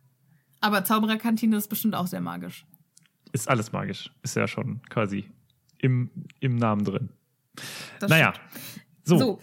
Aber 0.60 0.84
Zaubererkantine 0.84 1.56
ist 1.58 1.70
bestimmt 1.70 1.96
auch 1.96 2.08
sehr 2.08 2.22
magisch. 2.22 2.66
Ist 3.32 3.50
alles 3.50 3.72
magisch. 3.72 4.12
Ist 4.24 4.36
ja 4.36 4.48
schon 4.48 4.82
quasi 4.90 5.32
im, 5.80 6.12
im 6.40 6.58
Namen 6.58 6.84
drin. 6.84 7.10
Das 8.00 8.10
naja. 8.10 8.34
So. 9.04 9.18
so. 9.18 9.40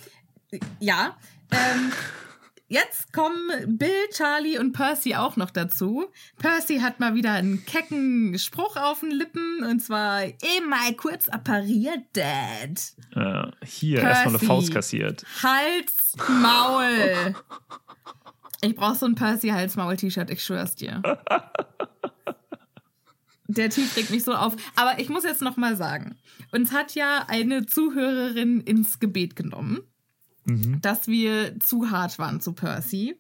Ja. 0.79 1.17
Ähm, 1.51 1.93
Jetzt 2.71 3.15
kommen 3.15 3.79
Bill, 3.79 4.09
Charlie 4.13 4.59
und 4.59 4.73
Percy 4.73 5.15
auch 5.15 5.37
noch 5.37 5.49
dazu. 5.49 6.05
Percy 6.37 6.81
hat 6.81 7.01
mal 7.01 7.15
wieder 7.15 7.33
einen 7.33 7.65
kecken 7.65 8.39
Spruch 8.39 8.77
auf 8.77 9.01
den 9.01 9.11
Lippen 9.11 9.65
und 9.65 9.81
zwar 9.81 10.25
immer 10.25 10.93
kurz 10.99 11.31
appariert, 11.31 12.05
Dad. 12.13 12.79
Äh, 13.17 13.51
hier 13.65 14.01
erstmal 14.01 14.37
eine 14.37 14.47
Faust 14.47 14.71
kassiert. 14.71 15.25
Hals, 15.43 16.15
Maul. 16.29 17.35
Ich 18.61 18.77
brauch 18.77 18.97
so 18.97 19.07
ein 19.07 19.15
Percy 19.15 19.49
Hals-Maul-T-Shirt, 19.49 20.29
ich 20.31 20.45
schwör's 20.45 20.75
dir. 20.75 21.01
Der 23.47 23.71
Typ 23.71 23.97
regt 23.97 24.11
mich 24.11 24.25
so 24.25 24.35
auf. 24.35 24.57
Aber 24.77 24.99
ich 24.99 25.09
muss 25.09 25.25
jetzt 25.25 25.41
noch 25.41 25.57
mal 25.57 25.75
sagen, 25.75 26.19
uns 26.53 26.73
hat 26.73 26.95
ja 26.95 27.25
eine 27.29 27.65
Zuhörerin 27.65 28.61
ins 28.61 29.01
Gebet 29.01 29.37
genommen 29.37 29.81
mhm. 30.49 30.81
dass 30.81 31.07
wir 31.07 31.59
zu 31.61 31.91
hart 31.91 32.19
waren 32.19 32.41
zu 32.41 32.53
Percy. 32.53 33.17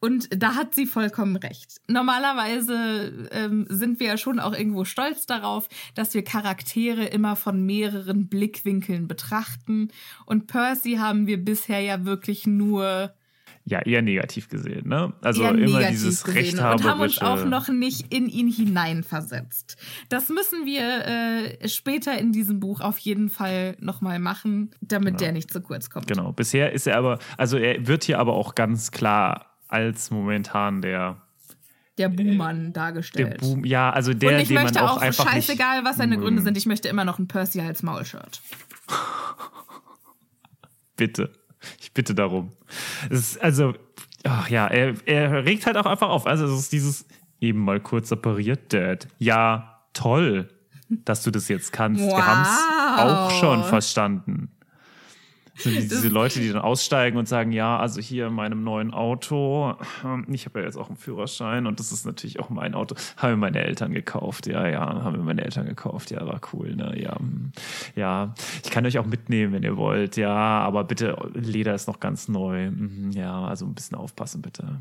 Und 0.00 0.28
da 0.36 0.54
hat 0.54 0.74
sie 0.74 0.84
vollkommen 0.84 1.36
recht. 1.36 1.80
Normalerweise 1.88 3.28
ähm, 3.30 3.66
sind 3.70 4.00
wir 4.00 4.08
ja 4.08 4.16
schon 4.18 4.38
auch 4.38 4.52
irgendwo 4.52 4.84
stolz 4.84 5.24
darauf, 5.24 5.66
dass 5.94 6.12
wir 6.12 6.22
Charaktere 6.22 7.06
immer 7.06 7.36
von 7.36 7.64
mehreren 7.64 8.28
Blickwinkeln 8.28 9.08
betrachten. 9.08 9.88
Und 10.26 10.46
Percy 10.46 10.96
haben 10.96 11.26
wir 11.26 11.42
bisher 11.42 11.80
ja 11.80 12.04
wirklich 12.04 12.46
nur 12.46 13.14
ja 13.66 13.80
eher 13.80 14.02
negativ 14.02 14.48
gesehen, 14.48 14.88
ne? 14.88 15.14
Also 15.22 15.42
eher 15.42 15.54
immer 15.54 15.84
dieses 15.84 16.26
rechthaberische. 16.26 16.84
Und 16.84 16.90
haben 16.90 17.00
uns 17.00 17.22
auch 17.22 17.44
noch 17.46 17.68
nicht 17.68 18.12
in 18.12 18.28
ihn 18.28 18.48
hineinversetzt. 18.48 19.76
Das 20.10 20.28
müssen 20.28 20.66
wir 20.66 21.06
äh, 21.06 21.68
später 21.68 22.18
in 22.18 22.32
diesem 22.32 22.60
Buch 22.60 22.80
auf 22.80 22.98
jeden 22.98 23.30
Fall 23.30 23.76
nochmal 23.80 24.18
machen, 24.18 24.74
damit 24.82 25.14
genau. 25.14 25.18
der 25.18 25.32
nicht 25.32 25.50
zu 25.50 25.62
kurz 25.62 25.88
kommt. 25.88 26.06
Genau. 26.06 26.32
Bisher 26.32 26.72
ist 26.72 26.86
er 26.86 26.98
aber, 26.98 27.18
also 27.38 27.56
er 27.56 27.86
wird 27.86 28.04
hier 28.04 28.18
aber 28.18 28.34
auch 28.34 28.54
ganz 28.54 28.90
klar 28.90 29.56
als 29.68 30.10
momentan 30.10 30.82
der 30.82 31.22
Der 31.96 32.10
Buhmann 32.10 32.64
der 32.64 32.82
dargestellt. 32.82 33.40
Boom. 33.40 33.64
Ja, 33.64 33.90
also 33.90 34.12
der, 34.12 34.34
Und 34.34 34.42
ich 34.42 34.48
den 34.48 34.56
man 34.56 34.64
möchte 34.64 34.84
auch, 34.84 34.98
auch, 34.98 35.00
einfach 35.00 35.30
scheißegal, 35.30 35.84
was 35.84 35.96
seine 35.96 36.18
Gründe 36.18 36.42
Mm, 36.42 36.44
sind, 36.44 36.58
ich 36.58 36.66
möchte 36.66 36.88
immer 36.88 37.06
noch 37.06 37.18
ein 37.18 37.28
Percy 37.28 37.62
als 37.62 37.82
Maulshirt. 37.82 38.42
Bitte, 40.96 41.32
ich 41.80 41.92
bitte 41.92 42.14
darum. 42.14 42.52
Es 43.10 43.18
ist 43.32 43.42
also, 43.42 43.74
ach 44.24 44.48
ja, 44.48 44.66
er, 44.66 44.94
er 45.06 45.44
regt 45.44 45.66
halt 45.66 45.76
auch 45.76 45.86
einfach 45.86 46.08
auf. 46.08 46.26
Also 46.26 46.46
es 46.46 46.52
ist 46.60 46.72
dieses 46.72 47.06
eben 47.40 47.60
mal 47.60 47.80
kurz 47.80 48.10
operiert, 48.12 48.72
Dad. 48.72 49.06
Ja, 49.18 49.80
toll, 49.92 50.48
dass 50.88 51.22
du 51.22 51.30
das 51.30 51.48
jetzt 51.48 51.72
kannst. 51.72 52.02
Wir 52.02 52.26
haben 52.26 52.42
es 52.42 52.98
auch 53.00 53.30
Wow. 53.30 53.40
schon 53.40 53.64
verstanden. 53.64 54.50
So 55.56 55.70
wie 55.70 55.78
diese 55.78 56.08
Leute, 56.08 56.40
die 56.40 56.48
dann 56.48 56.60
aussteigen 56.60 57.16
und 57.16 57.28
sagen, 57.28 57.52
ja, 57.52 57.78
also 57.78 58.00
hier 58.00 58.26
in 58.26 58.34
meinem 58.34 58.64
neuen 58.64 58.92
Auto, 58.92 59.74
ähm, 60.04 60.26
ich 60.30 60.46
habe 60.46 60.60
ja 60.60 60.66
jetzt 60.66 60.76
auch 60.76 60.88
einen 60.88 60.96
Führerschein 60.96 61.66
und 61.66 61.78
das 61.78 61.92
ist 61.92 62.04
natürlich 62.04 62.40
auch 62.40 62.50
mein 62.50 62.74
Auto, 62.74 62.96
haben 63.16 63.32
mir 63.32 63.36
meine 63.36 63.64
Eltern 63.64 63.92
gekauft. 63.92 64.46
Ja, 64.46 64.66
ja, 64.66 64.80
haben 64.80 65.16
mir 65.16 65.22
meine 65.24 65.44
Eltern 65.44 65.66
gekauft. 65.66 66.10
Ja, 66.10 66.26
war 66.26 66.40
cool, 66.52 66.74
ne? 66.74 67.00
Ja, 67.00 67.18
hm. 67.18 67.52
ja, 67.94 68.34
ich 68.64 68.70
kann 68.70 68.84
euch 68.84 68.98
auch 68.98 69.06
mitnehmen, 69.06 69.52
wenn 69.52 69.62
ihr 69.62 69.76
wollt. 69.76 70.16
Ja, 70.16 70.34
aber 70.34 70.84
bitte, 70.84 71.16
Leder 71.34 71.74
ist 71.74 71.86
noch 71.86 72.00
ganz 72.00 72.28
neu. 72.28 72.70
Mhm, 72.70 73.12
Ja, 73.12 73.44
also 73.44 73.64
ein 73.64 73.74
bisschen 73.74 73.96
aufpassen, 73.96 74.42
bitte. 74.42 74.80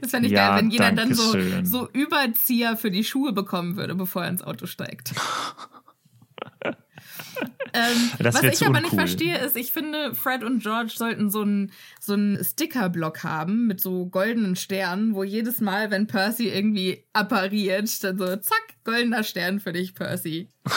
Das 0.00 0.10
fände 0.10 0.28
ich 0.28 0.32
Ja, 0.32 0.50
geil, 0.50 0.58
wenn 0.62 0.70
jeder 0.70 0.92
dann 0.92 1.14
so, 1.14 1.34
so 1.64 1.88
Überzieher 1.92 2.76
für 2.76 2.90
die 2.90 3.04
Schuhe 3.04 3.32
bekommen 3.32 3.76
würde, 3.76 3.94
bevor 3.94 4.22
er 4.22 4.30
ins 4.30 4.42
Auto 4.42 4.66
steigt. 4.66 5.12
ähm, 7.74 8.10
was 8.32 8.42
ich 8.42 8.66
aber 8.66 8.80
nicht 8.80 8.94
verstehe, 8.94 9.38
ist, 9.38 9.56
ich 9.56 9.72
finde, 9.72 10.14
Fred 10.14 10.44
und 10.44 10.62
George 10.62 10.92
sollten 10.94 11.30
so 11.30 11.42
einen 11.42 11.72
so 12.00 12.14
einen 12.14 12.42
Stickerblock 12.42 13.24
haben 13.24 13.66
mit 13.66 13.80
so 13.80 14.06
goldenen 14.06 14.56
Sternen, 14.56 15.14
wo 15.14 15.24
jedes 15.24 15.60
Mal, 15.60 15.90
wenn 15.90 16.06
Percy 16.06 16.48
irgendwie 16.48 17.04
appariert, 17.12 18.02
dann 18.04 18.18
so, 18.18 18.26
zack, 18.36 18.62
goldener 18.84 19.24
Stern 19.24 19.60
für 19.60 19.72
dich, 19.72 19.94
Percy. 19.94 20.48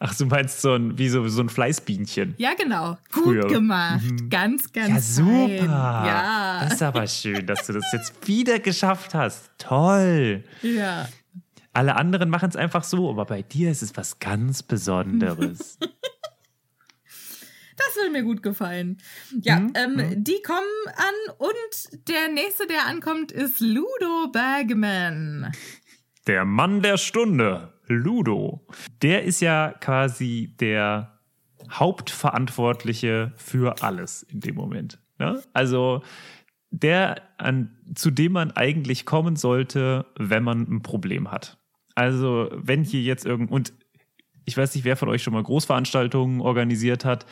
Ach, 0.00 0.14
du 0.16 0.26
meinst 0.26 0.60
so 0.60 0.74
ein, 0.74 0.98
wie 0.98 1.08
so, 1.08 1.26
so 1.28 1.40
ein 1.40 1.48
Fleißbienchen. 1.48 2.34
Ja, 2.36 2.50
genau. 2.54 2.98
Gut 3.12 3.24
Früher. 3.24 3.44
Mhm. 3.46 3.52
gemacht. 3.52 4.02
Ganz, 4.28 4.72
ganz 4.72 4.88
Ja, 4.88 5.00
super. 5.24 5.48
fein. 5.58 5.68
Ja. 5.68 6.60
Das 6.64 6.74
ist 6.74 6.82
aber 6.82 7.06
schön, 7.06 7.46
dass 7.46 7.66
du 7.66 7.72
das 7.74 7.84
jetzt 7.92 8.12
wieder 8.26 8.58
geschafft 8.58 9.14
hast. 9.14 9.50
Toll. 9.58 10.44
ja. 10.62 11.08
Alle 11.72 11.96
anderen 11.96 12.30
machen 12.30 12.48
es 12.50 12.54
einfach 12.56 12.84
so, 12.84 13.10
aber 13.10 13.24
bei 13.24 13.42
dir 13.42 13.70
ist 13.70 13.82
es 13.82 13.96
was 13.96 14.20
ganz 14.20 14.62
Besonderes. 14.62 15.78
Das 17.76 17.96
würde 17.96 18.10
mir 18.10 18.22
gut 18.22 18.42
gefallen. 18.42 18.98
Ja, 19.42 19.58
Mhm, 19.60 19.72
ähm, 19.74 20.24
die 20.24 20.40
kommen 20.44 20.60
an 20.96 21.34
und 21.38 22.08
der 22.08 22.28
nächste, 22.32 22.66
der 22.66 22.86
ankommt, 22.86 23.32
ist 23.32 23.60
Ludo 23.60 24.28
Bergman. 24.32 25.52
der 26.26 26.44
Mann 26.44 26.82
der 26.82 26.96
Stunde, 26.96 27.72
Ludo. 27.86 28.66
Der 29.02 29.24
ist 29.24 29.40
ja 29.40 29.74
quasi 29.80 30.54
der 30.60 31.18
Hauptverantwortliche 31.70 33.32
für 33.36 33.82
alles 33.82 34.22
in 34.22 34.40
dem 34.40 34.54
Moment. 34.54 34.98
Ne? 35.18 35.42
Also 35.52 36.02
der, 36.70 37.22
an, 37.38 37.76
zu 37.94 38.10
dem 38.10 38.32
man 38.32 38.50
eigentlich 38.52 39.04
kommen 39.06 39.36
sollte, 39.36 40.06
wenn 40.18 40.42
man 40.42 40.62
ein 40.62 40.82
Problem 40.82 41.30
hat. 41.30 41.58
Also 41.94 42.48
wenn 42.52 42.82
hier 42.84 43.02
jetzt 43.02 43.24
irgend 43.24 43.50
und 43.50 43.72
ich 44.46 44.56
weiß 44.56 44.74
nicht, 44.74 44.84
wer 44.84 44.96
von 44.96 45.08
euch 45.08 45.22
schon 45.22 45.32
mal 45.32 45.42
Großveranstaltungen 45.42 46.40
organisiert 46.42 47.04
hat. 47.06 47.24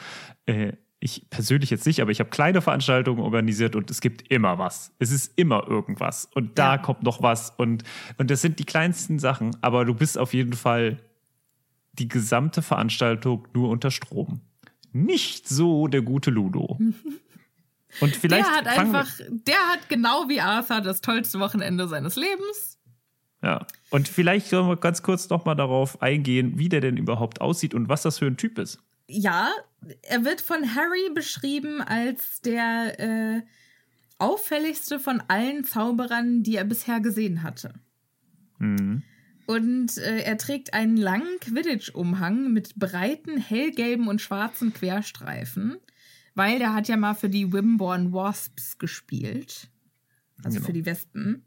Äh, 0.47 0.73
ich 1.05 1.29
persönlich 1.31 1.71
jetzt 1.71 1.85
nicht, 1.85 2.01
aber 2.01 2.13
ich 2.13 2.21
habe 2.21 2.31
kleine 2.31 2.63
Veranstaltungen 2.63 3.21
organisiert 3.21 3.75
und 3.75 3.91
es 3.91 4.01
gibt 4.01 4.31
immer 4.31 4.59
was. 4.59 4.93
Es 5.01 5.11
ist 5.11 5.33
immer 5.37 5.67
irgendwas. 5.67 6.29
Und 6.35 6.59
da 6.59 6.77
Ja. 6.77 6.79
kommt 6.79 7.03
noch 7.03 7.23
was. 7.23 7.51
Und, 7.51 7.83
und 8.19 8.31
das 8.31 8.41
sind 8.41 8.61
die 8.61 8.65
kleinsten 8.65 9.19
Sachen, 9.19 9.57
aber 9.63 9.85
du 9.85 9.95
bist 9.95 10.17
auf 10.17 10.33
jeden 10.33 10.53
Fall 10.53 11.01
die 11.95 12.07
gesamte 12.09 12.63
Veranstaltung 12.63 13.49
nur 13.53 13.69
unter 13.69 13.91
Strom. 13.91 14.41
Nicht 14.93 15.49
so 15.49 15.89
der 15.89 16.03
gute 16.03 16.31
Ludo. 16.31 16.79
Und 18.01 18.17
vielleicht 18.17 18.47
Der 18.49 18.57
hat 18.57 18.67
einfach, 18.67 19.07
der 19.29 19.59
hat 19.69 19.89
genau 19.91 20.27
wie 20.29 20.41
Arthur 20.41 20.81
das 20.81 21.03
tollste 21.03 21.39
Wochenende 21.41 21.89
seines 21.89 22.17
Lebens. 22.17 22.79
Ja. 23.43 23.67
Und 23.91 24.09
vielleicht 24.09 24.47
sollen 24.49 24.67
wir 24.67 24.77
ganz 24.77 25.03
kurz 25.03 25.29
noch 25.29 25.45
mal 25.45 25.55
darauf 25.55 26.01
eingehen, 26.01 26.59
wie 26.59 26.71
der 26.71 26.81
denn 26.81 26.97
überhaupt 26.97 27.43
aussieht 27.43 27.75
und 27.75 27.91
was 27.91 28.01
das 28.01 28.19
für 28.19 28.27
ein 28.27 28.39
Typ 28.39 28.59
ist. 28.59 28.79
Ja, 29.09 29.51
er 30.03 30.25
wird 30.25 30.41
von 30.41 30.75
Harry 30.75 31.11
beschrieben 31.15 31.81
als 31.81 32.41
der 32.41 33.01
äh, 33.01 33.43
auffälligste 34.19 34.99
von 34.99 35.23
allen 35.29 35.65
Zauberern, 35.65 36.43
die 36.43 36.57
er 36.57 36.65
bisher 36.65 37.01
gesehen 37.01 37.43
hatte. 37.43 37.75
Mhm. 38.59 39.03
Und 39.47 39.99
äh, 39.99 40.21
er 40.21 40.39
trägt 40.39 40.73
einen 40.73 40.97
langen 40.97 41.39
Quidditch-Umhang 41.41 42.53
mit 42.53 42.77
breiten, 42.77 43.39
hellgelben 43.39 44.07
und 44.07 44.21
schwarzen 44.21 44.73
Querstreifen, 44.73 45.79
weil 46.35 46.59
der 46.59 46.73
hat 46.73 46.89
ja 46.89 46.97
mal 46.97 47.15
für 47.15 47.29
die 47.29 47.53
Wimborne 47.53 48.13
Wasps 48.13 48.79
gespielt. 48.79 49.69
Also 50.45 50.57
Genau. 50.57 50.67
für 50.67 50.73
die 50.73 50.87
Wespen. 50.87 51.45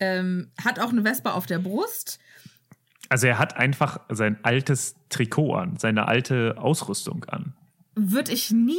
Ähm, 0.00 0.50
hat 0.60 0.80
auch 0.80 0.90
eine 0.90 1.04
Wespe 1.04 1.32
auf 1.32 1.46
der 1.46 1.60
Brust. 1.60 2.18
Also 3.12 3.26
er 3.26 3.38
hat 3.38 3.58
einfach 3.58 4.00
sein 4.08 4.38
altes 4.42 4.96
Trikot 5.10 5.52
an, 5.52 5.76
seine 5.76 6.08
alte 6.08 6.56
Ausrüstung 6.56 7.26
an. 7.26 7.52
Würde 7.94 8.32
ich 8.32 8.50
nie, 8.52 8.78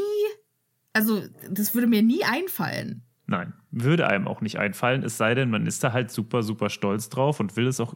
also 0.91 1.21
das 1.51 1.75
würde 1.75 1.85
mir 1.85 2.01
nie 2.01 2.23
einfallen. 2.23 3.03
Nein, 3.27 3.53
würde 3.69 4.07
einem 4.07 4.27
auch 4.27 4.41
nicht 4.41 4.57
einfallen, 4.57 5.03
es 5.03 5.17
sei 5.17 5.35
denn, 5.35 5.51
man 5.51 5.67
ist 5.67 5.83
da 5.83 5.93
halt 5.93 6.09
super, 6.09 6.41
super 6.41 6.71
stolz 6.71 7.09
drauf 7.09 7.39
und 7.39 7.55
will 7.57 7.67
es 7.67 7.79
auch 7.79 7.93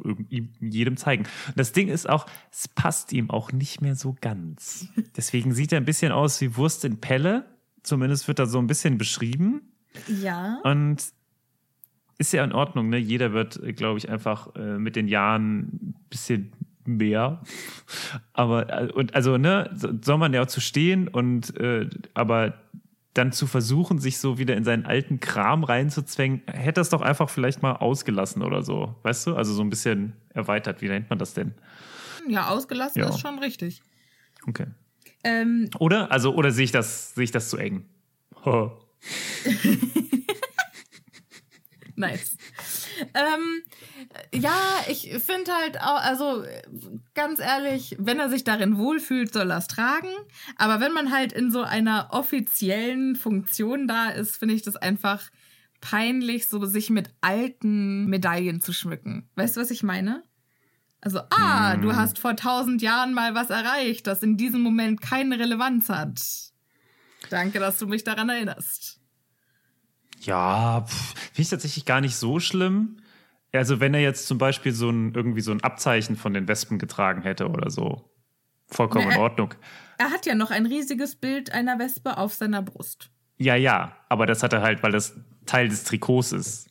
jedem 0.59 0.95
zeigen. 0.95 1.23
Und 1.47 1.57
das 1.57 1.71
Ding 1.71 1.87
ist 1.87 2.07
auch, 2.07 2.27
es 2.51 2.67
passt 2.67 3.13
ihm 3.13 3.31
auch 3.31 3.51
nicht 3.51 3.81
mehr 3.81 3.95
so 3.95 4.15
ganz. 4.21 4.89
Deswegen 5.17 5.55
sieht 5.55 5.71
er 5.71 5.79
ein 5.79 5.85
bisschen 5.85 6.11
aus 6.11 6.39
wie 6.39 6.55
Wurst 6.55 6.85
in 6.85 7.01
Pelle. 7.01 7.47
Zumindest 7.81 8.27
wird 8.27 8.37
er 8.37 8.45
so 8.45 8.59
ein 8.59 8.67
bisschen 8.67 8.99
beschrieben. 8.99 9.73
Ja. 10.21 10.59
Und 10.63 11.03
ist 12.17 12.33
ja 12.33 12.43
in 12.43 12.51
Ordnung, 12.51 12.89
ne? 12.89 12.97
Jeder 12.97 13.33
wird, 13.33 13.59
glaube 13.75 13.97
ich, 13.99 14.09
einfach 14.09 14.55
äh, 14.55 14.77
mit 14.79 14.95
den 14.95 15.07
Jahren 15.07 15.59
ein 15.59 15.95
bisschen 16.09 16.51
mehr. 16.85 17.41
Aber, 18.33 18.69
äh, 18.69 18.91
und 18.91 19.13
also, 19.15 19.37
ne, 19.37 19.69
so- 19.75 19.89
soll 20.01 20.17
man 20.17 20.33
ja 20.33 20.41
auch 20.41 20.47
zu 20.47 20.61
stehen 20.61 21.07
und, 21.07 21.55
äh, 21.59 21.89
aber 22.13 22.55
dann 23.13 23.31
zu 23.31 23.47
versuchen, 23.47 23.97
sich 23.99 24.19
so 24.19 24.37
wieder 24.37 24.55
in 24.55 24.63
seinen 24.63 24.85
alten 24.85 25.19
Kram 25.19 25.63
reinzuzwängen, 25.63 26.43
hätte 26.45 26.79
das 26.79 26.89
doch 26.89 27.01
einfach 27.01 27.29
vielleicht 27.31 27.63
mal 27.63 27.73
ausgelassen 27.73 28.43
oder 28.43 28.61
so. 28.61 28.95
Weißt 29.01 29.25
du? 29.25 29.35
Also 29.35 29.53
so 29.53 29.63
ein 29.63 29.71
bisschen 29.71 30.13
erweitert. 30.35 30.81
Wie 30.83 30.87
nennt 30.87 31.09
man 31.09 31.17
das 31.17 31.33
denn? 31.33 31.53
Ja, 32.29 32.49
ausgelassen 32.49 32.99
Ja. 33.01 33.09
ist 33.09 33.19
schon 33.19 33.39
richtig. 33.39 33.81
Okay. 34.47 34.67
Ähm, 35.23 35.67
Oder? 35.79 36.11
Also, 36.11 36.35
oder 36.35 36.51
sehe 36.51 36.65
ich 36.65 36.71
das, 36.71 37.15
sehe 37.15 37.23
ich 37.23 37.31
das 37.31 37.49
zu 37.49 37.57
eng? 37.57 37.85
Nice. 41.97 42.37
ähm, 43.15 43.63
ja, 44.31 44.55
ich 44.87 45.11
finde 45.17 45.51
halt 45.51 45.81
auch, 45.81 45.99
also 45.99 46.45
ganz 47.15 47.39
ehrlich, 47.39 47.95
wenn 47.97 48.19
er 48.19 48.29
sich 48.29 48.43
darin 48.43 48.77
wohlfühlt, 48.77 49.33
soll 49.33 49.49
er 49.49 49.57
es 49.57 49.67
tragen. 49.67 50.09
Aber 50.57 50.79
wenn 50.79 50.93
man 50.93 51.11
halt 51.11 51.33
in 51.33 51.51
so 51.51 51.63
einer 51.63 52.09
offiziellen 52.11 53.15
Funktion 53.15 53.87
da 53.87 54.09
ist, 54.09 54.37
finde 54.37 54.53
ich 54.53 54.61
das 54.61 54.75
einfach 54.75 55.31
peinlich, 55.81 56.47
so 56.47 56.63
sich 56.65 56.91
mit 56.91 57.09
alten 57.21 58.05
Medaillen 58.05 58.61
zu 58.61 58.73
schmücken. 58.73 59.27
Weißt 59.35 59.57
du, 59.57 59.61
was 59.61 59.71
ich 59.71 59.81
meine? 59.81 60.23
Also, 61.01 61.21
ah, 61.31 61.77
du 61.77 61.95
hast 61.95 62.19
vor 62.19 62.35
tausend 62.35 62.83
Jahren 62.83 63.13
mal 63.13 63.33
was 63.33 63.49
erreicht, 63.49 64.05
das 64.05 64.21
in 64.21 64.37
diesem 64.37 64.61
Moment 64.61 65.01
keine 65.01 65.39
Relevanz 65.39 65.89
hat. 65.89 66.21
Danke, 67.31 67.59
dass 67.59 67.79
du 67.79 67.87
mich 67.87 68.03
daran 68.03 68.29
erinnerst. 68.29 68.96
Ja, 70.21 70.85
finde 70.87 71.41
ich 71.41 71.49
tatsächlich 71.49 71.85
gar 71.85 72.01
nicht 72.01 72.15
so 72.15 72.39
schlimm. 72.39 72.97
Also, 73.53 73.79
wenn 73.79 73.93
er 73.93 74.01
jetzt 74.01 74.27
zum 74.27 74.37
Beispiel 74.37 74.71
so 74.73 74.89
ein, 74.89 75.13
irgendwie 75.15 75.41
so 75.41 75.51
ein 75.51 75.61
Abzeichen 75.63 76.15
von 76.15 76.33
den 76.33 76.47
Wespen 76.47 76.79
getragen 76.79 77.21
hätte 77.21 77.49
oder 77.49 77.69
so. 77.69 78.09
Vollkommen 78.67 79.05
Na, 79.07 79.11
in 79.13 79.17
er- 79.17 79.23
Ordnung. 79.23 79.53
Er 79.97 80.11
hat 80.11 80.25
ja 80.25 80.35
noch 80.35 80.51
ein 80.51 80.65
riesiges 80.65 81.15
Bild 81.15 81.51
einer 81.53 81.79
Wespe 81.79 82.17
auf 82.17 82.33
seiner 82.33 82.61
Brust. 82.61 83.09
Ja, 83.37 83.55
ja, 83.55 83.95
aber 84.09 84.25
das 84.25 84.43
hat 84.43 84.53
er 84.53 84.61
halt, 84.61 84.83
weil 84.83 84.91
das 84.91 85.15
Teil 85.45 85.69
des 85.69 85.83
Trikots 85.85 86.33
ist. 86.33 86.67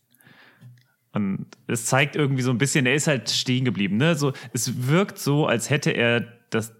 Und 1.12 1.46
es 1.66 1.86
zeigt 1.86 2.14
irgendwie 2.14 2.42
so 2.42 2.50
ein 2.50 2.58
bisschen, 2.58 2.84
er 2.86 2.94
ist 2.94 3.06
halt 3.06 3.30
stehen 3.30 3.64
geblieben. 3.64 3.96
Ne? 3.96 4.14
So, 4.16 4.32
es 4.52 4.86
wirkt 4.86 5.18
so, 5.18 5.46
als 5.46 5.70
hätte 5.70 5.90
er 5.92 6.20
das, 6.50 6.72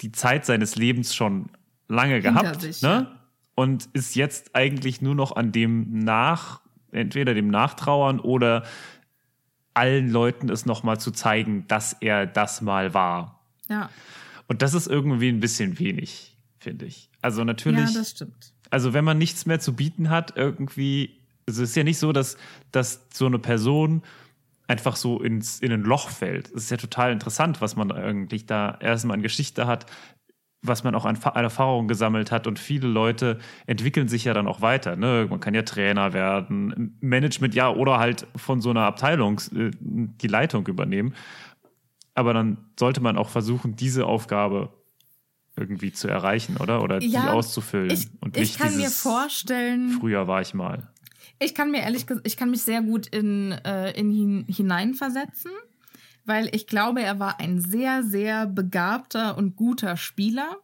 die 0.00 0.10
Zeit 0.12 0.44
seines 0.44 0.74
Lebens 0.76 1.14
schon 1.14 1.48
lange 1.88 2.14
Hinter 2.14 2.32
gehabt. 2.32 2.60
sich, 2.62 2.82
ne? 2.82 2.88
ja. 2.88 3.20
Und 3.56 3.88
ist 3.92 4.14
jetzt 4.14 4.54
eigentlich 4.54 5.02
nur 5.02 5.16
noch 5.16 5.34
an 5.34 5.50
dem 5.50 5.98
nach, 5.98 6.60
entweder 6.92 7.34
dem 7.34 7.48
Nachtrauern 7.48 8.20
oder 8.20 8.62
allen 9.74 10.10
Leuten 10.10 10.48
es 10.48 10.64
nochmal 10.64 11.00
zu 11.00 11.10
zeigen, 11.10 11.66
dass 11.66 11.94
er 11.94 12.26
das 12.26 12.60
mal 12.60 12.94
war. 12.94 13.40
Ja, 13.68 13.90
Und 14.46 14.62
das 14.62 14.74
ist 14.74 14.86
irgendwie 14.86 15.28
ein 15.28 15.40
bisschen 15.40 15.78
wenig, 15.80 16.36
finde 16.60 16.86
ich. 16.86 17.10
Also 17.20 17.42
natürlich 17.42 17.90
ja 17.90 17.98
das 17.98 18.10
stimmt. 18.10 18.52
also 18.70 18.92
wenn 18.92 19.04
man 19.04 19.18
nichts 19.18 19.44
mehr 19.44 19.58
zu 19.58 19.74
bieten 19.74 20.08
hat, 20.08 20.36
irgendwie 20.36 21.18
es 21.46 21.58
ist 21.58 21.76
ja 21.76 21.84
nicht 21.84 21.98
so, 21.98 22.12
dass, 22.12 22.36
dass 22.72 23.06
so 23.12 23.26
eine 23.26 23.38
Person 23.38 24.02
einfach 24.68 24.96
so 24.96 25.22
ins, 25.22 25.60
in 25.60 25.72
ein 25.72 25.82
Loch 25.82 26.10
fällt. 26.10 26.48
Es 26.48 26.64
ist 26.64 26.70
ja 26.70 26.76
total 26.76 27.12
interessant, 27.12 27.60
was 27.60 27.76
man 27.76 27.92
eigentlich 27.92 28.46
da 28.46 28.76
erstmal 28.80 29.16
an 29.16 29.22
Geschichte 29.22 29.66
hat, 29.66 29.86
was 30.66 30.84
man 30.84 30.94
auch 30.94 31.04
an, 31.04 31.18
an 31.22 31.44
Erfahrung 31.44 31.88
gesammelt 31.88 32.30
hat. 32.30 32.46
Und 32.46 32.58
viele 32.58 32.88
Leute 32.88 33.38
entwickeln 33.66 34.08
sich 34.08 34.24
ja 34.24 34.34
dann 34.34 34.46
auch 34.46 34.60
weiter. 34.60 34.96
Ne? 34.96 35.26
Man 35.28 35.40
kann 35.40 35.54
ja 35.54 35.62
Trainer 35.62 36.12
werden, 36.12 36.96
Management, 37.00 37.54
ja, 37.54 37.70
oder 37.70 37.98
halt 37.98 38.26
von 38.36 38.60
so 38.60 38.70
einer 38.70 38.82
Abteilung 38.82 39.40
äh, 39.54 39.70
die 39.72 40.28
Leitung 40.28 40.66
übernehmen. 40.66 41.14
Aber 42.14 42.32
dann 42.32 42.58
sollte 42.78 43.00
man 43.00 43.18
auch 43.18 43.28
versuchen, 43.28 43.76
diese 43.76 44.06
Aufgabe 44.06 44.70
irgendwie 45.56 45.92
zu 45.92 46.08
erreichen, 46.08 46.56
oder? 46.58 46.82
Oder 46.82 47.02
Ja, 47.02 47.22
die 47.22 47.28
auszufüllen. 47.28 47.90
Ich, 47.90 48.08
und 48.20 48.36
ich 48.36 48.42
nicht 48.42 48.58
kann 48.58 48.76
mir 48.76 48.84
dieses, 48.84 49.00
vorstellen, 49.02 49.96
Früher 50.00 50.28
war 50.28 50.40
ich 50.42 50.54
mal. 50.54 50.88
ich 51.38 51.54
kann 51.54 51.70
mir 51.70 51.80
ehrlich 51.82 52.06
gesagt, 52.06 52.26
ich 52.26 52.36
kann 52.36 52.50
mich 52.50 52.62
sehr 52.62 52.82
gut 52.82 53.06
in, 53.06 53.52
äh, 53.52 53.92
in 53.92 54.44
hineinversetzen, 54.48 55.52
weil 56.26 56.54
ich 56.54 56.66
glaube, 56.66 57.00
er 57.02 57.18
war 57.18 57.40
ein 57.40 57.60
sehr, 57.60 58.02
sehr 58.02 58.46
begabter 58.46 59.36
und 59.38 59.56
guter 59.56 59.96
Spieler, 59.96 60.56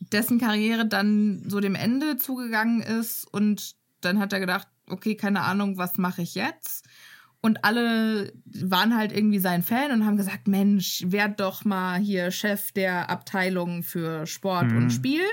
dessen 0.00 0.38
Karriere 0.38 0.86
dann 0.86 1.42
so 1.48 1.60
dem 1.60 1.74
Ende 1.74 2.16
zugegangen 2.16 2.82
ist 2.82 3.24
und 3.32 3.76
dann 4.00 4.18
hat 4.18 4.32
er 4.32 4.40
gedacht, 4.40 4.66
okay, 4.88 5.14
keine 5.14 5.42
Ahnung, 5.42 5.78
was 5.78 5.96
mache 5.96 6.22
ich 6.22 6.34
jetzt? 6.34 6.86
Und 7.40 7.64
alle 7.64 8.32
waren 8.44 8.96
halt 8.96 9.12
irgendwie 9.12 9.38
sein 9.38 9.62
Fan 9.62 9.90
und 9.90 10.06
haben 10.06 10.16
gesagt, 10.16 10.46
Mensch, 10.48 11.02
werd 11.06 11.40
doch 11.40 11.64
mal 11.64 11.98
hier 11.98 12.30
Chef 12.30 12.72
der 12.72 13.10
Abteilung 13.10 13.82
für 13.82 14.26
Sport 14.26 14.66
Mhm. 14.70 14.76
und 14.76 14.90
Spiel. 14.90 15.24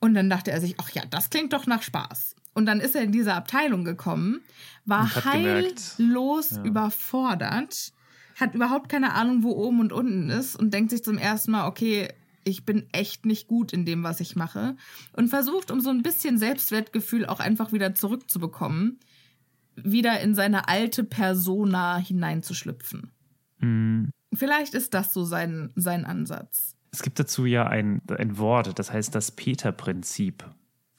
Und 0.00 0.14
dann 0.14 0.30
dachte 0.30 0.50
er 0.50 0.60
sich, 0.60 0.74
ach 0.78 0.90
ja, 0.90 1.02
das 1.10 1.28
klingt 1.30 1.52
doch 1.52 1.66
nach 1.66 1.82
Spaß. 1.82 2.34
Und 2.54 2.66
dann 2.66 2.80
ist 2.80 2.94
er 2.94 3.02
in 3.02 3.12
diese 3.12 3.34
Abteilung 3.34 3.84
gekommen, 3.84 4.40
war 4.84 5.24
heillos 5.24 6.52
ja. 6.52 6.64
überfordert, 6.64 7.92
hat 8.36 8.54
überhaupt 8.54 8.88
keine 8.88 9.14
Ahnung, 9.14 9.42
wo 9.42 9.52
oben 9.52 9.80
und 9.80 9.92
unten 9.92 10.30
ist 10.30 10.56
und 10.56 10.72
denkt 10.72 10.90
sich 10.90 11.04
zum 11.04 11.18
ersten 11.18 11.52
Mal, 11.52 11.66
okay, 11.66 12.08
ich 12.44 12.64
bin 12.64 12.86
echt 12.92 13.24
nicht 13.24 13.46
gut 13.46 13.72
in 13.72 13.84
dem, 13.84 14.02
was 14.02 14.20
ich 14.20 14.36
mache. 14.36 14.76
Und 15.12 15.28
versucht, 15.28 15.70
um 15.70 15.80
so 15.80 15.90
ein 15.90 16.02
bisschen 16.02 16.38
Selbstwertgefühl 16.38 17.26
auch 17.26 17.40
einfach 17.40 17.72
wieder 17.72 17.94
zurückzubekommen, 17.94 18.98
wieder 19.76 20.20
in 20.20 20.34
seine 20.34 20.68
alte 20.68 21.04
Persona 21.04 21.98
hineinzuschlüpfen. 21.98 23.12
Hm. 23.60 24.10
Vielleicht 24.34 24.74
ist 24.74 24.94
das 24.94 25.12
so 25.12 25.24
sein, 25.24 25.70
sein 25.76 26.04
Ansatz. 26.04 26.74
Es 26.90 27.02
gibt 27.02 27.18
dazu 27.18 27.46
ja 27.46 27.66
ein, 27.66 28.02
ein 28.08 28.38
Wort, 28.38 28.78
das 28.78 28.92
heißt 28.92 29.14
das 29.14 29.30
Peter-Prinzip. 29.30 30.44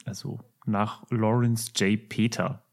Also 0.04 0.40
nach 0.66 1.04
Lawrence 1.10 1.70
J. 1.76 2.08
Peter. 2.08 2.63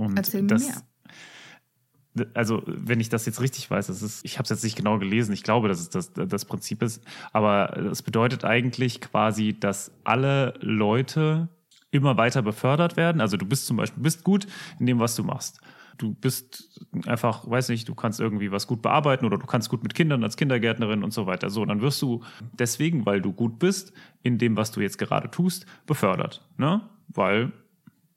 Und 0.00 0.16
Erzähl 0.16 0.42
mir 0.42 0.48
das, 0.48 0.66
mehr. 0.66 2.26
Also, 2.34 2.62
wenn 2.66 2.98
ich 2.98 3.08
das 3.08 3.24
jetzt 3.26 3.40
richtig 3.40 3.70
weiß, 3.70 3.86
das 3.86 4.02
ist, 4.02 4.24
ich 4.24 4.38
habe 4.38 4.44
es 4.44 4.50
jetzt 4.50 4.64
nicht 4.64 4.76
genau 4.76 4.98
gelesen, 4.98 5.32
ich 5.32 5.44
glaube, 5.44 5.68
dass 5.68 5.80
es 5.80 5.90
das, 5.90 6.12
das 6.12 6.44
Prinzip 6.44 6.82
ist, 6.82 7.04
aber 7.32 7.76
es 7.76 8.02
bedeutet 8.02 8.44
eigentlich 8.44 9.00
quasi, 9.00 9.56
dass 9.58 9.92
alle 10.02 10.54
Leute 10.60 11.48
immer 11.90 12.16
weiter 12.16 12.42
befördert 12.42 12.96
werden. 12.96 13.20
Also 13.20 13.36
du 13.36 13.46
bist 13.46 13.66
zum 13.66 13.76
Beispiel 13.76 14.02
bist 14.02 14.24
gut 14.24 14.46
in 14.78 14.86
dem, 14.86 14.98
was 14.98 15.14
du 15.16 15.24
machst. 15.24 15.60
Du 15.98 16.14
bist 16.14 16.80
einfach, 17.06 17.48
weiß 17.48 17.68
nicht, 17.68 17.88
du 17.88 17.94
kannst 17.94 18.20
irgendwie 18.20 18.50
was 18.50 18.66
gut 18.66 18.80
bearbeiten 18.80 19.26
oder 19.26 19.36
du 19.36 19.46
kannst 19.46 19.68
gut 19.68 19.82
mit 19.82 19.94
Kindern 19.94 20.24
als 20.24 20.36
Kindergärtnerin 20.36 21.04
und 21.04 21.12
so 21.12 21.26
weiter. 21.26 21.50
So, 21.50 21.64
dann 21.64 21.82
wirst 21.82 22.00
du 22.00 22.22
deswegen, 22.52 23.04
weil 23.04 23.20
du 23.20 23.32
gut 23.32 23.58
bist 23.58 23.92
in 24.22 24.38
dem, 24.38 24.56
was 24.56 24.72
du 24.72 24.80
jetzt 24.80 24.98
gerade 24.98 25.30
tust, 25.30 25.66
befördert. 25.86 26.46
Ne? 26.56 26.80
Weil 27.08 27.52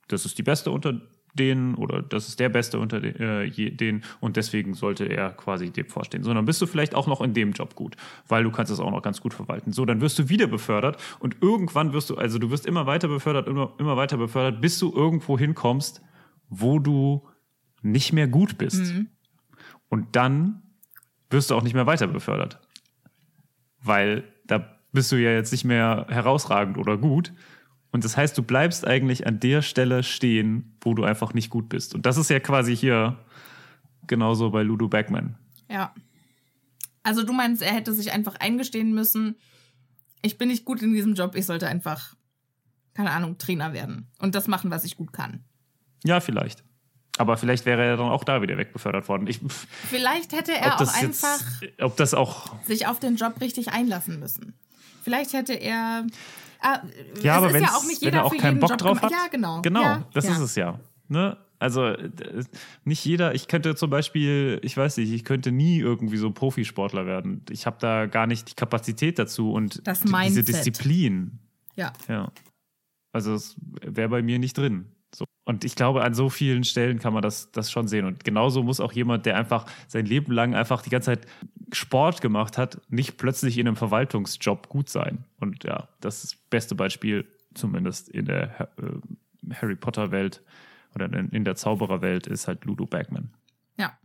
das 0.08 0.26
ist 0.26 0.38
die 0.38 0.44
Beste 0.44 0.72
unter 0.72 1.02
denen 1.34 1.76
oder 1.76 2.02
das 2.02 2.28
ist 2.28 2.40
der 2.40 2.50
Beste 2.50 2.80
unter 2.80 3.00
den, 3.00 3.16
äh, 3.16 4.02
und 4.20 4.38
deswegen 4.38 4.74
sollte 4.74 5.06
er 5.06 5.32
quasi 5.32 5.72
dem 5.72 5.88
vorstehen. 5.88 6.24
Sondern 6.24 6.46
bist 6.46 6.62
du 6.62 6.68
vielleicht 6.68 6.96
auch 6.96 7.08
noch 7.08 7.22
in 7.22 7.34
dem 7.34 7.52
Job 7.52 7.76
gut, 7.76 7.96
weil 8.28 8.44
du 8.44 8.52
kannst 8.52 8.72
es 8.72 8.80
auch 8.80 8.92
noch 8.92 9.02
ganz 9.02 9.22
gut 9.22 9.34
verwalten. 9.34 9.72
So, 9.72 9.86
dann 9.86 10.02
wirst 10.02 10.20
du 10.20 10.30
wieder 10.30 10.48
befördert 10.48 10.98
und 11.20 11.38
irgendwann 11.42 11.94
wirst 11.94 12.10
du, 12.10 12.16
also 12.18 12.38
du 12.40 12.52
wirst 12.52 12.66
immer 12.66 12.86
weiter 12.86 13.08
befördert, 13.08 13.48
immer, 13.48 13.74
immer 13.80 13.98
weiter 13.98 14.18
befördert, 14.18 14.62
bis 14.62 14.78
du 14.80 14.94
irgendwo 14.94 15.38
hinkommst, 15.38 16.02
wo 16.50 16.80
du 16.80 17.28
nicht 17.82 18.14
mehr 18.14 18.28
gut 18.28 18.58
bist. 18.58 18.94
Und 19.90 20.16
dann 20.16 20.62
wirst 21.30 21.52
du 21.52 21.56
auch 21.56 21.64
nicht 21.64 21.74
mehr 21.74 21.88
weiter 21.88 22.08
befördert. 22.08 22.60
Weil 23.82 24.24
da 24.46 24.80
bist 24.92 25.12
du 25.12 25.16
ja 25.18 25.32
jetzt 25.32 25.52
nicht 25.52 25.66
mehr 25.66 26.06
herausragend 26.10 26.78
oder 26.78 26.98
gut. 26.98 27.34
Und 27.94 28.04
das 28.04 28.18
heißt, 28.18 28.36
du 28.38 28.42
bleibst 28.44 28.86
eigentlich 28.88 29.28
an 29.28 29.40
der 29.40 29.62
Stelle 29.62 30.02
stehen, 30.02 30.76
wo 30.82 30.96
du 30.96 31.04
einfach 31.04 31.34
nicht 31.36 31.52
gut 31.52 31.70
bist. 31.70 31.94
Und 31.94 32.06
das 32.08 32.18
ist 32.18 32.30
ja 32.30 32.40
quasi 32.40 32.76
hier 32.76 33.18
genauso 34.08 34.50
bei 34.50 34.64
Ludo 34.64 34.88
Backman. 34.90 35.36
Ja. 35.70 35.94
Also 37.04 37.24
du 37.24 37.34
meinst, 37.34 37.62
er 37.62 37.74
hätte 37.74 37.94
sich 37.94 38.12
einfach 38.12 38.36
eingestehen 38.40 38.94
müssen, 38.94 39.36
ich 40.24 40.38
bin 40.38 40.48
nicht 40.48 40.66
gut 40.66 40.82
in 40.82 40.94
diesem 40.94 41.14
Job, 41.14 41.36
ich 41.36 41.46
sollte 41.46 41.68
einfach, 41.68 42.16
keine 42.96 43.12
Ahnung, 43.12 43.38
Trainer 43.38 43.74
werden 43.74 44.08
und 44.20 44.34
das 44.36 44.48
machen, 44.48 44.72
was 44.72 44.86
ich 44.86 44.98
gut 44.98 45.14
kann. 45.14 45.44
Ja, 46.04 46.20
vielleicht. 46.20 46.64
Aber 47.18 47.38
vielleicht 47.38 47.66
wäre 47.68 47.84
er 47.84 47.98
dann 47.98 48.10
auch 48.10 48.24
da 48.24 48.42
wieder 48.42 48.58
wegbefördert 48.58 49.08
worden. 49.08 49.28
Ich, 49.28 49.40
Vielleicht 49.90 50.32
hätte 50.32 50.54
er 50.54 50.78
auch 50.78 50.96
einfach 50.96 51.62
jetzt, 51.62 51.82
ob 51.82 51.96
das 51.96 52.16
auch 52.16 52.56
sich 52.64 52.88
auf 52.88 53.00
den 53.00 53.18
Job 53.18 53.40
richtig 53.40 53.72
einlassen 53.72 54.20
müssen. 54.20 54.56
Vielleicht 55.04 55.34
hätte 55.34 55.54
er. 55.54 56.08
Ah, 56.64 56.82
Ja, 57.22 57.36
aber 57.38 57.48
ist 57.48 57.54
wenn's- 57.54 57.70
ja 57.70 57.78
auch 57.78 57.84
nicht 57.86 58.02
wenn 58.02 58.08
jeder 58.08 58.18
er 58.20 58.26
auch 58.26 58.38
keinen 58.38 58.60
Bock 58.60 58.70
Job 58.72 58.80
drauf 58.80 59.02
hat. 59.02 59.12
Ja, 59.12 59.28
genau. 59.30 59.62
Genau, 59.62 59.82
ja, 59.82 60.08
das 60.14 60.26
ja. 60.26 60.32
ist 60.32 60.40
es 60.40 60.56
ja. 60.56 60.80
Ne? 61.10 61.38
Also 61.60 61.86
äh, 61.86 62.10
nicht 62.84 63.06
jeder, 63.06 63.36
ich 63.36 63.48
könnte 63.48 63.76
zum 63.76 63.90
Beispiel, 63.90 64.60
ich 64.64 64.76
weiß 64.76 64.98
nicht, 64.98 65.12
ich 65.12 65.24
könnte 65.24 65.52
nie 65.52 65.80
irgendwie 65.80 66.18
so 66.18 66.32
Profisportler 66.32 67.06
werden. 67.06 67.44
Ich 67.50 67.66
habe 67.66 67.78
da 67.80 68.06
gar 68.06 68.28
nicht 68.28 68.50
die 68.50 68.56
Kapazität 68.56 69.20
dazu 69.20 69.52
und 69.54 69.82
diese. 70.26 70.44
Disziplin. 70.44 71.40
Ja. 71.76 71.94
Ja. 72.08 72.32
Also 73.14 73.34
es 73.36 73.56
wäre 73.82 74.10
bei 74.10 74.22
mir 74.22 74.40
nicht 74.40 74.58
drin. 74.58 74.88
So. 75.16 75.26
Und 75.46 75.64
ich 75.64 75.76
glaube, 75.76 76.04
an 76.04 76.14
so 76.14 76.30
vielen 76.30 76.64
Stellen 76.64 77.00
kann 77.00 77.14
man 77.14 77.22
das, 77.22 77.52
das 77.52 77.72
schon 77.72 77.88
sehen. 77.88 78.06
Und 78.06 78.24
genauso 78.24 78.64
muss 78.64 78.80
auch 78.80 78.92
jemand, 78.92 79.26
der 79.26 79.38
einfach 79.38 79.66
sein 79.88 80.06
Leben 80.06 80.32
lang 80.34 80.56
einfach 80.56 80.82
die 80.82 80.90
ganze 80.90 81.12
Zeit 81.12 81.28
Sport 81.72 82.22
gemacht 82.22 82.58
hat, 82.58 82.82
nicht 82.90 83.18
plötzlich 83.18 83.58
in 83.58 83.68
einem 83.68 83.76
Verwaltungsjob 83.76 84.70
gut 84.70 84.90
sein. 84.90 85.26
Und 85.40 85.64
ja, 85.64 85.88
das 86.02 86.24
ist 86.24 86.38
das 86.43 86.43
beste 86.54 86.76
Beispiel, 86.76 87.26
zumindest 87.56 88.08
in 88.10 88.26
der 88.26 88.70
äh, 88.78 89.54
Harry 89.56 89.76
Potter-Welt 89.76 90.42
oder 90.96 91.12
in, 91.12 91.44
der 91.44 91.56
Zaubererwelt, 91.56 92.28
ist 92.28 92.48
halt 92.48 92.64
Ludo 92.66 92.86
Bagman. 92.86 93.32
ja. 93.78 93.98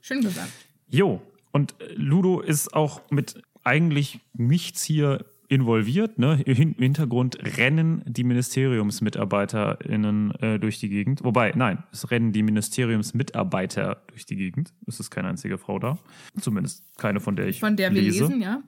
Schön 0.00 0.22
gesagt. 0.22 0.50
Jo, 0.88 1.20
und 1.52 1.74
äh, 1.80 1.92
Ludo 1.94 2.40
ist 2.40 2.74
auch 2.74 3.02
mit 3.10 3.40
eigentlich 3.62 4.18
nichts 4.32 4.82
hier 4.82 5.24
involviert. 5.48 6.18
Ne? 6.18 6.40
Im 6.46 6.54
Hin- 6.56 6.74
im 6.78 6.82
Hintergrund 6.82 7.38
rennen 7.58 8.02
die 8.06 8.24
MiniteriumsmitarbeiterInnen 8.24 10.30
äh, 10.40 10.58
durch 10.58 10.78
die 10.80 10.88
Gegend. 10.88 11.22
Wobei, 11.24 11.52
nein, 11.54 11.82
es 11.92 12.10
rennen 12.10 12.32
die 12.32 12.42
Ministeriumsmitarbeiter 12.42 14.02
durch 14.08 14.26
die 14.26 14.36
Gegend. 14.36 14.72
Es 14.86 14.98
ist 15.00 15.10
keine 15.10 15.28
einzige 15.28 15.58
Frau 15.58 15.78
da. 15.78 15.98
Zumindest 16.40 16.96
keine, 16.98 17.20
von 17.20 17.36
der 17.36 17.46
ich 17.48 17.60
Von 17.60 17.76
der 17.76 17.92
wir 17.94 18.02
lese. 18.02 18.24
lesen, 18.24 18.40
ja. 18.42 18.62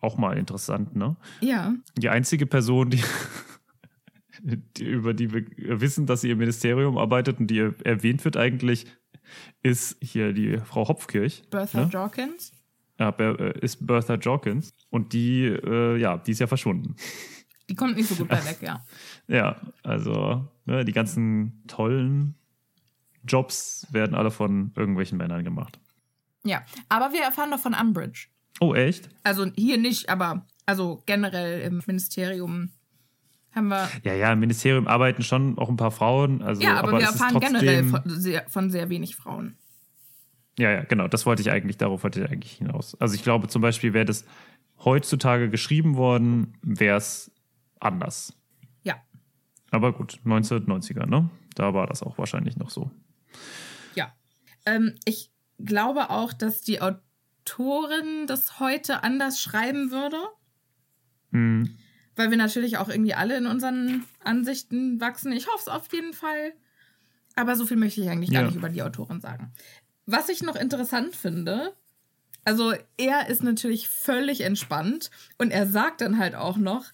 Auch 0.00 0.16
mal 0.16 0.38
interessant, 0.38 0.94
ne? 0.94 1.16
Ja. 1.40 1.74
Die 1.96 2.08
einzige 2.08 2.46
Person, 2.46 2.90
die, 2.90 3.02
die, 4.42 4.84
über 4.84 5.14
die 5.14 5.32
wir 5.32 5.80
wissen, 5.80 6.06
dass 6.06 6.20
sie 6.20 6.30
im 6.30 6.38
Ministerium 6.38 6.98
arbeitet 6.98 7.40
und 7.40 7.48
die 7.48 7.58
erwähnt 7.84 8.24
wird 8.24 8.36
eigentlich, 8.36 8.86
ist 9.62 9.96
hier 10.00 10.32
die 10.32 10.58
Frau 10.58 10.88
Hopfkirch. 10.88 11.42
Bertha 11.50 11.84
ne? 11.84 11.90
Jorkins. 11.90 12.52
Ja, 12.98 13.10
äh, 13.10 13.58
ist 13.60 13.86
Bertha 13.86 14.14
Jorkins. 14.14 14.72
Und 14.90 15.12
die, 15.12 15.44
äh, 15.44 15.96
ja, 15.98 16.16
die 16.18 16.32
ist 16.32 16.38
ja 16.38 16.46
verschwunden. 16.46 16.96
Die 17.68 17.74
kommt 17.74 17.96
nicht 17.96 18.08
so 18.08 18.14
gut 18.14 18.28
bei 18.28 18.44
weg, 18.44 18.58
ja. 18.62 18.84
Ja, 19.26 19.60
also 19.82 20.48
ne, 20.64 20.84
die 20.84 20.92
ganzen 20.92 21.64
tollen 21.66 22.34
Jobs 23.26 23.86
werden 23.90 24.14
alle 24.14 24.30
von 24.30 24.72
irgendwelchen 24.74 25.18
Männern 25.18 25.44
gemacht. 25.44 25.78
Ja. 26.44 26.64
Aber 26.88 27.12
wir 27.12 27.22
erfahren 27.22 27.50
doch 27.50 27.58
von 27.58 27.74
Umbridge. 27.74 28.28
Oh, 28.60 28.74
echt? 28.74 29.08
Also 29.22 29.46
hier 29.56 29.78
nicht, 29.78 30.08
aber 30.08 30.46
also 30.66 31.02
generell 31.06 31.62
im 31.62 31.82
Ministerium 31.86 32.70
haben 33.52 33.68
wir. 33.68 33.88
Ja, 34.04 34.14
ja, 34.14 34.32
im 34.32 34.40
Ministerium 34.40 34.86
arbeiten 34.86 35.22
schon 35.22 35.58
auch 35.58 35.68
ein 35.68 35.76
paar 35.76 35.90
Frauen. 35.90 36.42
Also, 36.42 36.62
ja, 36.62 36.76
aber, 36.76 36.92
wir 36.92 36.98
es 36.98 37.14
ist 37.14 37.20
erfahren 37.20 37.40
generell 37.40 37.84
von 37.84 38.02
sehr, 38.06 38.48
von 38.48 38.70
sehr 38.70 38.88
wenig 38.88 39.16
Frauen. 39.16 39.56
Ja, 40.58 40.70
ja, 40.70 40.84
genau. 40.84 41.08
Das 41.08 41.24
wollte 41.24 41.40
ich 41.40 41.50
eigentlich, 41.50 41.76
darauf 41.76 42.02
wollte 42.02 42.20
ich 42.20 42.30
eigentlich 42.30 42.52
hinaus. 42.52 43.00
Also 43.00 43.14
ich 43.14 43.22
glaube 43.22 43.48
zum 43.48 43.62
Beispiel, 43.62 43.94
wäre 43.94 44.04
das 44.04 44.24
heutzutage 44.84 45.50
geschrieben 45.50 45.96
worden, 45.96 46.54
wäre 46.62 46.98
es 46.98 47.30
anders. 47.80 48.34
Ja. 48.82 48.96
Aber 49.70 49.92
gut, 49.92 50.18
1990er, 50.24 51.06
ne? 51.06 51.30
Da 51.54 51.74
war 51.74 51.86
das 51.86 52.02
auch 52.02 52.18
wahrscheinlich 52.18 52.56
noch 52.56 52.70
so. 52.70 52.90
Ja. 53.94 54.12
Ähm, 54.66 54.94
ich 55.04 55.30
glaube 55.58 56.10
auch, 56.10 56.32
dass 56.32 56.60
die 56.60 56.80
Autorin 57.48 58.26
das 58.26 58.60
heute 58.60 59.02
anders 59.02 59.40
schreiben 59.40 59.90
würde. 59.90 60.18
Hm. 61.30 61.76
weil 62.16 62.30
wir 62.30 62.38
natürlich 62.38 62.78
auch 62.78 62.88
irgendwie 62.88 63.14
alle 63.14 63.36
in 63.36 63.46
unseren 63.46 64.04
Ansichten 64.24 65.00
wachsen. 65.00 65.30
Ich 65.30 65.46
hoffe 65.46 65.58
es 65.60 65.68
auf 65.68 65.92
jeden 65.92 66.12
Fall. 66.14 66.52
Aber 67.36 67.54
so 67.54 67.64
viel 67.64 67.76
möchte 67.76 68.00
ich 68.00 68.08
eigentlich 68.08 68.32
gar 68.32 68.40
Ja. 68.40 68.46
nicht 68.48 68.56
über 68.56 68.70
die 68.70 68.82
Autorin 68.82 69.20
sagen. 69.20 69.52
Was 70.06 70.28
ich 70.28 70.42
noch 70.42 70.56
interessant 70.56 71.14
finde, 71.14 71.76
also 72.44 72.72
er 72.96 73.28
ist 73.28 73.42
natürlich 73.44 73.88
völlig 73.88 74.40
entspannt 74.40 75.10
und 75.36 75.52
er 75.52 75.68
sagt 75.68 76.00
dann 76.00 76.18
halt 76.18 76.34
auch 76.34 76.56
noch, 76.56 76.86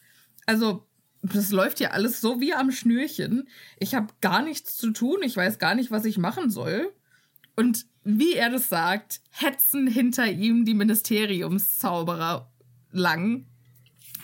also 0.47 0.87
das 1.23 1.51
läuft 1.53 1.81
ja 1.81 1.93
alles 1.93 2.21
so 2.21 2.41
wie 2.43 2.53
am 2.53 2.71
Schnürchen. 2.71 3.49
Ich 3.79 3.95
habe 3.95 4.09
gar 4.21 4.43
nichts 4.43 4.77
zu 4.77 4.91
tun, 4.91 5.23
ich 5.23 5.37
weiß 5.37 5.59
gar 5.59 5.75
nicht, 5.75 5.91
was 5.91 6.05
ich 6.05 6.19
machen 6.19 6.51
soll. 6.51 6.93
Und 7.57 7.87
wie 8.03 8.35
er 8.35 8.51
das 8.51 8.69
sagt, 8.69 9.21
hetzen 9.31 9.87
hinter 9.87 10.27
ihm 10.31 10.65
die 10.65 10.75
Ministeriumszauberer 10.75 12.51
lang, 12.93 13.47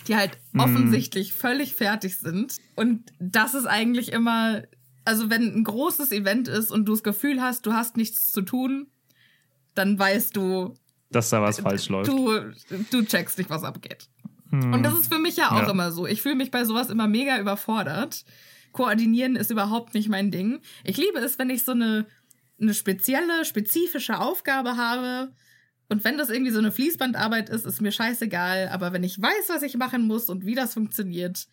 die 0.09 0.17
halt 0.17 0.39
offensichtlich 0.57 1.33
völlig 1.33 1.75
fertig 1.75 2.17
sind. 2.19 2.57
Und 2.77 3.13
das 3.19 3.55
ist 3.55 3.67
eigentlich 3.67 4.13
immer, 4.13 4.63
also 5.05 5.31
wenn 5.31 5.55
ein 5.55 5.65
großes 5.65 6.13
Event 6.13 6.49
ist 6.49 6.71
und 6.71 6.87
du 6.87 6.93
das 6.93 7.03
Gefühl 7.03 7.41
hast, 7.41 7.67
du 7.67 7.73
hast 7.73 7.97
nichts 7.97 8.31
zu 8.33 8.43
tun, 8.43 8.89
dann 9.75 9.99
weißt 9.99 10.37
du, 10.37 10.75
Dass 11.11 11.31
da 11.31 11.41
was 11.43 11.61
falsch 11.61 11.89
läuft. 11.89 12.09
du, 12.11 12.53
du 12.91 13.05
checkst 13.05 13.39
nicht, 13.39 13.51
was 13.51 13.63
abgeht. 13.65 14.09
Und 14.53 14.83
das 14.83 14.95
ist 14.95 15.13
für 15.13 15.21
mich 15.21 15.37
ja 15.37 15.53
auch 15.53 15.63
Ja. 15.63 15.71
immer 15.71 15.93
so. 15.93 16.07
Ich 16.09 16.23
fühle 16.23 16.35
mich 16.35 16.51
bei 16.51 16.65
sowas 16.65 16.91
immer 16.91 17.07
mega 17.07 17.39
überfordert. 17.39 18.25
Koordinieren 18.73 19.37
ist 19.37 19.51
überhaupt 19.53 19.95
nicht 19.95 20.09
mein 20.09 20.33
Ding. 20.33 20.61
Ich 20.83 20.97
liebe 20.97 21.19
es, 21.21 21.39
wenn 21.39 21.51
ich 21.51 21.63
so 21.63 21.71
eine, 21.73 22.07
eine 22.61 22.75
spezielle, 22.75 23.45
spezifische 23.45 24.19
Aufgabe 24.19 24.77
habe. 24.77 25.33
Und 25.89 26.05
wenn 26.05 26.19
das 26.19 26.31
irgendwie 26.31 26.53
so 26.53 26.59
eine 26.59 26.73
Fließbandarbeit 26.73 27.49
ist, 27.51 27.67
ist 27.67 27.81
mir 27.81 27.93
scheißegal. 27.93 28.69
Aber 28.69 28.93
wenn 28.93 29.03
ich 29.03 29.21
weiß, 29.21 29.49
was 29.49 29.63
ich 29.63 29.77
machen 29.77 30.07
muss 30.07 30.29
und 30.29 30.47
wie 30.47 30.55
das 30.55 30.75
funktioniert, 30.75 31.49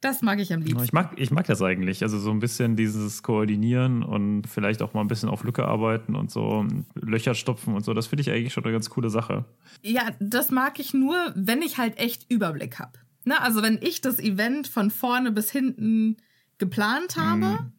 das 0.00 0.22
mag 0.22 0.38
ich 0.40 0.52
am 0.52 0.62
liebsten. 0.62 0.84
Ich 0.84 0.92
mag, 0.92 1.12
ich 1.16 1.30
mag 1.30 1.46
das 1.46 1.60
eigentlich. 1.60 2.02
Also 2.02 2.18
so 2.18 2.30
ein 2.30 2.38
bisschen 2.38 2.74
dieses 2.74 3.22
Koordinieren 3.22 4.02
und 4.02 4.46
vielleicht 4.46 4.80
auch 4.80 4.94
mal 4.94 5.02
ein 5.02 5.08
bisschen 5.08 5.28
auf 5.28 5.44
Lücke 5.44 5.66
arbeiten 5.66 6.14
und 6.14 6.30
so 6.30 6.66
Löcher 6.94 7.34
stopfen 7.34 7.74
und 7.74 7.84
so. 7.84 7.92
Das 7.92 8.06
finde 8.06 8.22
ich 8.22 8.30
eigentlich 8.30 8.52
schon 8.52 8.64
eine 8.64 8.72
ganz 8.72 8.88
coole 8.88 9.10
Sache. 9.10 9.44
Ja, 9.82 10.10
das 10.18 10.50
mag 10.50 10.78
ich 10.78 10.94
nur, 10.94 11.16
wenn 11.34 11.60
ich 11.60 11.76
halt 11.76 11.98
echt 11.98 12.30
Überblick 12.30 12.78
habe. 12.78 12.98
Ne? 13.24 13.40
Also 13.40 13.62
wenn 13.62 13.78
ich 13.82 14.00
das 14.00 14.18
Event 14.18 14.68
von 14.68 14.90
vorne 14.90 15.32
bis 15.32 15.50
hinten 15.50 16.16
geplant 16.56 17.16
habe, 17.16 17.70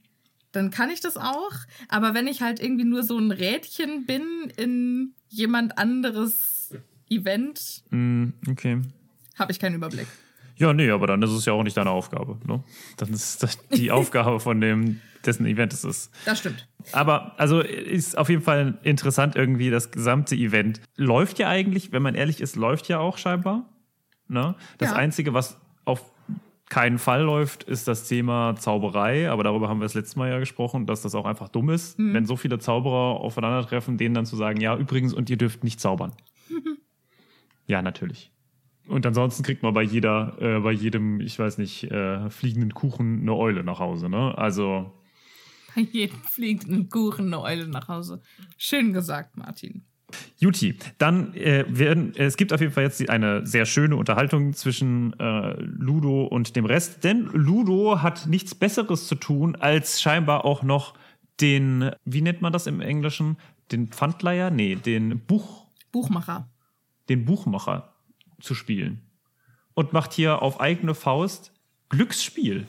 dann 0.52 0.72
kann 0.72 0.90
ich 0.90 1.00
das 1.02 1.18
auch. 1.18 1.52
Aber 1.90 2.14
wenn 2.14 2.28
ich 2.28 2.42
halt 2.42 2.62
irgendwie 2.62 2.84
nur 2.86 3.04
so 3.04 3.18
ein 3.18 3.32
Rädchen 3.32 4.06
bin 4.06 4.24
in 4.58 5.14
jemand 5.30 5.78
anderes 5.78 6.74
Event, 7.10 7.84
Mm, 7.90 8.30
okay. 8.50 8.82
habe 9.38 9.52
ich 9.52 9.60
keinen 9.60 9.76
Überblick. 9.76 10.08
Ja, 10.58 10.74
nee, 10.74 10.90
aber 10.92 11.08
dann 11.08 11.22
ist 11.24 11.32
es 11.32 11.46
ja 11.46 11.54
auch 11.54 11.64
nicht 11.64 11.76
deine 11.78 11.90
Aufgabe. 11.90 12.38
Ne? 12.46 12.64
Dann 12.98 13.14
ist 13.14 13.42
das 13.42 13.58
die 13.70 13.92
Aufgabe 13.92 14.40
von 14.40 14.62
dem, 14.62 15.02
dessen 15.26 15.46
Event 15.46 15.74
es 15.74 15.84
ist. 15.84 16.12
Das 16.26 16.40
stimmt. 16.40 16.68
Aber 16.92 17.40
also 17.40 17.62
ist 17.62 18.18
auf 18.18 18.30
jeden 18.30 18.42
Fall 18.44 18.78
interessant 18.84 19.36
irgendwie, 19.36 19.70
das 19.72 19.92
gesamte 19.92 20.36
Event 20.36 20.82
läuft 20.98 21.40
ja 21.40 21.48
eigentlich, 21.50 21.92
wenn 21.92 22.02
man 22.04 22.16
ehrlich 22.16 22.42
ist, 22.42 22.56
läuft 22.56 22.88
ja 22.90 23.00
auch 23.00 23.18
scheinbar. 23.18 23.70
Ne? 24.28 24.56
Das 24.78 24.90
Ja. 24.92 24.96
Einzige, 24.98 25.34
was 25.34 25.58
auf 25.86 26.04
keinen 26.72 27.00
Fall 27.00 27.24
läuft, 27.24 27.64
ist 27.64 27.90
das 27.90 28.08
Thema 28.08 28.56
Zauberei. 28.56 29.30
Aber 29.30 29.44
darüber 29.44 29.68
haben 29.68 29.80
wir 29.80 29.86
das 29.86 29.94
letzte 29.94 30.18
Mal 30.18 30.32
ja 30.32 30.40
gesprochen, 30.40 30.86
dass 30.86 31.02
das 31.02 31.14
auch 31.16 31.26
einfach 31.26 31.50
dumm 31.50 31.70
ist, 31.70 32.00
wenn 32.00 32.26
so 32.26 32.38
viele 32.38 32.60
Zauberer 32.60 33.20
aufeinandertreffen, 33.20 33.98
denen 33.98 34.16
dann 34.16 34.26
zu 34.26 34.38
sagen, 34.38 34.62
ja, 34.62 34.78
übrigens, 34.78 35.14
und 35.14 35.30
ihr 35.30 35.36
dürft 35.36 35.66
nicht 35.66 35.82
zaubern. 35.82 36.14
ja, 37.68 37.82
natürlich. 37.82 38.32
Und 38.88 39.06
ansonsten 39.06 39.44
kriegt 39.44 39.64
man 39.64 39.74
bei 39.74 39.84
jeder, 39.84 40.38
äh, 40.40 40.60
bei 40.62 40.72
jedem, 40.72 41.20
ich 41.20 41.38
weiß 41.38 41.58
nicht, 41.58 41.92
äh, 41.92 42.30
fliegenden 42.30 42.74
Kuchen 42.74 43.20
eine 43.20 43.36
Eule 43.36 43.66
nach 43.66 43.80
Hause. 43.80 44.08
Ne? 44.08 44.38
Also 44.38 44.94
Bei 45.76 45.82
jedem 45.82 46.20
fliegt 46.24 46.70
ein 46.70 46.88
Kuchen 46.88 47.28
eine 47.28 47.42
Eule 47.42 47.68
nach 47.68 47.90
Hause. 47.90 48.22
Schön 48.58 48.94
gesagt, 48.94 49.36
Martin. 49.36 49.84
Juti, 50.38 50.78
dann 50.98 51.34
äh, 51.36 51.66
werden, 51.68 52.14
es 52.16 52.38
gibt 52.38 52.54
auf 52.54 52.62
jeden 52.62 52.74
Fall 52.74 52.84
jetzt 52.84 53.10
eine 53.10 53.46
sehr 53.46 53.66
schöne 53.66 53.96
Unterhaltung 53.96 54.54
zwischen 54.54 55.18
äh, 55.20 55.54
Ludo 55.60 56.26
und 56.26 56.56
dem 56.56 56.66
Rest, 56.66 57.04
denn 57.04 57.26
Ludo 57.34 58.02
hat 58.02 58.28
nichts 58.28 58.56
Besseres 58.56 59.08
zu 59.08 59.16
tun, 59.16 59.56
als 59.56 60.02
scheinbar 60.02 60.46
auch 60.46 60.64
noch 60.64 60.94
den, 61.40 61.92
wie 62.06 62.22
nennt 62.22 62.42
man 62.42 62.54
das 62.54 62.68
im 62.68 62.82
Englischen? 62.82 63.38
Den 63.72 63.88
Pfandleiher? 63.88 64.52
Nee, 64.52 64.76
den 64.76 65.20
Buch, 65.26 65.66
Buchmacher. 65.92 66.50
den 67.10 67.26
Buchmacher 67.26 67.94
zu 68.42 68.54
spielen. 68.56 69.02
Und 69.74 69.94
macht 69.94 70.14
hier 70.14 70.42
auf 70.42 70.60
eigene 70.60 70.94
Faust 70.96 71.54
Glücksspiel. 71.90 72.68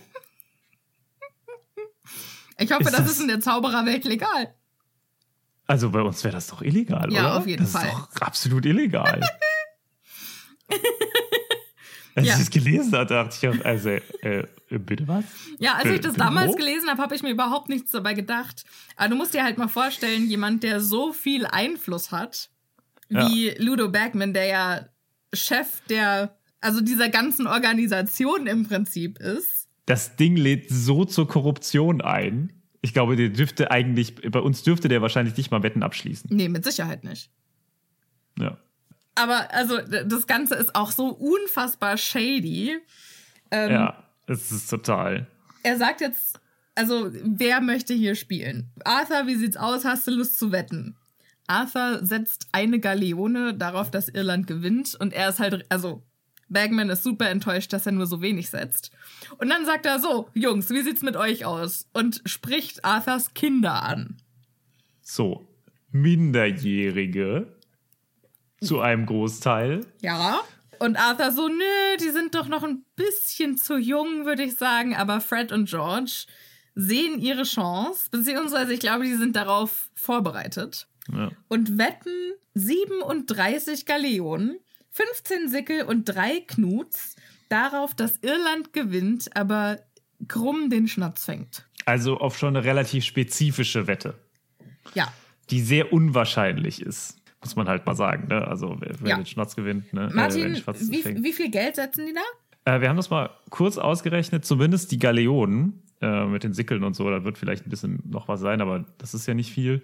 Ich 2.58 2.70
hoffe, 2.70 2.82
Ist 2.84 2.92
das, 2.92 3.02
das- 3.02 3.12
ist 3.12 3.20
in 3.20 3.28
der 3.28 3.40
Zaubererwelt 3.40 4.04
legal. 4.04 4.54
Also 5.72 5.88
bei 5.90 6.02
uns 6.02 6.22
wäre 6.22 6.34
das 6.34 6.48
doch 6.48 6.60
illegal, 6.60 7.10
Ja, 7.10 7.20
oder? 7.20 7.36
auf 7.38 7.46
jeden 7.46 7.62
das 7.62 7.72
Fall. 7.72 7.86
ist 7.86 7.94
doch 7.94 8.20
absolut 8.20 8.66
illegal. 8.66 9.20
Als 12.14 12.26
Ja. 12.26 12.34
ich 12.34 12.40
es 12.42 12.50
gelesen 12.50 12.92
hatte, 12.92 13.14
dachte 13.14 13.36
ich 13.40 13.48
auch, 13.48 13.64
also, 13.64 13.88
äh, 13.88 14.46
bitte 14.68 15.08
was? 15.08 15.24
Ja, 15.58 15.76
als 15.76 15.86
Äh, 15.86 15.94
ich 15.94 16.00
das 16.02 16.12
damals 16.14 16.54
gelesen 16.56 16.90
habe, 16.90 17.00
habe 17.00 17.14
ich 17.14 17.22
mir 17.22 17.30
überhaupt 17.30 17.70
nichts 17.70 17.90
dabei 17.90 18.12
gedacht. 18.12 18.64
Aber 18.96 19.08
du 19.08 19.16
musst 19.16 19.32
dir 19.32 19.42
halt 19.44 19.56
mal 19.56 19.68
vorstellen, 19.68 20.26
jemand, 20.28 20.62
der 20.62 20.80
so 20.82 21.14
viel 21.14 21.46
Einfluss 21.46 22.12
hat, 22.12 22.50
wie 23.08 23.54
Ludo 23.56 23.88
Bagman, 23.88 24.34
der 24.34 24.44
ja 24.46 24.86
Chef 25.32 25.80
der, 25.88 26.36
also 26.60 26.82
dieser 26.82 27.08
ganzen 27.08 27.46
Organisation 27.46 28.46
im 28.46 28.68
Prinzip 28.68 29.18
ist. 29.18 29.68
Das 29.86 30.14
Ding 30.16 30.36
lädt 30.36 30.68
so 30.68 31.06
zur 31.06 31.26
Korruption 31.26 32.02
ein. 32.02 32.61
Ich 32.82 32.92
glaube, 32.92 33.16
der 33.16 33.28
dürfte 33.28 33.70
eigentlich, 33.70 34.16
bei 34.30 34.40
uns 34.40 34.62
dürfte 34.62 34.88
der 34.88 35.00
wahrscheinlich 35.00 35.36
nicht 35.36 35.50
mal 35.50 35.62
Wetten 35.62 35.82
abschließen. 35.82 36.28
Nee, 36.32 36.48
mit 36.48 36.64
Sicherheit 36.64 37.04
nicht. 37.04 37.30
Ja. 38.38 38.58
Aber 39.14 39.52
also 39.52 39.78
das 39.78 40.26
Ganze 40.26 40.56
ist 40.56 40.74
auch 40.74 40.90
so 40.90 41.08
unfassbar 41.08 41.96
shady. 41.96 42.76
Ähm, 43.50 43.70
Ja, 43.70 44.04
es 44.26 44.50
ist 44.50 44.68
total. 44.68 45.26
Er 45.62 45.78
sagt 45.78 46.00
jetzt, 46.00 46.40
also 46.74 47.10
wer 47.12 47.60
möchte 47.60 47.94
hier 47.94 48.14
spielen? 48.16 48.72
Arthur, 48.84 49.26
wie 49.26 49.36
sieht's 49.36 49.56
aus? 49.56 49.84
Hast 49.84 50.06
du 50.06 50.10
Lust 50.10 50.38
zu 50.38 50.50
wetten? 50.50 50.96
Arthur 51.46 52.04
setzt 52.04 52.48
eine 52.52 52.80
Galeone 52.80 53.54
darauf, 53.54 53.90
dass 53.90 54.08
Irland 54.08 54.46
gewinnt 54.46 54.96
und 54.98 55.12
er 55.12 55.28
ist 55.28 55.38
halt, 55.38 55.66
also 55.70 56.02
Bagman 56.52 56.90
ist 56.90 57.02
super 57.02 57.28
enttäuscht, 57.28 57.72
dass 57.72 57.86
er 57.86 57.92
nur 57.92 58.06
so 58.06 58.20
wenig 58.20 58.50
setzt. 58.50 58.90
Und 59.38 59.48
dann 59.48 59.64
sagt 59.64 59.86
er 59.86 59.98
so, 59.98 60.28
Jungs, 60.34 60.70
wie 60.70 60.82
sieht's 60.82 61.02
mit 61.02 61.16
euch 61.16 61.44
aus? 61.44 61.88
Und 61.92 62.22
spricht 62.26 62.84
Arthurs 62.84 63.34
Kinder 63.34 63.82
an. 63.82 64.16
So, 65.00 65.46
Minderjährige 65.90 67.46
zu 68.60 68.80
einem 68.80 69.06
Großteil. 69.06 69.86
Ja. 70.00 70.40
Und 70.78 70.96
Arthur 70.96 71.32
so, 71.32 71.48
nö, 71.48 71.96
die 72.00 72.10
sind 72.10 72.34
doch 72.34 72.48
noch 72.48 72.62
ein 72.64 72.84
bisschen 72.96 73.56
zu 73.56 73.76
jung, 73.76 74.24
würde 74.24 74.42
ich 74.42 74.56
sagen. 74.56 74.96
Aber 74.96 75.20
Fred 75.20 75.52
und 75.52 75.68
George 75.68 76.26
sehen 76.74 77.20
ihre 77.20 77.44
Chance, 77.44 78.08
beziehungsweise 78.10 78.72
ich 78.74 78.80
glaube, 78.80 79.04
die 79.04 79.14
sind 79.14 79.36
darauf 79.36 79.90
vorbereitet. 79.94 80.86
Ja. 81.12 81.32
und 81.48 81.78
wetten 81.78 82.32
37 82.54 83.86
Galeonen, 83.86 84.58
15 84.92 85.48
Sickel 85.48 85.82
und 85.82 86.04
drei 86.04 86.40
Knuts 86.46 87.16
darauf, 87.48 87.94
dass 87.94 88.18
Irland 88.22 88.72
gewinnt, 88.72 89.34
aber 89.36 89.78
Krumm 90.28 90.70
den 90.70 90.86
Schnatz 90.88 91.24
fängt. 91.24 91.66
Also 91.84 92.18
auf 92.18 92.38
schon 92.38 92.56
eine 92.56 92.64
relativ 92.64 93.04
spezifische 93.04 93.86
Wette, 93.86 94.14
Ja. 94.94 95.12
die 95.50 95.60
sehr 95.60 95.92
unwahrscheinlich 95.92 96.80
ist. 96.80 97.16
Muss 97.42 97.56
man 97.56 97.68
halt 97.68 97.84
mal 97.86 97.96
sagen, 97.96 98.28
ne? 98.28 98.46
Also 98.46 98.76
wer, 98.78 98.92
wer 99.00 99.10
Ja. 99.10 99.16
den 99.16 99.26
Schnatz 99.26 99.56
gewinnt, 99.56 99.92
ne? 99.92 100.08
äh, 100.10 100.14
Martin, 100.14 100.54
Schwarz 100.56 100.78
wie, 100.90 101.04
wie 101.24 101.32
viel 101.32 101.50
Geld 101.50 101.74
setzen 101.74 102.06
die 102.06 102.14
da? 102.14 102.20
Äh, 102.76 102.80
wir 102.80 102.88
haben 102.88 102.96
das 102.96 103.10
mal 103.10 103.30
kurz 103.50 103.78
ausgerechnet, 103.78 104.44
zumindest 104.44 104.92
die 104.92 104.98
Galeonen 105.00 105.82
äh, 106.00 106.24
mit 106.26 106.44
den 106.44 106.52
Sickeln 106.54 106.84
und 106.84 106.94
so, 106.94 107.10
da 107.10 107.24
wird 107.24 107.36
vielleicht 107.38 107.66
ein 107.66 107.70
bisschen 107.70 108.00
noch 108.08 108.28
was 108.28 108.38
sein, 108.40 108.60
aber 108.60 108.84
das 108.98 109.12
ist 109.14 109.26
ja 109.26 109.34
nicht 109.34 109.50
viel. 109.52 109.82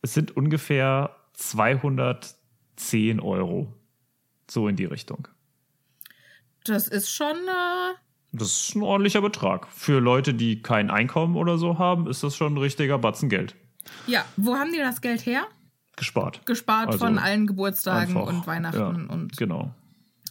Es 0.00 0.14
sind 0.14 0.34
ungefähr 0.36 1.14
210 1.34 3.20
Euro. 3.20 3.72
So 4.50 4.68
in 4.68 4.76
die 4.76 4.84
Richtung. 4.84 5.28
Das 6.64 6.88
ist 6.88 7.10
schon, 7.10 7.36
äh, 7.36 7.94
Das 8.32 8.48
ist 8.48 8.74
ein 8.74 8.82
ordentlicher 8.82 9.20
Betrag. 9.20 9.68
Für 9.68 10.00
Leute, 10.00 10.34
die 10.34 10.62
kein 10.62 10.90
Einkommen 10.90 11.36
oder 11.36 11.58
so 11.58 11.78
haben, 11.78 12.08
ist 12.08 12.22
das 12.22 12.36
schon 12.36 12.54
ein 12.54 12.58
richtiger 12.58 12.98
Batzen 12.98 13.28
Geld. 13.28 13.54
ja, 14.06 14.24
wo 14.36 14.56
haben 14.56 14.72
die 14.72 14.78
das 14.78 15.00
Geld 15.00 15.26
her? 15.26 15.46
Gespart. 15.96 16.44
Gespart 16.44 16.88
Also 16.88 16.98
von 16.98 17.18
allen 17.18 17.46
Geburtstagen 17.46 18.16
Einfach, 18.16 18.26
und 18.28 18.46
Weihnachten 18.46 19.06
ja, 19.08 19.14
und. 19.14 19.36
Genau. 19.36 19.74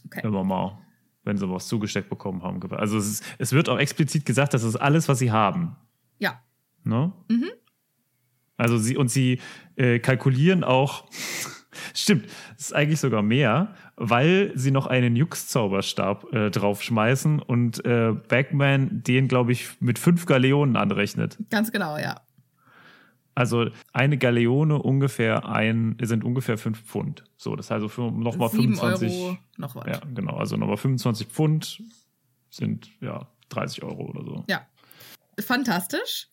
Okay. 0.06 0.22
Immer 0.24 0.44
mal, 0.44 0.78
wenn 1.24 1.38
sie 1.38 1.50
was 1.50 1.68
zugesteckt 1.68 2.10
bekommen 2.10 2.44
haben. 2.44 2.62
Also 2.74 2.98
es, 2.98 3.08
ist, 3.08 3.24
es 3.40 3.52
wird 3.52 3.70
auch 3.70 3.80
explizit 3.80 4.26
gesagt, 4.26 4.54
das 4.54 4.64
ist 4.64 4.76
alles, 4.76 5.08
was 5.10 5.18
sie 5.18 5.32
haben. 5.32 5.76
Ja. 6.20 6.40
Ne? 6.84 7.12
Also 8.58 8.78
sie 8.78 8.96
und 8.96 9.10
sie 9.10 9.40
äh, 9.76 10.00
kalkulieren 10.00 10.64
auch 10.64 11.10
Stimmt, 11.94 12.28
es 12.58 12.68
ist 12.68 12.74
eigentlich 12.74 13.00
sogar 13.00 13.22
mehr, 13.22 13.74
weil 13.98 14.52
sie 14.56 14.72
noch 14.72 14.88
einen 14.88 15.16
Jux-Zauberstab 15.16 16.34
äh, 16.34 16.52
draufschmeißen 16.52 17.40
und 17.42 17.86
äh, 17.86 18.14
Bagman 18.28 19.04
den, 19.04 19.28
glaube 19.28 19.52
ich, 19.52 19.70
mit 19.80 20.00
fünf 20.00 20.26
Galeonen 20.26 20.76
anrechnet. 20.76 21.38
Ganz 21.50 21.72
genau, 21.72 21.98
ja. 21.98 22.22
Also 23.36 23.70
eine 23.92 24.18
Galeone 24.18 24.82
ungefähr 24.82 25.48
ein, 25.48 25.98
sind 26.02 26.24
ungefähr 26.24 26.58
fünf 26.58 26.82
Pfund. 26.82 27.26
So, 27.36 27.56
das 27.58 27.70
heißt 27.70 27.84
also 27.84 28.10
nochmal 28.10 28.50
25. 28.50 29.12
Euro 29.12 29.38
noch 29.58 29.76
was. 29.76 29.86
Ja, 29.88 30.00
genau. 30.14 30.38
Also 30.38 30.56
nochmal 30.56 30.78
25 30.78 31.28
Pfund 31.28 31.84
sind 32.50 32.90
ja 33.02 33.28
30 33.50 33.84
Euro 33.84 34.06
oder 34.06 34.24
so. 34.24 34.46
Ja. 34.48 34.66
Fantastisch. 35.40 36.30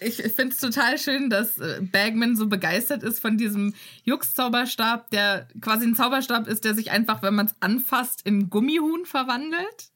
Ich 0.00 0.16
finde 0.16 0.54
es 0.54 0.60
total 0.60 0.98
schön, 0.98 1.28
dass 1.28 1.58
äh, 1.58 1.80
Bagman 1.82 2.36
so 2.36 2.48
begeistert 2.48 3.02
ist 3.02 3.20
von 3.20 3.36
diesem 3.36 3.74
Jux-Zauberstab, 4.04 5.10
der 5.10 5.48
quasi 5.60 5.86
ein 5.86 5.94
Zauberstab 5.94 6.48
ist, 6.48 6.64
der 6.64 6.74
sich 6.74 6.90
einfach, 6.90 7.22
wenn 7.22 7.34
man 7.34 7.46
es 7.46 7.54
anfasst, 7.60 8.26
in 8.26 8.48
Gummihuhn 8.50 9.04
verwandelt. 9.04 9.90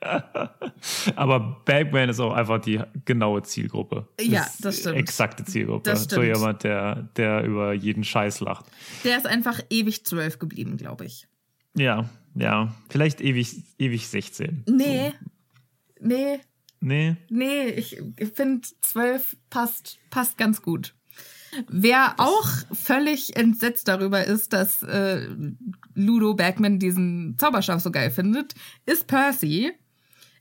Aber 1.16 1.60
Bagman 1.64 2.08
ist 2.08 2.20
auch 2.20 2.32
einfach 2.32 2.60
die 2.60 2.80
genaue 3.04 3.42
Zielgruppe. 3.42 4.06
Ja, 4.20 4.46
das 4.60 4.78
stimmt. 4.78 4.96
Exakte 4.96 5.44
Zielgruppe. 5.44 5.90
Das 5.90 6.04
So 6.04 6.22
stimmt. 6.22 6.26
jemand, 6.26 6.62
der, 6.62 7.08
der 7.16 7.42
über 7.42 7.72
jeden 7.72 8.04
Scheiß 8.04 8.38
lacht. 8.40 8.66
Der 9.02 9.16
ist 9.16 9.26
einfach 9.26 9.60
ewig 9.70 10.04
zwölf 10.04 10.38
geblieben, 10.38 10.76
glaube 10.76 11.04
ich. 11.04 11.26
Ja, 11.74 12.08
ja. 12.36 12.72
Vielleicht 12.88 13.20
ewig, 13.20 13.64
ewig 13.78 14.06
16. 14.08 14.64
Nee. 14.68 15.12
Nee, 16.00 16.38
Nee. 16.80 17.16
nee, 17.28 17.66
ich, 17.68 18.00
ich 18.16 18.28
finde 18.32 18.66
zwölf 18.80 19.36
passt, 19.50 19.98
passt 20.10 20.38
ganz 20.38 20.62
gut. 20.62 20.94
Wer 21.68 22.14
auch 22.18 22.46
völlig 22.72 23.36
entsetzt 23.36 23.88
darüber 23.88 24.24
ist, 24.24 24.52
dass 24.52 24.82
äh, 24.82 25.26
Ludo 25.94 26.34
Bagman 26.34 26.78
diesen 26.78 27.36
Zauberstab 27.38 27.80
so 27.80 27.90
geil 27.90 28.10
findet, 28.10 28.54
ist 28.86 29.06
Percy. 29.06 29.72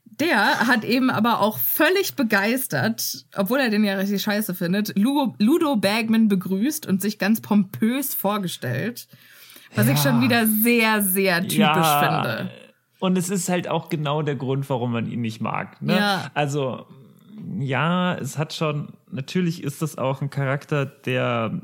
Der 0.06 0.68
hat 0.68 0.84
eben 0.84 1.10
aber 1.10 1.40
auch 1.42 1.58
völlig 1.60 2.16
begeistert, 2.16 3.26
obwohl 3.36 3.60
er 3.60 3.70
den 3.70 3.84
ja 3.84 3.96
richtig 3.96 4.22
scheiße 4.22 4.54
findet, 4.56 4.98
Ludo, 4.98 5.36
Ludo 5.40 5.76
Bagman 5.76 6.28
begrüßt 6.28 6.86
und 6.86 7.02
sich 7.02 7.20
ganz 7.20 7.40
pompös 7.42 8.14
vorgestellt. 8.14 9.08
Was 9.76 9.88
ich 9.88 9.98
Ja. 10.04 10.12
schon 10.12 10.22
wieder 10.22 10.48
sehr, 10.48 11.02
sehr 11.04 11.42
typisch 11.42 11.60
finde. 12.00 12.52
Und 13.00 13.18
es 13.18 13.30
ist 13.30 13.50
halt 13.50 13.68
auch 13.68 13.90
genau 13.90 14.22
der 14.22 14.36
Grund, 14.36 14.70
warum 14.70 14.92
man 14.92 15.10
ihn 15.10 15.22
nicht 15.22 15.42
mag. 15.42 15.82
Ne? 15.82 15.96
Ja. 15.96 16.32
Also, 16.34 16.86
ja, 17.60 18.16
es 18.16 18.38
hat 18.38 18.54
schon, 18.54 18.90
natürlich 19.12 19.64
ist 19.64 19.82
das 19.82 19.98
auch 19.98 20.22
ein 20.22 20.30
Charakter, 20.30 20.86
der 20.86 21.62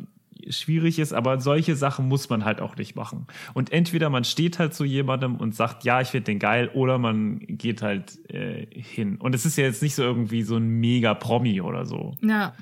schwierig 0.50 1.00
ist, 1.00 1.14
aber 1.14 1.40
solche 1.40 1.76
Sachen 1.76 2.08
muss 2.08 2.30
man 2.30 2.46
halt 2.46 2.62
auch 2.62 2.76
nicht 2.76 2.96
machen. 2.96 3.28
Und 3.54 3.72
entweder 3.72 4.10
man 4.10 4.24
steht 4.24 4.60
halt 4.60 4.74
zu 4.74 4.84
jemandem 4.84 5.36
und 5.38 5.56
sagt, 5.56 5.84
ja, 5.84 6.02
ich 6.02 6.10
finde 6.10 6.26
den 6.26 6.40
geil, 6.40 6.70
oder 6.74 6.98
man 6.98 7.40
geht 7.40 7.82
halt 7.82 8.20
äh, 8.30 8.68
hin. 8.72 9.18
Und 9.18 9.36
es 9.36 9.46
ist 9.46 9.58
ja 9.58 9.64
jetzt 9.64 9.82
nicht 9.82 9.96
so 9.96 10.04
irgendwie 10.04 10.44
so 10.44 10.58
ein 10.58 10.68
mega 10.68 11.14
Promi 11.14 11.62
oder 11.62 11.86
so. 11.86 12.16
Ja. 12.22 12.54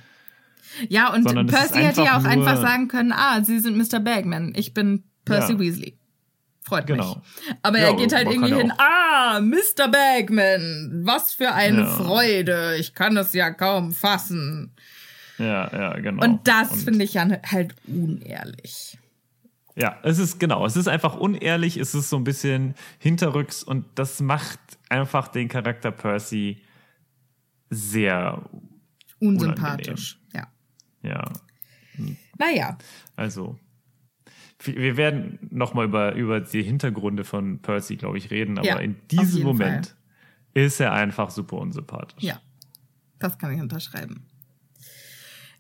Ja, 0.88 1.13
und 1.13 1.24
Sondern 1.24 1.47
Percy 1.47 1.80
hätte 1.80 2.03
ja 2.03 2.17
auch 2.17 2.24
einfach 2.24 2.57
sagen 2.61 2.88
können, 2.88 3.11
ah, 3.11 3.43
Sie 3.43 3.59
sind 3.59 3.78
Mr. 3.78 3.99
Bagman, 3.99 4.53
ich 4.55 4.74
bin 4.74 5.03
Percy 5.26 5.53
Ja. 5.53 5.59
Weasley. 5.59 5.97
Freut 6.72 6.88
Genau. 6.88 7.15
mich. 7.15 7.55
Aber 7.63 7.80
Ja, 7.80 7.88
er 7.88 7.95
geht 7.95 8.13
halt 8.13 8.30
irgendwie 8.30 8.55
hin, 8.55 8.72
ah, 8.78 9.41
Mr. 9.41 9.89
Bagman, 9.91 11.01
was 11.03 11.34
für 11.34 11.51
eine 11.53 11.82
Ja. 11.82 11.86
Freude, 11.97 12.78
ich 12.78 12.93
kann 12.95 13.17
es 13.17 13.34
ja 13.34 13.51
kaum 13.51 13.91
fassen. 13.91 14.72
Ja, 15.38 15.69
ja, 15.69 15.99
genau. 15.99 16.24
Und 16.24 16.47
das 16.47 16.84
finde 16.86 17.03
ich 17.03 17.15
ja 17.15 17.28
halt 17.51 17.76
unehrlich. 17.88 18.97
Ja, 19.76 19.97
es 20.03 20.17
ist 20.17 20.39
genau, 20.39 20.65
es 20.65 20.78
ist 20.78 20.88
einfach 20.88 21.17
unehrlich, 21.17 21.76
es 21.76 21.93
ist 21.93 22.09
so 22.09 22.15
ein 22.15 22.24
bisschen 22.24 22.74
hinterrücks 22.99 23.63
und 23.63 23.86
das 23.95 24.22
macht 24.22 24.59
einfach 24.88 25.28
den 25.28 25.49
Charakter 25.49 25.91
Percy 25.91 26.61
sehr, 27.69 28.41
Unsympathisch. 29.19 30.19
Ja. 30.34 30.47
ja, 31.03 31.24
Naja, 32.38 32.78
also 33.17 33.59
wir 34.64 34.97
werden 34.97 35.39
nochmal 35.49 35.86
über, 35.86 36.14
über 36.16 36.39
die 36.39 36.64
Hintergründe 36.64 37.24
von 37.24 37.59
Percy, 37.59 37.95
glaube 37.95 38.18
ich, 38.18 38.32
reden, 38.32 38.57
aber 38.57 38.68
Ja, 38.68 38.80
in 38.80 38.95
diesem 39.09 39.43
Moment 39.43 39.95
ist 40.53 40.80
er 40.80 40.93
einfach 40.93 41.30
super 41.30 41.57
unsympathisch. 41.57 42.24
ja. 42.24 42.39
Das 43.20 43.38
kann 43.38 43.53
ich 43.53 43.62
unterschreiben. 43.62 44.26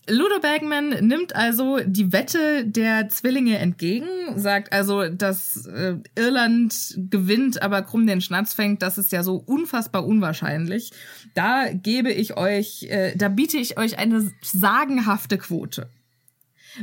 Ludo 0.09 0.39
Bagman 0.41 1.05
nimmt 1.05 1.35
also 1.35 1.79
die 1.85 2.11
Wette 2.11 2.65
der 2.65 3.07
Zwillinge 3.09 3.59
entgegen, 3.59 4.07
sagt 4.35 4.73
also, 4.73 5.07
dass 5.09 5.67
äh, 5.67 5.97
Irland 6.15 6.97
gewinnt, 7.11 7.61
aber 7.61 7.83
Krumm 7.83 8.07
den 8.07 8.19
Schnatz 8.19 8.55
fängt, 8.55 8.81
das 8.81 8.97
ist 8.97 9.11
ja 9.11 9.21
so 9.21 9.35
unfassbar 9.35 10.05
unwahrscheinlich. 10.07 10.91
Da 11.35 11.71
gebe 11.71 12.11
ich 12.11 12.35
euch, 12.35 12.87
äh, 12.89 13.15
da 13.15 13.29
biete 13.29 13.57
ich 13.57 13.77
euch 13.77 13.99
eine 13.99 14.31
sagenhafte 14.41 15.37
Quote. 15.37 15.87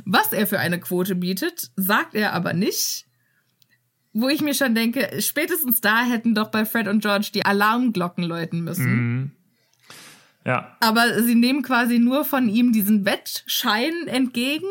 Was 0.04 0.32
er 0.32 0.46
für 0.46 0.58
eine 0.58 0.80
Quote 0.80 1.14
bietet, 1.14 1.70
sagt 1.76 2.14
er 2.14 2.32
aber 2.32 2.52
nicht. 2.52 3.06
Wo 4.12 4.28
ich 4.28 4.40
mir 4.40 4.54
schon 4.54 4.74
denke, 4.74 5.08
spätestens 5.20 5.80
da 5.80 6.02
hätten 6.04 6.34
doch 6.34 6.50
bei 6.50 6.64
Fred 6.64 6.88
und 6.88 7.00
George 7.00 7.30
die 7.34 7.44
Alarmglocken 7.44 8.24
läuten 8.24 8.62
müssen. 8.64 8.94
Mhm. 8.94 9.30
Ja, 10.44 10.76
Aber 10.80 11.22
sie 11.22 11.34
nehmen 11.34 11.62
quasi 11.62 11.98
nur 11.98 12.24
von 12.24 12.48
ihm 12.48 12.72
diesen 12.72 13.04
Wettschein 13.04 13.92
entgegen. 14.06 14.66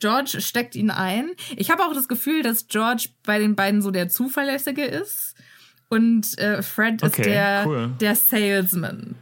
George 0.00 0.40
steckt 0.40 0.74
ihn 0.74 0.90
ein. 0.90 1.30
Ich 1.56 1.70
habe 1.70 1.84
auch 1.84 1.94
das 1.94 2.08
Gefühl, 2.08 2.42
dass 2.42 2.66
George 2.66 3.08
bei 3.22 3.38
den 3.38 3.54
beiden 3.54 3.82
so 3.82 3.92
der 3.92 4.08
Zuverlässige 4.08 4.84
ist. 4.84 5.36
Und 5.88 6.36
äh, 6.38 6.60
Fred 6.62 7.02
ist 7.02 7.18
Okay, 7.18 7.22
der, 7.22 7.64
cool. 7.66 7.92
der 8.00 8.16
Salesman. 8.16 9.14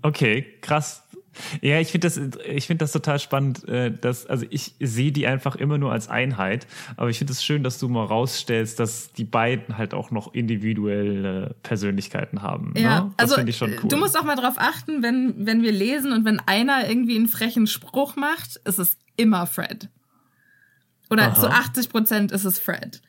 Okay, 0.00 0.46
krass. 0.62 1.02
Ja, 1.60 1.80
ich 1.80 1.88
finde 1.88 2.06
das, 2.08 2.20
ich 2.44 2.66
finde 2.66 2.82
das 2.84 2.92
total 2.92 3.18
spannend, 3.18 3.66
äh, 3.68 3.92
dass, 3.92 4.26
also 4.26 4.46
ich 4.50 4.74
sehe 4.80 5.12
die 5.12 5.26
einfach 5.26 5.56
immer 5.56 5.78
nur 5.78 5.92
als 5.92 6.08
Einheit, 6.08 6.66
aber 6.96 7.08
ich 7.10 7.18
finde 7.18 7.32
es 7.32 7.44
schön, 7.44 7.62
dass 7.62 7.78
du 7.78 7.88
mal 7.88 8.04
rausstellst, 8.04 8.80
dass 8.80 9.12
die 9.12 9.24
beiden 9.24 9.78
halt 9.78 9.94
auch 9.94 10.10
noch 10.10 10.34
individuelle 10.34 11.54
Persönlichkeiten 11.62 12.42
haben. 12.42 12.74
Ja, 12.76 13.04
ne? 13.04 13.12
Das 13.16 13.24
also 13.24 13.34
finde 13.36 13.50
ich 13.50 13.56
schon 13.56 13.72
cool. 13.82 13.88
du 13.88 13.96
musst 13.96 14.18
auch 14.18 14.24
mal 14.24 14.36
drauf 14.36 14.54
achten, 14.56 15.02
wenn, 15.02 15.46
wenn 15.46 15.62
wir 15.62 15.72
lesen 15.72 16.12
und 16.12 16.24
wenn 16.24 16.40
einer 16.40 16.88
irgendwie 16.88 17.16
einen 17.16 17.28
frechen 17.28 17.66
Spruch 17.66 18.16
macht, 18.16 18.56
ist 18.64 18.78
es 18.78 18.96
immer 19.16 19.46
Fred. 19.46 19.88
Oder 21.10 21.28
Aha. 21.28 21.40
zu 21.40 21.50
80 21.50 21.88
Prozent 21.88 22.32
ist 22.32 22.44
es 22.44 22.58
Fred. 22.58 23.02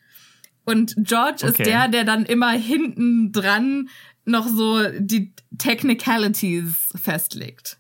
Und 0.64 0.96
George 0.98 1.46
ist 1.46 1.56
Okay. 1.56 1.64
der, 1.64 1.88
der 1.88 2.04
dann 2.04 2.26
immer 2.26 2.52
hinten 2.52 3.32
dran 3.32 3.90
noch 4.26 4.48
so 4.48 4.80
die 5.00 5.34
Technicalities 5.58 6.94
festlegt. 6.96 7.78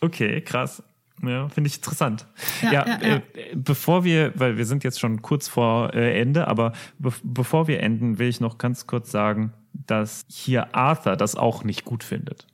Okay, 0.00 0.40
krass. 0.40 0.82
Ja, 1.22 1.48
finde 1.48 1.68
ich 1.68 1.76
interessant. 1.76 2.26
Ja, 2.62 2.72
Ja, 2.72 2.86
ja. 2.86 3.16
Äh, 3.16 3.22
bevor 3.54 4.04
wir, 4.04 4.32
weil 4.36 4.56
wir 4.56 4.64
sind 4.66 4.84
jetzt 4.84 5.00
schon 5.00 5.20
kurz 5.20 5.48
vor 5.48 5.92
äh, 5.94 6.20
Ende, 6.20 6.46
aber 6.46 6.72
be 6.98 7.12
bevor 7.22 7.66
wir 7.66 7.80
enden, 7.80 8.18
will 8.18 8.28
ich 8.28 8.40
noch 8.40 8.58
ganz 8.58 8.86
kurz 8.86 9.10
sagen, 9.10 9.52
dass 9.72 10.24
hier 10.28 10.74
Arthur 10.74 11.16
das 11.16 11.34
auch 11.34 11.64
nicht 11.64 11.84
gut 11.84 12.04
findet. 12.04 12.46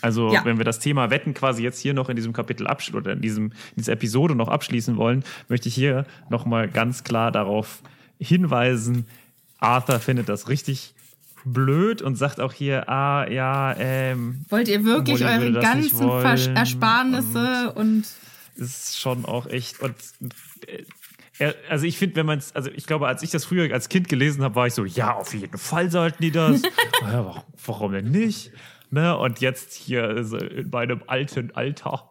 Also, 0.00 0.32
wenn 0.44 0.58
wir 0.58 0.64
das 0.64 0.78
Thema 0.78 1.10
Wetten 1.10 1.34
quasi 1.34 1.62
jetzt 1.62 1.80
hier 1.80 1.92
noch 1.92 2.08
in 2.08 2.16
diesem 2.16 2.32
Kapitel 2.32 2.66
abschließen 2.66 3.00
oder 3.00 3.12
in, 3.12 3.20
diesem, 3.20 3.46
in 3.46 3.76
dieser 3.78 3.92
Episode 3.94 4.34
noch 4.36 4.48
abschließen 4.48 4.96
wollen, 4.96 5.24
möchte 5.48 5.68
ich 5.68 5.74
hier 5.74 6.06
nochmal 6.28 6.68
ganz 6.68 7.02
klar 7.02 7.32
darauf 7.32 7.82
hinweisen, 8.20 9.06
Arthur 9.58 9.98
findet 9.98 10.28
das 10.28 10.48
richtig 10.48 10.94
blöd 11.52 12.02
und 12.02 12.16
sagt 12.16 12.40
auch 12.40 12.52
hier, 12.52 12.88
ah, 12.88 13.28
ja, 13.28 13.74
ähm, 13.78 14.44
Wollt 14.48 14.68
ihr 14.68 14.84
wirklich 14.84 15.24
eure 15.24 15.52
ganzen 15.52 15.98
wollen 16.00 16.56
Ersparnisse 16.56 17.72
und 17.74 18.04
ist 18.56 18.98
schon 18.98 19.24
auch 19.24 19.46
echt 19.46 19.80
und 19.80 19.94
äh, 21.38 21.52
also 21.68 21.86
ich 21.86 21.98
finde, 21.98 22.16
wenn 22.16 22.26
man 22.26 22.38
es, 22.38 22.54
also 22.54 22.70
ich 22.74 22.86
glaube, 22.86 23.06
als 23.06 23.22
ich 23.22 23.30
das 23.30 23.44
früher 23.44 23.72
als 23.72 23.88
Kind 23.88 24.08
gelesen 24.08 24.42
habe, 24.42 24.56
war 24.56 24.66
ich 24.66 24.74
so, 24.74 24.84
ja, 24.84 25.14
auf 25.14 25.34
jeden 25.34 25.56
Fall 25.58 25.90
sollten 25.90 26.22
die 26.22 26.32
das. 26.32 26.62
ja, 27.02 27.24
warum, 27.24 27.42
warum 27.64 27.92
denn 27.92 28.10
nicht? 28.10 28.50
Ne? 28.90 29.16
Und 29.16 29.40
jetzt 29.40 29.74
hier 29.74 30.24
so 30.24 30.36
in 30.36 30.70
meinem 30.70 31.02
alten 31.06 31.52
Alter. 31.54 32.10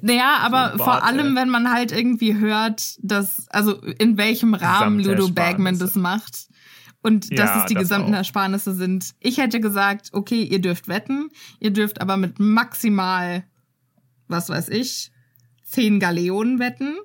Naja, 0.00 0.38
aber 0.42 0.66
So 0.66 0.72
ein 0.72 0.78
vor 0.78 0.86
Bart, 0.86 1.02
allem, 1.04 1.30
ey. 1.30 1.42
wenn 1.42 1.48
man 1.48 1.72
halt 1.72 1.90
irgendwie 1.90 2.38
hört, 2.38 2.96
dass, 3.02 3.48
also 3.48 3.74
in 3.74 4.16
welchem 4.16 4.54
Rahmen 4.54 5.00
Ludo. 5.00 5.28
Bagman 5.28 5.78
das 5.78 5.96
macht 5.96 6.46
und 7.02 7.30
dass 7.38 7.50
Ja, 7.50 7.60
es 7.60 7.66
die 7.66 7.74
das 7.74 7.82
gesamten 7.84 8.12
auch. 8.14 8.18
Ersparnisse 8.18 8.74
sind. 8.74 9.14
Ich 9.20 9.38
hätte 9.38 9.60
gesagt, 9.60 10.10
okay, 10.12 10.42
ihr 10.42 10.60
dürft 10.60 10.88
wetten, 10.88 11.30
ihr 11.60 11.70
dürft 11.72 12.00
aber 12.00 12.16
mit 12.16 12.38
maximal, 12.38 13.44
was 14.28 14.48
weiß 14.48 14.68
ich, 14.70 15.10
10 15.64 16.00
Galeonen 16.00 16.58
wetten. 16.58 16.96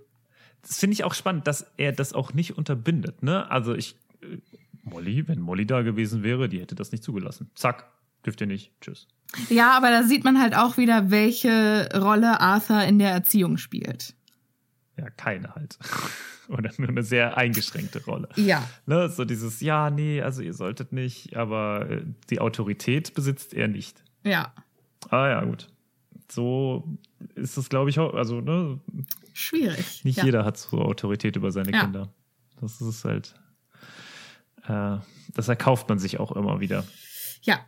Das 0.62 0.80
finde 0.80 0.94
ich 0.94 1.04
auch 1.04 1.14
spannend, 1.14 1.48
dass 1.48 1.66
er 1.78 1.92
das 1.94 2.14
auch 2.14 2.34
nicht 2.34 2.58
unterbindet. 2.58 3.24
Ne? 3.24 3.50
Also 3.50 3.74
ich, 3.74 3.96
äh, 4.22 4.38
Molly, 4.84 5.28
wenn 5.28 5.40
Molly 5.40 5.66
da 5.66 5.82
gewesen 5.82 6.24
wäre, 6.24 6.50
die 6.50 6.60
hätte 6.62 6.76
das 6.76 6.92
nicht 6.92 7.04
zugelassen. 7.04 7.50
Zack, 7.56 7.86
dürft 8.26 8.42
ihr 8.42 8.48
nicht. 8.48 8.72
Tschüss. 8.82 9.08
Ja, 9.50 9.72
aber 9.76 9.90
da 9.90 10.04
sieht 10.04 10.24
man 10.24 10.40
halt 10.42 10.56
auch 10.56 10.78
wieder, 10.78 11.10
welche 11.12 11.90
Rolle 11.96 12.40
Arthur 12.40 12.84
in 12.84 13.00
der 13.00 13.12
Erziehung 13.12 13.58
spielt. 13.58 14.14
ja, 14.98 15.10
keine 15.12 15.54
halt. 15.56 15.78
Oder 16.50 16.72
nur 16.78 16.90
eine 16.90 17.04
sehr 17.04 17.38
eingeschränkte 17.38 18.04
Rolle. 18.06 18.30
Ja. 18.36 18.68
Ne, 18.86 19.10
so 19.10 19.26
dieses, 19.26 19.62
ja, 19.62 19.90
nee, 19.90 20.22
also 20.22 20.42
ihr 20.42 20.54
solltet 20.54 20.94
nicht, 20.94 21.36
aber 21.36 21.90
äh, 21.90 22.04
die 22.30 22.40
Autorität 22.40 23.14
besitzt 23.14 23.54
er 23.54 23.68
nicht. 23.68 24.04
Ja. 24.24 24.54
Ah 25.10 25.28
ja, 25.28 25.44
gut. 25.44 25.68
So 26.30 26.98
ist 27.36 27.58
das, 27.58 27.70
glaube 27.70 27.90
ich, 27.90 28.00
auch. 28.00 28.14
Also, 28.14 28.42
ne, 28.42 28.80
Schwierig. 29.34 30.04
nicht 30.04 30.18
ja. 30.18 30.26
jeder 30.26 30.46
hat 30.46 30.58
so 30.58 30.82
Autorität 30.82 31.36
über 31.36 31.52
seine 31.52 31.72
Ja. 31.72 31.82
Kinder. 31.82 32.14
Das 32.60 32.82
ist 32.82 33.06
halt. 33.06 33.36
Äh, 34.68 34.98
das 35.34 35.48
erkauft 35.48 35.90
man 35.90 36.00
sich 36.00 36.20
auch 36.20 36.32
immer 36.32 36.60
wieder. 36.60 36.84
Ja. 37.42 37.60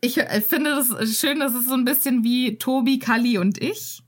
Ich 0.00 0.18
äh, 0.18 0.40
finde 0.40 0.70
das 0.70 1.16
schön, 1.18 1.40
das 1.40 1.54
ist 1.54 1.68
so 1.68 1.74
ein 1.74 1.84
bisschen 1.84 2.24
wie 2.24 2.58
Tobi, 2.58 2.98
Kali 2.98 3.38
und 3.38 3.58
ich. 3.60 4.03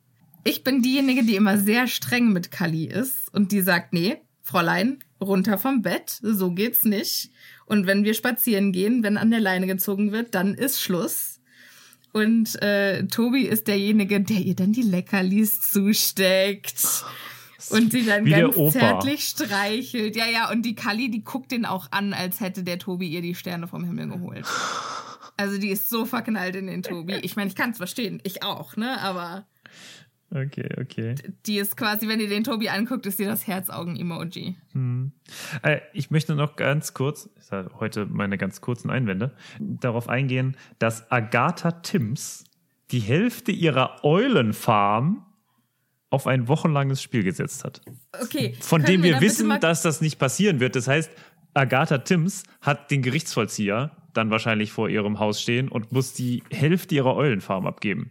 Ich 0.46 0.62
bin 0.62 0.80
diejenige, 0.80 1.24
die 1.24 1.34
immer 1.34 1.58
sehr 1.58 1.88
streng 1.88 2.32
mit 2.32 2.52
Kali 2.52 2.84
ist 2.84 3.34
und 3.34 3.50
die 3.50 3.62
sagt, 3.62 3.92
nee, 3.92 4.18
Fräulein, 4.42 5.00
runter 5.20 5.58
vom 5.58 5.82
Bett, 5.82 6.20
so 6.22 6.52
geht's 6.52 6.84
nicht. 6.84 7.32
Und 7.64 7.88
wenn 7.88 8.04
wir 8.04 8.14
spazieren 8.14 8.70
gehen, 8.70 9.02
wenn 9.02 9.16
an 9.16 9.32
der 9.32 9.40
Leine 9.40 9.66
gezogen 9.66 10.12
wird, 10.12 10.36
dann 10.36 10.54
ist 10.54 10.80
Schluss. 10.80 11.40
Und 12.12 12.62
äh, 12.62 13.08
Tobi 13.08 13.42
ist 13.42 13.66
derjenige, 13.66 14.20
der 14.20 14.38
ihr 14.38 14.54
dann 14.54 14.72
die 14.72 14.82
Leckerlis 14.82 15.62
zusteckt. 15.62 17.04
Und 17.70 17.90
sie 17.90 18.06
dann 18.06 18.24
Wie 18.24 18.30
ganz 18.30 18.54
zärtlich 18.72 19.24
streichelt. 19.24 20.14
Ja, 20.14 20.26
ja, 20.28 20.52
und 20.52 20.62
die 20.62 20.76
Kali, 20.76 21.10
die 21.10 21.24
guckt 21.24 21.50
den 21.50 21.66
auch 21.66 21.90
an, 21.90 22.14
als 22.14 22.38
hätte 22.38 22.62
der 22.62 22.78
Tobi 22.78 23.08
ihr 23.08 23.20
die 23.20 23.34
Sterne 23.34 23.66
vom 23.66 23.82
Himmel 23.82 24.10
geholt. 24.10 24.46
Also 25.36 25.58
die 25.58 25.70
ist 25.70 25.90
so 25.90 26.06
verknallt 26.06 26.54
in 26.54 26.68
den 26.68 26.84
Tobi. 26.84 27.16
Ich 27.22 27.34
meine, 27.34 27.48
ich 27.48 27.56
kann 27.56 27.70
es 27.70 27.78
verstehen. 27.78 28.20
Ich 28.22 28.44
auch, 28.44 28.76
ne? 28.76 29.00
Aber 29.00 29.44
Okay, 30.34 30.68
okay. 30.80 31.14
die 31.46 31.58
ist 31.58 31.76
quasi, 31.76 32.08
wenn 32.08 32.18
ihr 32.18 32.28
den 32.28 32.42
Tobi 32.42 32.68
anguckt, 32.68 33.06
ist 33.06 33.16
sie 33.18 33.24
das 33.24 33.46
Herzaugen-Emoji. 33.46 34.56
Äh, 35.62 35.80
ich 35.92 36.10
möchte 36.10 36.34
noch 36.34 36.56
ganz 36.56 36.94
kurz, 36.94 37.30
ich 37.38 37.44
sage 37.44 37.70
heute 37.78 38.06
meine 38.06 38.36
ganz 38.36 38.60
kurzen 38.60 38.90
Einwände, 38.90 39.34
darauf 39.60 40.08
eingehen, 40.08 40.56
dass 40.78 41.10
Agatha 41.12 41.70
Timms 41.70 42.44
die 42.90 43.00
Hälfte 43.00 43.52
ihrer 43.52 44.04
Eulenfarm 44.04 45.24
auf 46.10 46.26
ein 46.26 46.48
wochenlanges 46.48 47.02
Spiel 47.02 47.22
gesetzt 47.22 47.64
hat. 47.64 47.80
Okay. 48.22 48.54
Von 48.60 48.82
dem 48.82 49.02
wir 49.02 49.14
bitte 49.14 49.26
wissen, 49.26 49.60
dass 49.60 49.82
das 49.82 50.00
nicht 50.00 50.18
passieren 50.18 50.60
wird. 50.60 50.76
Das 50.76 50.88
heißt, 50.88 51.10
Agatha 51.54 51.98
Timms 51.98 52.44
hat 52.60 52.90
den 52.90 53.02
Gerichtsvollzieher 53.02 53.96
dann 54.12 54.30
wahrscheinlich 54.30 54.72
vor 54.72 54.88
ihrem 54.88 55.18
Haus 55.18 55.40
stehen 55.40 55.68
und 55.68 55.92
muss 55.92 56.12
die 56.12 56.42
Hälfte 56.50 56.94
ihrer 56.94 57.16
Eulenfarm 57.16 57.66
abgeben. 57.66 58.10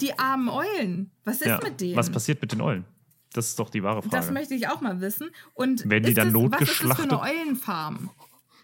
Die 0.00 0.18
armen 0.18 0.48
Eulen. 0.48 1.10
Was 1.24 1.40
ist 1.40 1.46
Ja. 1.46 1.60
mit 1.62 1.80
denen? 1.80 1.96
Was 1.96 2.10
passiert 2.10 2.40
mit 2.40 2.52
den 2.52 2.60
Eulen? 2.60 2.84
Das 3.32 3.46
ist 3.48 3.58
doch 3.58 3.70
die 3.70 3.82
wahre 3.82 4.02
Frage. 4.02 4.16
Das 4.16 4.30
möchte 4.30 4.54
ich 4.54 4.68
auch 4.68 4.80
mal 4.80 5.00
wissen. 5.00 5.30
Und 5.54 5.88
Werden 5.88 6.04
die 6.04 6.14
dann 6.14 6.32
das, 6.32 6.34
Was 6.34 6.42
ist 6.42 6.50
das 6.52 6.60
notgeschlachtet? 6.88 7.10
für 7.12 7.22
eine 7.22 7.38
Eulenfarm? 7.40 8.10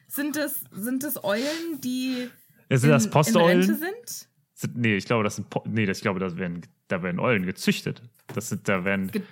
Sind 0.09 0.37
das, 0.37 0.55
sind 0.73 1.03
das 1.03 1.23
Eulen, 1.25 1.81
die 1.83 2.29
sind 2.71 2.85
in, 2.85 2.91
das 2.91 3.05
in 3.07 3.11
Posteulen? 3.11 3.59
Rente 3.61 3.75
sind? 3.77 4.29
Sind, 4.55 4.77
nee, 4.77 4.97
ich 4.97 5.05
glaube, 5.05 5.25
das 5.25 5.37
sind 5.37 5.51
Po- 5.51 5.65
nee, 5.67 5.85
das, 5.87 5.99
ich 5.99 6.03
glaube, 6.03 6.19
das 6.21 6.37
werden, 6.37 6.63
da 6.89 7.03
werden 7.03 7.21
Eulen 7.21 7.45
gezüchtet. 7.45 8.03
Das 8.35 8.49
sind, 8.49 8.69
da 8.69 8.85
werden 8.85 9.11
Ge- 9.11 9.23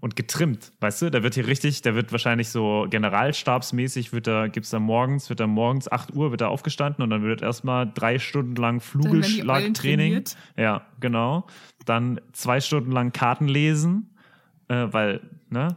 und 0.00 0.16
getrimmt, 0.16 0.72
weißt 0.80 1.02
du? 1.02 1.10
Da 1.10 1.22
wird 1.22 1.34
hier 1.34 1.46
richtig, 1.46 1.82
da 1.82 1.94
wird 1.94 2.10
wahrscheinlich 2.10 2.48
so 2.48 2.86
generalstabsmäßig, 2.88 4.12
wird 4.12 4.26
da, 4.26 4.48
gibt's 4.48 4.70
da 4.70 4.78
morgens, 4.78 5.28
wird 5.28 5.40
da 5.40 5.46
morgens 5.46 5.90
8 5.90 6.14
Uhr, 6.14 6.30
wird 6.30 6.40
da 6.40 6.48
aufgestanden 6.48 7.02
und 7.02 7.10
dann 7.10 7.22
wird 7.22 7.42
erstmal 7.42 7.90
drei 7.92 8.18
Stunden 8.18 8.56
lang 8.56 8.80
Flügelschlagtraining. 8.80 10.24
Ja, 10.56 10.86
genau. 11.00 11.46
Dann 11.84 12.20
zwei 12.32 12.60
Stunden 12.60 12.92
lang 12.92 13.12
Karten 13.12 13.46
lesen, 13.46 14.14
äh, 14.68 14.86
weil, 14.90 15.20
ne? 15.50 15.76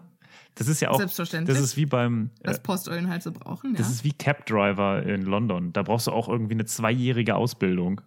Das 0.55 0.67
ist 0.67 0.81
ja 0.81 0.91
auch, 0.91 0.97
Selbstverständlich. 0.97 1.57
das 1.57 1.65
ist 1.65 1.77
wie 1.77 1.87
beim, 1.87 2.29
äh, 2.41 2.49
Was 2.49 2.61
Posteulen 2.61 3.09
halt 3.09 3.23
so 3.23 3.31
brauchen, 3.31 3.71
ja. 3.71 3.77
das 3.77 3.89
ist 3.89 4.03
wie 4.03 4.11
Cab 4.11 4.45
Driver 4.45 5.01
in 5.03 5.23
London. 5.23 5.73
Da 5.73 5.81
brauchst 5.81 6.07
du 6.07 6.11
auch 6.11 6.29
irgendwie 6.29 6.53
eine 6.53 6.65
zweijährige 6.65 7.35
Ausbildung. 7.35 8.01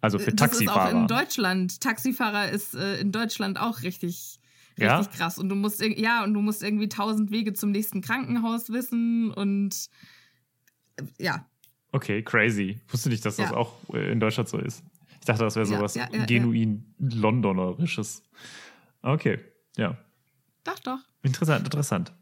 Also 0.00 0.18
für 0.18 0.32
das 0.32 0.52
ist 0.52 0.68
auch 0.68 0.74
Taxifahrer. 0.74 1.00
in 1.00 1.06
Deutschland. 1.06 1.80
Taxifahrer 1.80 2.50
ist 2.50 2.74
äh, 2.74 2.98
in 2.98 3.12
Deutschland 3.12 3.60
auch 3.60 3.82
richtig, 3.82 4.39
richtig 4.80 5.12
Ja? 5.12 5.18
krass. 5.18 5.38
Und 5.38 5.48
du 5.48 5.54
musst 5.54 5.80
ja 5.82 6.24
und 6.24 6.34
du 6.34 6.40
musst 6.40 6.62
irgendwie 6.62 6.88
tausend 6.88 7.30
Wege 7.30 7.52
zum 7.52 7.70
nächsten 7.70 8.00
Krankenhaus 8.00 8.70
wissen 8.70 9.30
und 9.32 9.88
äh, 10.96 11.02
ja. 11.18 11.46
Okay, 11.92 12.22
crazy. 12.22 12.80
Wusste 12.88 13.08
nicht, 13.08 13.24
dass 13.24 13.36
das 13.36 13.50
Ja. 13.50 13.56
auch 13.56 13.76
äh, 13.92 14.12
in 14.12 14.20
Deutschland 14.20 14.48
so 14.48 14.58
ist. 14.58 14.84
Ich 15.20 15.26
dachte, 15.26 15.44
das 15.44 15.56
wäre 15.56 15.66
sowas 15.66 15.94
ja, 15.94 16.08
ja, 16.12 16.20
ja. 16.20 16.24
genuin 16.24 16.94
Londonerisches. 16.98 18.22
Okay, 19.02 19.38
ja. 19.76 19.98
Doch, 20.64 20.78
doch. 20.80 20.98
Interessant, 21.22 21.64
interessant. 21.64 22.12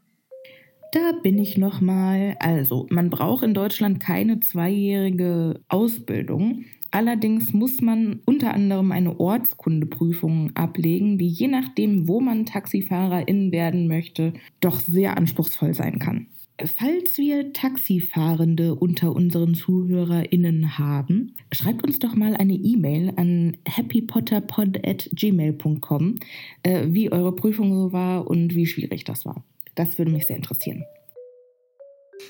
Da 0.91 1.11
bin 1.21 1.37
ich 1.37 1.55
nochmal. 1.57 2.35
Also, 2.39 2.87
man 2.89 3.09
braucht 3.09 3.43
in 3.43 3.53
Deutschland 3.53 3.99
keine 3.99 4.39
zweijährige 4.39 5.61
Ausbildung. 5.67 6.65
Allerdings 6.91 7.53
muss 7.53 7.81
man 7.81 8.19
unter 8.25 8.53
anderem 8.53 8.91
eine 8.91 9.19
Ortskundeprüfung 9.19 10.55
ablegen, 10.55 11.17
die 11.17 11.27
je 11.27 11.47
nachdem, 11.47 12.07
wo 12.07 12.19
man 12.19 12.45
Taxifahrerin 12.45 13.51
werden 13.51 13.87
möchte, 13.87 14.33
doch 14.59 14.79
sehr 14.79 15.17
anspruchsvoll 15.17 15.73
sein 15.73 15.97
kann. 15.99 16.27
Falls 16.65 17.17
wir 17.17 17.53
Taxifahrende 17.53 18.75
unter 18.75 19.15
unseren 19.15 19.55
ZuhörerInnen 19.55 20.77
haben, 20.77 21.37
schreibt 21.53 21.85
uns 21.85 21.99
doch 21.99 22.15
mal 22.15 22.35
eine 22.35 22.55
E-Mail 22.55 23.13
an 23.15 23.55
happypotterpod.gmail.com, 23.65 26.15
äh, 26.63 26.87
wie 26.89 27.13
eure 27.13 27.33
Prüfung 27.33 27.73
so 27.73 27.93
war 27.93 28.27
und 28.27 28.55
wie 28.55 28.65
schwierig 28.65 29.05
das 29.05 29.25
war. 29.25 29.45
Das 29.75 29.97
würde 29.97 30.11
mich 30.11 30.27
sehr 30.27 30.35
interessieren. 30.35 30.83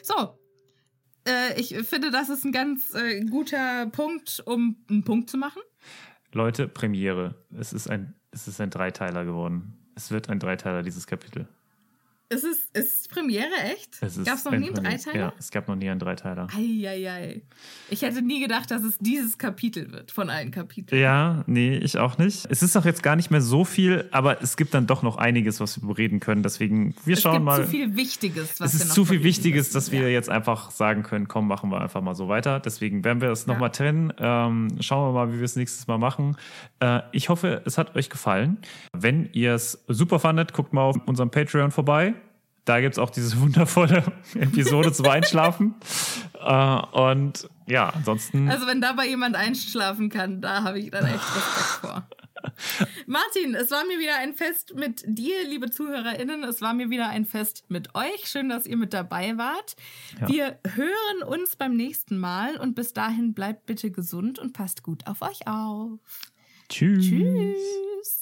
So. 0.04 0.14
Äh, 1.28 1.60
ich 1.60 1.76
finde, 1.88 2.12
das 2.12 2.30
ist 2.30 2.46
ein 2.46 2.52
ganz 2.52 2.94
äh, 2.94 3.22
guter 3.26 3.88
Punkt, 3.88 4.42
um 4.46 4.78
einen 4.90 5.04
Punkt 5.04 5.30
zu 5.30 5.38
machen. 5.38 5.62
Leute, 6.32 6.68
Premiere. 6.68 7.36
Es 7.58 7.74
ist 7.74 7.90
ein, 7.90 8.16
es 8.32 8.48
ist 8.48 8.62
ein 8.62 8.70
Dreiteiler 8.70 9.26
geworden. 9.26 9.78
Es 9.96 10.12
wird 10.12 10.30
ein 10.30 10.40
Dreiteiler, 10.40 10.84
dieses 10.84 11.08
Kapitel. 11.08 11.48
Ist 12.32 12.44
es 12.44 12.70
ist 12.74 13.10
Premiere, 13.10 13.50
echt? 13.74 13.98
Es 14.02 14.16
ist 14.16 14.26
Gab 14.28 14.36
es 14.36 14.46
noch 14.46 14.52
nie 14.52 14.68
einen. 14.68 14.76
Dreiteiler? 14.76 15.18
Ja, 15.20 15.34
es 15.40 15.50
gab 15.50 15.68
noch 15.68 15.76
nie 15.76 15.90
einen 15.90 16.00
Dreiteiler. 16.00 16.48
Eieiei. 16.56 17.42
Ich 17.90 18.04
hätte 18.04 18.22
nie 18.22 18.40
gedacht, 18.40 18.70
dass 18.70 18.84
es 18.84 19.00
dieses 19.00 19.40
Kapitel 19.40 19.92
wird 19.92 20.12
von 20.12 20.30
allen 20.30 20.52
Kapiteln. 20.52 21.02
Ja, 21.02 21.44
nee, 21.48 21.76
ich 21.78 21.98
auch 21.98 22.20
nicht. 22.20 22.46
Es 22.52 22.62
ist 22.62 22.78
auch 22.78 22.86
jetzt 22.86 23.02
gar 23.02 23.16
nicht 23.16 23.32
mehr 23.32 23.42
so 23.42 23.66
viel, 23.66 24.08
aber 24.12 24.44
es 24.44 24.58
gibt 24.58 24.76
dann 24.76 24.86
doch 24.86 25.02
noch 25.02 25.18
einiges, 25.18 25.60
was 25.60 25.82
wir 25.82 25.98
reden 25.98 26.20
können. 26.20 26.44
Deswegen, 26.44 26.94
wir 27.04 27.16
es 27.16 27.22
schauen 27.24 27.34
gibt 27.34 27.46
mal. 27.46 27.64
zu 27.66 27.72
viel 27.72 27.96
Wichtiges, 27.96 28.60
was 28.62 28.76
es 28.76 28.84
ist 28.84 28.94
zu 28.94 29.06
viel 29.06 29.24
Wichtiges, 29.24 29.72
dass 29.72 29.92
wir 29.92 30.02
Ja. 30.02 30.08
jetzt 30.10 30.30
einfach 30.30 30.70
sagen 30.70 31.02
können, 31.02 31.28
komm, 31.28 31.48
machen 31.48 31.72
wir 31.72 31.82
einfach 31.82 32.02
mal 32.02 32.14
so 32.14 32.28
weiter. 32.28 32.60
Deswegen 32.60 33.04
werden 33.04 33.22
wir 33.22 33.30
das 33.30 33.48
Ja. 33.48 33.54
nochmal 33.54 33.72
trennen. 33.72 34.14
Ähm, 34.20 34.68
schauen 34.82 35.10
wir 35.10 35.14
mal, 35.26 35.34
wie 35.34 35.38
wir 35.40 35.46
es 35.46 35.56
nächstes 35.56 35.88
Mal 35.88 35.98
machen. 35.98 36.38
Äh, 36.80 37.00
ich 37.12 37.30
hoffe, 37.30 37.64
es 37.66 37.80
hat 37.80 37.96
euch 37.96 38.12
gefallen. 38.12 38.58
Wenn 38.96 39.30
ihr 39.34 39.56
es 39.56 39.84
super 39.88 40.20
fandet, 40.20 40.54
guckt 40.54 40.74
mal 40.74 40.84
auf 40.84 40.96
unserem 41.08 41.32
Patreon 41.32 41.72
vorbei. 41.72 42.14
Da 42.70 42.82
gibt 42.82 42.94
es 42.94 43.00
auch 43.00 43.10
diese 43.10 43.36
wundervolle 43.42 44.04
Episode 44.36 44.94
zum 44.94 45.08
Einschlafen. 45.08 45.74
Äh, 46.40 46.76
und 46.92 47.50
ja, 47.66 47.90
ansonsten. 47.90 48.48
Also 48.48 48.68
wenn 48.68 48.80
dabei 48.80 49.08
jemand 49.08 49.36
einschlafen 49.36 50.10
kann, 50.10 50.40
da 50.40 50.62
habe 50.62 50.78
ich 50.78 50.92
dann 50.92 51.06
echt 51.06 51.16
Respekt 51.16 51.82
vor. 51.82 52.08
Martin, 53.08 53.56
es 53.56 53.72
war 53.72 53.84
mir 53.86 53.98
wieder 53.98 54.18
ein 54.20 54.36
Fest 54.36 54.76
mit 54.76 55.04
dir, 55.08 55.48
liebe 55.48 55.72
ZuhörerInnen. 55.72 56.44
Es 56.44 56.62
war 56.62 56.76
mir 56.76 56.92
wieder 56.92 57.10
ein 57.10 57.26
Fest 57.26 57.64
mit 57.70 57.96
euch. 57.96 58.26
Schön, 58.26 58.50
dass 58.50 58.68
ihr 58.68 58.78
mit 58.78 58.94
dabei 58.94 59.36
wart. 59.36 59.76
Ja. 60.22 60.28
Wir 60.30 60.60
hören 60.76 61.24
uns 61.28 61.56
beim 61.56 61.76
nächsten 61.76 62.20
Mal 62.20 62.58
und 62.58 62.76
bis 62.76 62.94
dahin 62.94 63.34
bleibt 63.34 63.66
bitte 63.66 63.90
gesund 63.90 64.38
und 64.38 64.54
passt 64.54 64.84
gut 64.84 65.08
auf 65.08 65.24
euch 65.24 65.48
auf. 65.48 66.00
tschüss. 66.70 67.04
Tschüss. 67.04 68.22